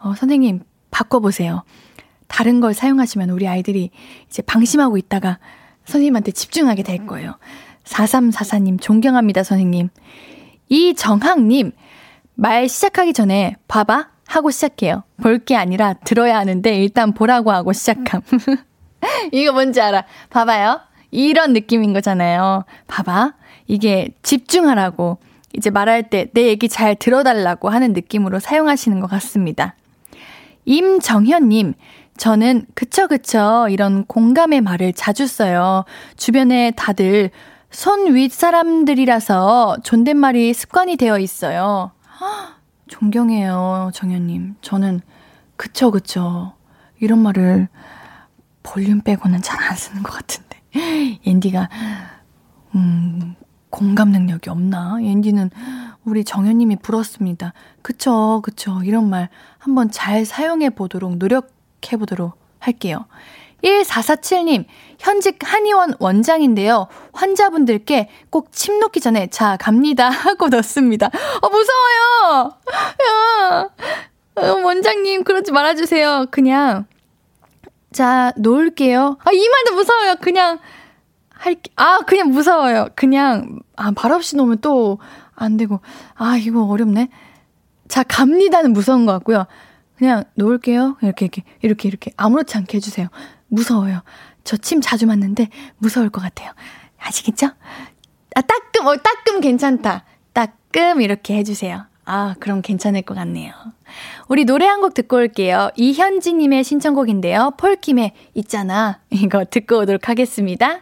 어, 0.00 0.14
선생님, 0.14 0.60
바꿔보세요. 0.90 1.64
다른 2.28 2.60
걸 2.60 2.74
사용하시면 2.74 3.30
우리 3.30 3.48
아이들이 3.48 3.90
이제 4.28 4.40
방심하고 4.42 4.96
있다가 4.96 5.38
선생님한테 5.84 6.30
집중하게 6.32 6.82
될 6.84 7.06
거예요. 7.06 7.38
4344님, 7.84 8.80
존경합니다, 8.80 9.42
선생님. 9.42 9.88
이정학님, 10.68 11.72
말 12.34 12.68
시작하기 12.68 13.12
전에 13.12 13.56
봐봐 13.66 14.08
하고 14.28 14.50
시작해요. 14.52 15.02
볼 15.20 15.44
게 15.44 15.56
아니라 15.56 15.94
들어야 15.94 16.38
하는데 16.38 16.72
일단 16.80 17.12
보라고 17.12 17.50
하고 17.50 17.72
시작함. 17.72 18.22
이거 19.32 19.52
뭔지 19.52 19.80
알아? 19.80 20.04
봐봐요. 20.30 20.80
이런 21.10 21.52
느낌인 21.52 21.92
거잖아요. 21.92 22.64
봐봐. 22.86 23.34
이게 23.66 24.10
집중하라고 24.22 25.18
이제 25.56 25.70
말할 25.70 26.10
때 26.10 26.26
내 26.32 26.46
얘기 26.46 26.68
잘 26.68 26.94
들어달라고 26.94 27.68
하는 27.70 27.92
느낌으로 27.92 28.38
사용하시는 28.40 29.00
것 29.00 29.08
같습니다. 29.10 29.74
임정현님, 30.64 31.74
저는 32.16 32.66
그쵸 32.74 33.08
그쵸 33.08 33.66
이런 33.70 34.04
공감의 34.04 34.60
말을 34.60 34.92
자주 34.92 35.26
써요. 35.26 35.84
주변에 36.16 36.70
다들 36.72 37.30
손 37.70 38.14
윗 38.14 38.32
사람들이라서 38.32 39.78
존댓말이 39.84 40.52
습관이 40.54 40.96
되어 40.96 41.18
있어요. 41.18 41.92
존경해요, 42.88 43.90
정현님. 43.94 44.56
저는 44.60 45.00
그쵸 45.56 45.90
그쵸 45.90 46.52
이런 47.00 47.20
말을 47.20 47.68
볼륨 48.62 49.00
빼고는 49.00 49.40
잘 49.42 49.60
안 49.62 49.76
쓰는 49.76 50.02
것 50.02 50.12
같은데. 50.12 50.49
앤디가 51.26 51.68
음 52.74 53.34
공감 53.70 54.10
능력이 54.10 54.50
없나? 54.50 54.98
앤디는 55.00 55.50
우리 56.04 56.24
정현님이 56.24 56.76
부럽습니다. 56.76 57.52
그쵸, 57.82 58.40
그쵸. 58.42 58.80
이런 58.84 59.08
말 59.08 59.28
한번 59.58 59.90
잘 59.90 60.24
사용해 60.24 60.70
보도록 60.70 61.16
노력해 61.16 61.96
보도록 61.98 62.34
할게요. 62.58 63.06
1447님, 63.62 64.64
현직 64.98 65.38
한의원 65.42 65.92
원장인데요. 66.00 66.86
환자분들께 67.12 68.08
꼭 68.30 68.50
침 68.52 68.78
놓기 68.80 69.00
전에 69.00 69.26
자, 69.28 69.56
갑니다. 69.58 70.08
하고 70.10 70.48
넣습니다. 70.48 71.08
어, 71.42 71.48
무서워요! 71.48 72.54
야, 73.06 73.68
어, 74.36 74.42
원장님, 74.64 75.24
그러지 75.24 75.52
말아주세요. 75.52 76.26
그냥, 76.30 76.86
자, 77.92 78.32
놓을게요. 78.36 79.18
아, 79.24 79.32
이 79.32 79.48
말도 79.48 79.74
무서워요. 79.74 80.14
그냥, 80.20 80.58
할게, 81.30 81.70
아, 81.76 81.98
그냥 82.06 82.30
무서워요. 82.30 82.88
그냥, 82.94 83.58
아, 83.76 83.92
말 83.92 84.12
없이 84.12 84.36
놓으면 84.36 84.58
또 84.58 84.98
안 85.42 85.56
되고, 85.56 85.80
아, 86.16 86.36
이거 86.36 86.64
어렵네. 86.64 87.08
자, 87.88 88.02
갑니다는 88.02 88.74
무서운 88.74 89.06
것 89.06 89.12
같고요. 89.12 89.46
그냥 89.96 90.24
놓을게요. 90.34 90.98
이렇게, 91.00 91.24
이렇게, 91.24 91.42
이렇게, 91.62 91.88
이렇게. 91.88 92.10
아무렇지 92.18 92.58
않게 92.58 92.76
해주세요. 92.76 93.08
무서워요. 93.48 94.02
저 94.44 94.58
침 94.58 94.82
자주 94.82 95.06
맞는데 95.06 95.48
무서울 95.78 96.10
것 96.10 96.20
같아요. 96.20 96.52
아시겠죠? 96.98 97.46
아, 98.34 98.40
따끔, 98.42 98.86
어, 98.86 98.96
따끔 98.96 99.40
괜찮다. 99.40 100.04
따끔 100.34 101.00
이렇게 101.00 101.36
해주세요. 101.38 101.86
아, 102.04 102.34
그럼 102.38 102.60
괜찮을 102.60 103.00
것 103.02 103.14
같네요. 103.14 103.52
우리 104.28 104.44
노래 104.44 104.66
한 104.66 104.80
곡 104.80 104.94
듣고 104.94 105.16
올게요. 105.16 105.70
이현지님의 105.76 106.64
신청곡인데요. 106.64 107.52
폴킴의 107.58 108.12
있잖아. 108.34 109.00
이거 109.10 109.44
듣고 109.44 109.78
오도록 109.80 110.08
하겠습니다. 110.08 110.80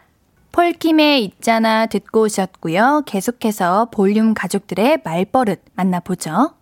폴킴의 0.51 1.23
있잖아 1.25 1.85
듣고 1.85 2.21
오셨고요. 2.21 3.03
계속해서 3.05 3.89
볼륨 3.91 4.33
가족들의 4.33 4.99
말버릇 5.03 5.61
만나보죠. 5.75 6.53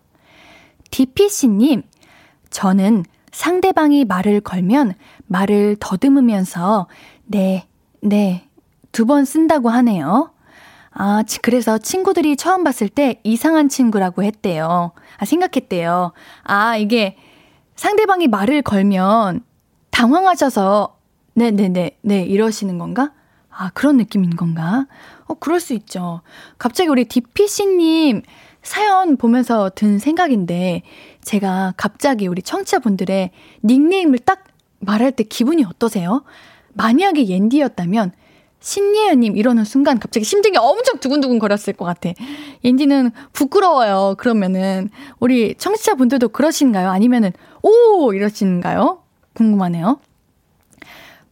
DPC님, 0.90 1.82
저는 2.50 3.04
상대방이 3.30 4.04
말을 4.04 4.40
걸면 4.40 4.94
말을 5.26 5.76
더듬으면서 5.80 6.88
네, 7.26 7.66
네, 8.00 8.48
두 8.92 9.04
번 9.06 9.24
쓴다고 9.24 9.68
하네요. 9.70 10.30
아, 11.00 11.22
그래서 11.42 11.78
친구들이 11.78 12.36
처음 12.36 12.64
봤을 12.64 12.88
때 12.88 13.20
이상한 13.22 13.68
친구라고 13.68 14.24
했대요. 14.24 14.90
아, 15.16 15.24
생각했대요. 15.24 16.10
아, 16.42 16.76
이게 16.76 17.16
상대방이 17.76 18.26
말을 18.26 18.62
걸면 18.62 19.42
당황하셔서 19.90 20.96
네네네, 21.34 21.68
네, 21.68 21.98
네, 22.02 22.22
이러시는 22.24 22.78
건가? 22.78 23.12
아, 23.48 23.70
그런 23.74 23.96
느낌인 23.96 24.34
건가? 24.34 24.88
어, 25.26 25.34
그럴 25.34 25.60
수 25.60 25.72
있죠. 25.74 26.22
갑자기 26.58 26.90
우리 26.90 27.04
DPC님 27.04 28.22
사연 28.62 29.16
보면서 29.16 29.70
든 29.70 30.00
생각인데, 30.00 30.82
제가 31.22 31.74
갑자기 31.76 32.26
우리 32.26 32.42
청취자분들의 32.42 33.30
닉네임을 33.62 34.18
딱 34.18 34.42
말할 34.80 35.12
때 35.12 35.22
기분이 35.22 35.64
어떠세요? 35.64 36.24
만약에 36.74 37.28
옌디였다면 37.28 38.12
신예은님 38.60 39.36
이러는 39.36 39.64
순간 39.64 39.98
갑자기 39.98 40.24
심장이 40.24 40.56
엄청 40.56 40.98
두근두근 40.98 41.38
거렸을 41.38 41.72
것 41.74 41.84
같아. 41.84 42.10
옌디는 42.64 43.12
부끄러워요. 43.32 44.16
그러면은 44.18 44.90
우리 45.20 45.54
청취자분들도 45.54 46.28
그러신가요? 46.30 46.90
아니면은 46.90 47.32
오 47.62 48.12
이러시는가요? 48.12 49.02
궁금하네요. 49.34 50.00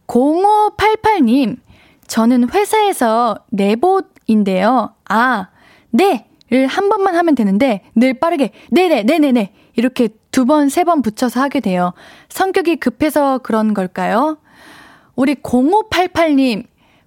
0588님 0.07 1.57
저는 2.07 2.49
회사에서 2.51 3.39
내봇인데요. 3.49 4.93
아, 5.09 5.49
네를 5.91 6.67
한 6.67 6.89
번만 6.89 7.15
하면 7.15 7.35
되는데 7.35 7.81
늘 7.95 8.13
빠르게 8.13 8.51
네네 8.71 9.03
네네네 9.03 9.53
이렇게 9.75 10.09
두 10.31 10.45
번, 10.45 10.69
세 10.69 10.83
번 10.83 11.01
붙여서 11.01 11.41
하게 11.41 11.59
돼요. 11.59 11.93
성격이 12.29 12.77
급해서 12.77 13.39
그런 13.39 13.73
걸까요? 13.73 14.37
우리 15.15 15.33
0588님, 15.35 16.65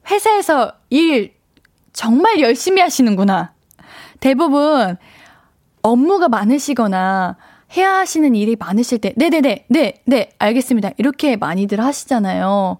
회사에서 0.09 0.73
일 0.91 1.35
정말 1.93 2.41
열심히 2.41 2.81
하시는구나. 2.83 3.53
대부분 4.21 4.97
업무가 5.83 6.29
많으시거나 6.29 7.37
해야 7.77 7.95
하시는 7.99 8.35
일이 8.35 8.57
많으실 8.57 8.99
때, 8.99 9.13
네네네, 9.17 9.67
네, 9.69 10.03
네, 10.05 10.31
알겠습니다. 10.39 10.91
이렇게 10.99 11.37
많이들 11.37 11.81
하시잖아요. 11.81 12.79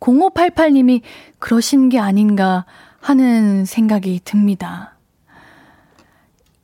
0588님이 0.00 1.02
그러신 1.38 1.88
게 1.88 1.98
아닌가 1.98 2.66
하는 3.00 3.64
생각이 3.64 4.20
듭니다. 4.24 4.96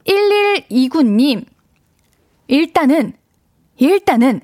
1129님, 0.06 1.44
일단은, 2.48 3.12
일단은, 3.76 4.40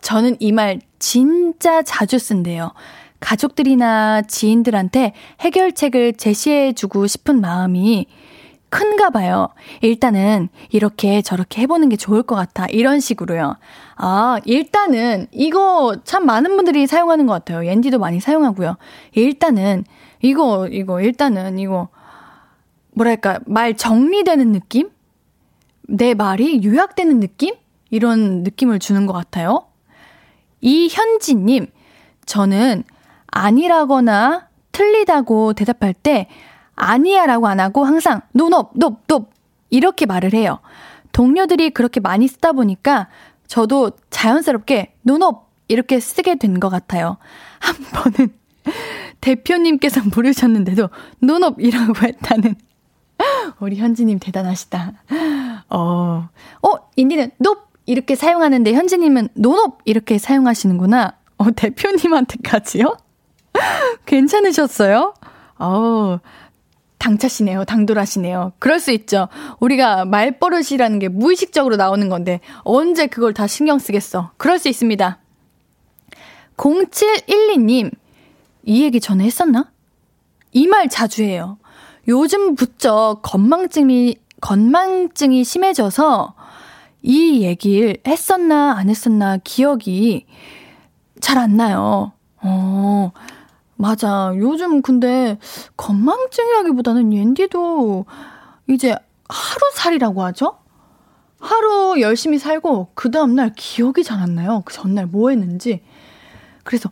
저는 0.00 0.36
이 0.40 0.52
말 0.52 0.80
진짜 0.98 1.82
자주 1.82 2.18
쓴대요. 2.18 2.72
가족들이나 3.20 4.22
지인들한테 4.22 5.12
해결책을 5.40 6.14
제시해주고 6.14 7.06
싶은 7.06 7.40
마음이 7.40 8.06
큰가 8.68 9.10
봐요. 9.10 9.48
일단은 9.80 10.48
이렇게 10.70 11.22
저렇게 11.22 11.62
해보는 11.62 11.88
게 11.88 11.96
좋을 11.96 12.22
것 12.22 12.34
같아. 12.34 12.66
이런 12.66 13.00
식으로요. 13.00 13.56
아, 13.94 14.38
일단은 14.44 15.28
이거 15.32 15.96
참 16.04 16.26
많은 16.26 16.56
분들이 16.56 16.86
사용하는 16.86 17.26
것 17.26 17.32
같아요. 17.32 17.64
옌디도 17.64 17.98
많이 17.98 18.20
사용하고요. 18.20 18.76
일단은 19.12 19.84
이거, 20.20 20.68
이거, 20.68 21.00
일단은 21.00 21.58
이거, 21.58 21.88
뭐랄까, 22.92 23.38
말 23.46 23.76
정리되는 23.76 24.52
느낌? 24.52 24.90
내 25.82 26.14
말이 26.14 26.62
요약되는 26.64 27.20
느낌? 27.20 27.54
이런 27.90 28.42
느낌을 28.42 28.78
주는 28.78 29.06
것 29.06 29.12
같아요. 29.12 29.66
이현지님, 30.60 31.68
저는 32.26 32.82
아니라거나 33.36 34.48
틀리다고 34.72 35.52
대답할 35.52 35.92
때 35.94 36.28
아니야 36.74 37.26
라고 37.26 37.46
안 37.48 37.60
하고 37.60 37.84
항상 37.84 38.22
no 38.32 38.70
no, 38.74 38.98
no, 39.06 39.18
no 39.18 39.26
이렇게 39.70 40.06
말을 40.06 40.32
해요. 40.32 40.60
동료들이 41.12 41.70
그렇게 41.70 42.00
많이 42.00 42.28
쓰다 42.28 42.52
보니까 42.52 43.08
저도 43.46 43.92
자연스럽게 44.10 44.94
no 45.02 45.22
no 45.22 45.42
이렇게 45.68 46.00
쓰게 46.00 46.36
된 46.36 46.60
것 46.60 46.68
같아요. 46.70 47.18
한 47.60 47.74
번은 47.92 48.32
대표님께서 49.20 50.02
부르셨는데도 50.10 50.88
no 51.20 51.36
no이라고 51.36 51.94
했다는 52.02 52.54
우리 53.60 53.76
현지님 53.76 54.18
대단하시다. 54.18 54.92
어, 55.70 56.28
어, 56.62 56.70
옌디는 56.96 57.30
no 57.38 57.56
이렇게 57.86 58.14
사용하는데 58.14 58.72
현지님은 58.72 59.28
no 59.34 59.56
no 59.56 59.78
이렇게 59.84 60.18
사용하시는구나. 60.18 61.12
어, 61.38 61.50
대표님한테까지요? 61.50 62.96
괜찮으셨어요? 64.06 65.14
어, 65.58 66.18
당차시네요. 66.98 67.64
당돌하시네요. 67.64 68.52
그럴 68.58 68.80
수 68.80 68.90
있죠. 68.92 69.28
우리가 69.60 70.04
말버릇이라는 70.06 70.98
게 70.98 71.08
무의식적으로 71.08 71.76
나오는 71.76 72.08
건데 72.08 72.40
언제 72.64 73.06
그걸 73.06 73.34
다 73.34 73.46
신경 73.46 73.78
쓰겠어. 73.78 74.30
그럴 74.36 74.58
수 74.58 74.68
있습니다. 74.68 75.18
0712님, 76.56 77.90
이 78.64 78.82
얘기 78.82 79.00
전에 79.00 79.24
했었나? 79.24 79.70
이 80.52 80.66
말 80.66 80.88
자주 80.88 81.22
해요. 81.22 81.58
요즘 82.08 82.54
부쩍 82.54 83.20
건망증이, 83.22 84.16
건망증이 84.40 85.44
심해져서 85.44 86.34
이 87.02 87.42
얘기를 87.42 87.98
했었나 88.06 88.72
안 88.76 88.88
했었나 88.88 89.36
기억이 89.38 90.26
잘 91.20 91.36
안 91.38 91.56
나요. 91.56 92.12
어, 92.42 93.12
맞아. 93.76 94.32
요즘 94.36 94.82
근데 94.82 95.38
건망증이라기보다는 95.76 97.12
옌디도 97.12 98.06
이제 98.68 98.96
하루살이라고 99.28 100.22
하죠? 100.24 100.58
하루 101.38 102.00
열심히 102.00 102.38
살고 102.38 102.88
그 102.94 103.10
다음날 103.10 103.52
기억이 103.54 104.02
잘 104.02 104.20
안 104.20 104.34
나요. 104.34 104.62
그 104.64 104.72
전날 104.72 105.06
뭐 105.06 105.30
했는지. 105.30 105.82
그래서 106.64 106.90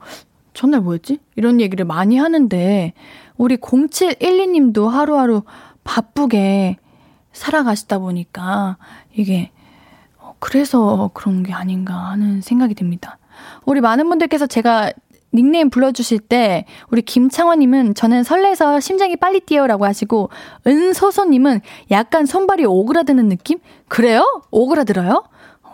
전날 0.53 0.82
뭐였지? 0.82 1.18
이런 1.37 1.61
얘기를 1.61 1.85
많이 1.85 2.16
하는데 2.16 2.93
우리 3.37 3.57
0712님도 3.57 4.89
하루하루 4.89 5.43
바쁘게 5.82 6.76
살아가시다 7.32 7.99
보니까 7.99 8.76
이게 9.12 9.51
어, 10.18 10.35
그래서 10.39 11.11
그런 11.14 11.43
게 11.43 11.53
아닌가 11.53 11.95
하는 11.95 12.41
생각이 12.41 12.74
듭니다. 12.74 13.18
우리 13.64 13.80
많은 13.80 14.09
분들께서 14.09 14.47
제가 14.47 14.93
닉네임 15.35 15.68
불러주실 15.68 16.20
때 16.20 16.64
우리 16.91 17.03
김창원님은 17.03 17.95
저는 17.95 18.22
설레서 18.22 18.80
심장이 18.80 19.16
빨리 19.16 19.41
뛰어라고 19.41 19.85
하시고 19.85 20.30
은소소님은 20.66 21.61
약간 21.91 22.24
손발이 22.24 22.64
오그라드는 22.64 23.28
느낌? 23.28 23.59
그래요? 23.89 24.43
오그라들어요? 24.51 25.24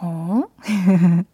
어? 0.01 0.43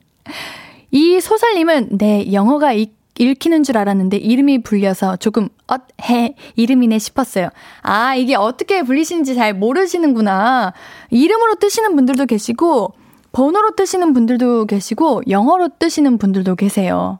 이 0.90 1.20
소설님은 1.20 1.98
네 1.98 2.32
영어가 2.32 2.72
읽, 2.72 2.94
읽히는 3.18 3.62
줄 3.62 3.78
알았는데 3.78 4.16
이름이 4.16 4.62
불려서 4.62 5.16
조금 5.16 5.48
엇해 5.66 6.34
이름이네 6.56 6.98
싶었어요. 6.98 7.48
아 7.82 8.14
이게 8.14 8.34
어떻게 8.34 8.82
불리시는지 8.82 9.34
잘 9.34 9.54
모르시는구나. 9.54 10.72
이름으로 11.10 11.56
뜨시는 11.56 11.94
분들도 11.96 12.26
계시고 12.26 12.92
번호로 13.32 13.76
뜨시는 13.76 14.12
분들도 14.14 14.66
계시고 14.66 15.22
영어로 15.28 15.70
뜨시는 15.78 16.18
분들도 16.18 16.56
계세요. 16.56 17.18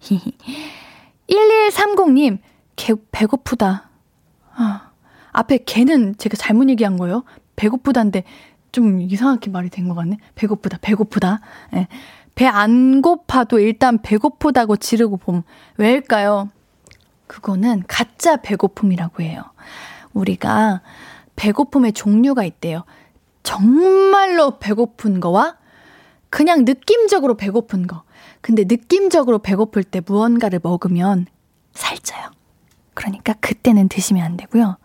1130님, 1.28 2.38
개, 2.76 2.94
배고프다. 3.12 3.88
아, 4.54 4.90
앞에 5.32 5.58
개는 5.58 6.16
제가 6.18 6.36
잘못 6.36 6.68
얘기한 6.70 6.96
거예요. 6.96 7.24
배고프다인데 7.56 8.24
좀 8.72 9.00
이상하게 9.00 9.50
말이 9.50 9.70
된 9.70 9.88
것 9.88 9.94
같네. 9.94 10.18
배고프다, 10.34 10.78
배고프다. 10.80 11.40
네. 11.72 11.88
배안 12.34 13.00
고파도 13.00 13.58
일단 13.58 14.00
배고프다고 14.02 14.76
지르고 14.76 15.16
봄. 15.16 15.42
왜일까요? 15.78 16.50
그거는 17.26 17.82
가짜 17.88 18.36
배고픔이라고 18.36 19.22
해요. 19.22 19.42
우리가 20.12 20.82
배고픔의 21.36 21.92
종류가 21.94 22.44
있대요. 22.44 22.84
정말로 23.42 24.58
배고픈 24.58 25.20
거와 25.20 25.56
그냥 26.30 26.64
느낌적으로 26.64 27.36
배고픈 27.36 27.86
거. 27.86 28.02
근데 28.46 28.62
느낌적으로 28.62 29.40
배고플 29.40 29.82
때 29.82 30.00
무언가를 30.06 30.60
먹으면 30.62 31.26
살쪄요. 31.74 32.30
그러니까 32.94 33.32
그때는 33.40 33.88
드시면 33.88 34.22
안 34.24 34.36
되고요. 34.36 34.76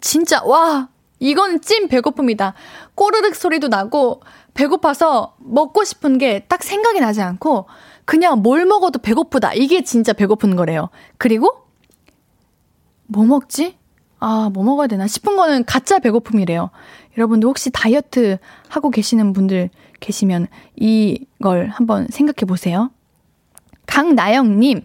진짜, 0.00 0.44
와! 0.44 0.88
이건 1.18 1.60
찐 1.60 1.88
배고픔이다. 1.88 2.54
꼬르륵 2.94 3.34
소리도 3.34 3.66
나고, 3.66 4.22
배고파서 4.54 5.34
먹고 5.40 5.82
싶은 5.82 6.18
게 6.18 6.44
딱 6.46 6.62
생각이 6.62 7.00
나지 7.00 7.20
않고, 7.20 7.66
그냥 8.04 8.42
뭘 8.42 8.64
먹어도 8.64 9.00
배고프다. 9.00 9.54
이게 9.54 9.82
진짜 9.82 10.12
배고픈 10.12 10.54
거래요. 10.54 10.88
그리고, 11.16 11.64
뭐 13.08 13.24
먹지? 13.24 13.76
아, 14.20 14.50
뭐 14.54 14.62
먹어야 14.62 14.86
되나 14.86 15.08
싶은 15.08 15.34
거는 15.34 15.64
가짜 15.64 15.98
배고픔이래요. 15.98 16.70
여러분도 17.16 17.48
혹시 17.48 17.70
다이어트 17.72 18.38
하고 18.68 18.90
계시는 18.90 19.32
분들 19.32 19.70
계시면 20.00 20.48
이걸 20.76 21.68
한번 21.68 22.06
생각해 22.10 22.46
보세요. 22.46 22.90
강나영님, 23.86 24.84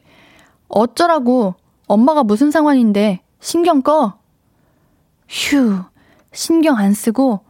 어쩌라고 0.67 1.55
엄마가 1.87 2.23
무슨 2.23 2.51
상황인데 2.51 3.21
신경 3.39 3.81
꺼? 3.81 4.13
휴, 5.27 5.79
신경 6.31 6.77
안 6.77 6.93
쓰고 6.93 7.41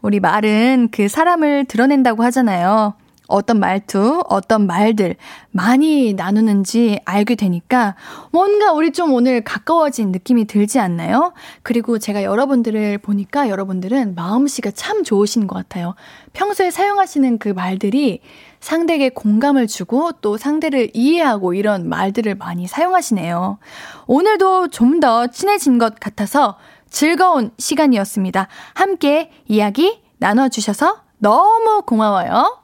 우리 0.00 0.20
말은 0.20 0.88
그 0.92 1.08
사람을 1.08 1.64
드러낸다고 1.64 2.22
하잖아요. 2.24 2.94
어떤 3.26 3.58
말투, 3.58 4.22
어떤 4.28 4.66
말들 4.66 5.16
많이 5.50 6.12
나누는지 6.12 7.00
알게 7.06 7.36
되니까 7.36 7.94
뭔가 8.30 8.72
우리 8.72 8.92
좀 8.92 9.14
오늘 9.14 9.42
가까워진 9.42 10.12
느낌이 10.12 10.44
들지 10.44 10.78
않나요? 10.78 11.32
그리고 11.62 11.98
제가 11.98 12.22
여러분들을 12.22 12.98
보니까 12.98 13.48
여러분들은 13.48 14.14
마음씨가 14.14 14.72
참 14.72 15.04
좋으신 15.04 15.46
것 15.46 15.56
같아요. 15.56 15.94
평소에 16.34 16.70
사용하시는 16.70 17.38
그 17.38 17.48
말들이 17.48 18.20
상대에게 18.64 19.10
공감을 19.10 19.66
주고 19.66 20.12
또 20.22 20.38
상대를 20.38 20.90
이해하고 20.94 21.52
이런 21.52 21.86
말들을 21.88 22.34
많이 22.36 22.66
사용하시네요. 22.66 23.58
오늘도 24.06 24.68
좀 24.68 24.94
더 25.00 25.26
친해진 25.26 25.76
것 25.78 25.98
같아서 26.00 26.56
즐거운 26.88 27.50
시간이었습니다. 27.58 28.46
함께 28.74 29.30
이야기 29.48 30.00
나눠주셔서 30.18 31.02
너무 31.18 31.82
고마워요. 31.82 32.62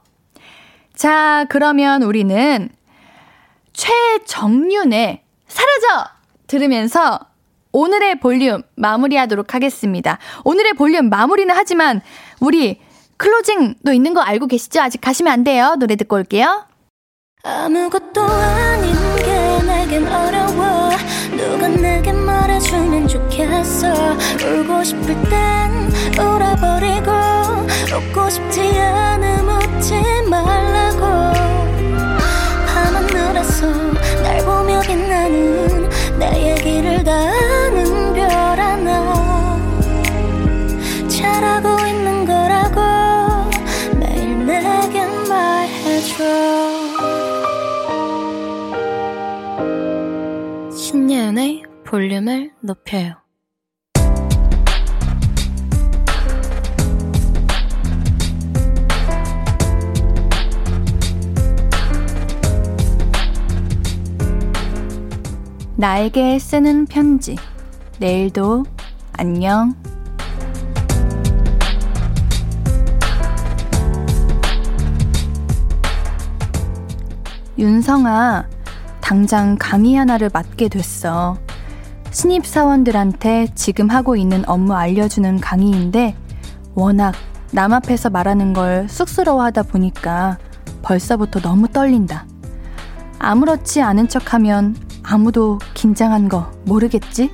자, 0.95 1.45
그러면 1.51 2.03
우리는 2.03 2.71
최정윤의 3.75 5.23
사라져! 5.49 6.09
들으면서 6.47 7.19
오늘의 7.73 8.21
볼륨 8.21 8.63
마무리하도록 8.77 9.55
하겠습니다. 9.55 10.19
오늘의 10.45 10.75
볼륨 10.75 11.11
마무리는 11.11 11.53
하지만 11.55 12.01
우리 12.41 12.81
클로징도 13.21 13.93
있는 13.93 14.15
거 14.15 14.23
알고 14.23 14.47
계시죠? 14.47 14.81
아직 14.81 15.01
가시면 15.03 15.31
안 15.31 15.45
돼요. 15.45 15.75
노래 15.79 15.95
듣고 15.97 16.17
올게요. 16.17 16.65
아무것도 17.43 18.23
아닌 18.23 18.95
게 19.17 19.63
내겐 19.67 20.07
어려워 20.07 20.91
누가 21.37 21.69
내게 21.69 22.13
말해주면 22.13 23.09
좋겠어 23.09 23.89
울고 24.43 24.85
싶을 24.85 25.07
땐 25.29 25.91
울어버리고 26.19 27.11
웃고 27.95 28.31
싶지 28.31 28.61
않음 28.79 29.49
웃지 29.49 29.95
말라고 30.29 31.01
밤하늘에서 32.67 33.67
날 34.23 34.39
보며 34.45 34.81
빛나는 34.81 35.89
내 36.19 36.53
얘기를 36.53 37.03
다 37.05 37.40
볼륨을 51.91 52.53
높여요. 52.61 53.15
나에게 65.75 66.39
쓰는 66.39 66.87
편지. 66.87 67.35
내일도 67.99 68.65
안녕. 69.15 69.75
윤성아, 77.59 78.49
당장 79.01 79.57
강의 79.59 79.97
하나를 79.97 80.31
맡게 80.33 80.69
됐어. 80.69 81.37
신입사원들한테 82.11 83.49
지금 83.55 83.89
하고 83.91 84.17
있는 84.17 84.49
업무 84.49 84.75
알려주는 84.75 85.41
강의인데, 85.41 86.17
워낙 86.75 87.15
남 87.53 87.73
앞에서 87.73 88.11
말하는 88.11 88.53
걸 88.53 88.89
쑥스러워 88.89 89.43
하다 89.45 89.65
보니까 89.65 90.39
벌써부터 90.83 91.41
너무 91.41 91.69
떨린다. 91.69 92.27
아무렇지 93.19 93.83
않은 93.83 94.09
척 94.09 94.35
하면 94.35 94.77
아무도 95.03 95.59
긴장한 95.75 96.29
거 96.29 96.51
모르겠지? 96.65 97.31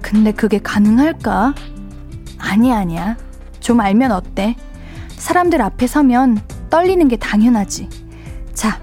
근데 0.00 0.32
그게 0.32 0.58
가능할까? 0.58 1.54
아니야, 2.38 2.78
아니야. 2.78 3.16
좀 3.60 3.80
알면 3.80 4.12
어때? 4.12 4.56
사람들 5.16 5.62
앞에 5.62 5.86
서면 5.86 6.40
떨리는 6.70 7.06
게 7.08 7.16
당연하지. 7.16 7.88
자, 8.54 8.80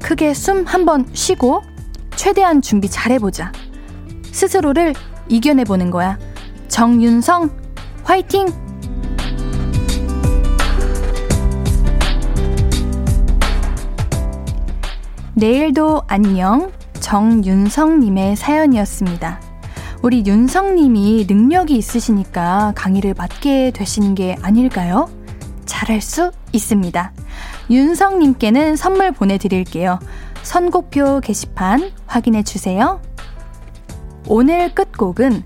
크게 0.00 0.34
숨 0.34 0.64
한번 0.64 1.06
쉬고 1.12 1.62
최대한 2.16 2.62
준비 2.62 2.88
잘해보자. 2.88 3.52
스스로를 4.40 4.94
이겨내보는 5.28 5.90
거야. 5.90 6.18
정윤성, 6.68 7.50
화이팅! 8.04 8.46
내일도 15.34 16.02
안녕. 16.06 16.72
정윤성님의 17.00 18.36
사연이었습니다. 18.36 19.42
우리 20.00 20.24
윤성님이 20.24 21.26
능력이 21.28 21.76
있으시니까 21.76 22.72
강의를 22.74 23.12
맡게 23.18 23.72
되시는 23.72 24.14
게 24.14 24.36
아닐까요? 24.40 25.10
잘할 25.66 26.00
수 26.00 26.32
있습니다. 26.52 27.12
윤성님께는 27.68 28.76
선물 28.76 29.12
보내드릴게요. 29.12 29.98
선곡표 30.42 31.20
게시판 31.20 31.90
확인해 32.06 32.42
주세요. 32.42 33.02
오늘 34.32 34.72
끝곡은 34.72 35.42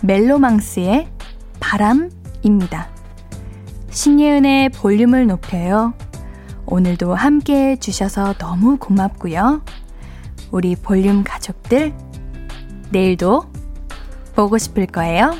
멜로망스의 0.00 1.10
바람입니다. 1.60 2.88
신예은의 3.90 4.70
볼륨을 4.70 5.26
높여요. 5.26 5.92
오늘도 6.64 7.14
함께 7.14 7.72
해주셔서 7.72 8.32
너무 8.38 8.78
고맙고요. 8.78 9.60
우리 10.50 10.74
볼륨 10.74 11.22
가족들, 11.22 11.92
내일도 12.88 13.44
보고 14.34 14.56
싶을 14.56 14.86
거예요. 14.86 15.34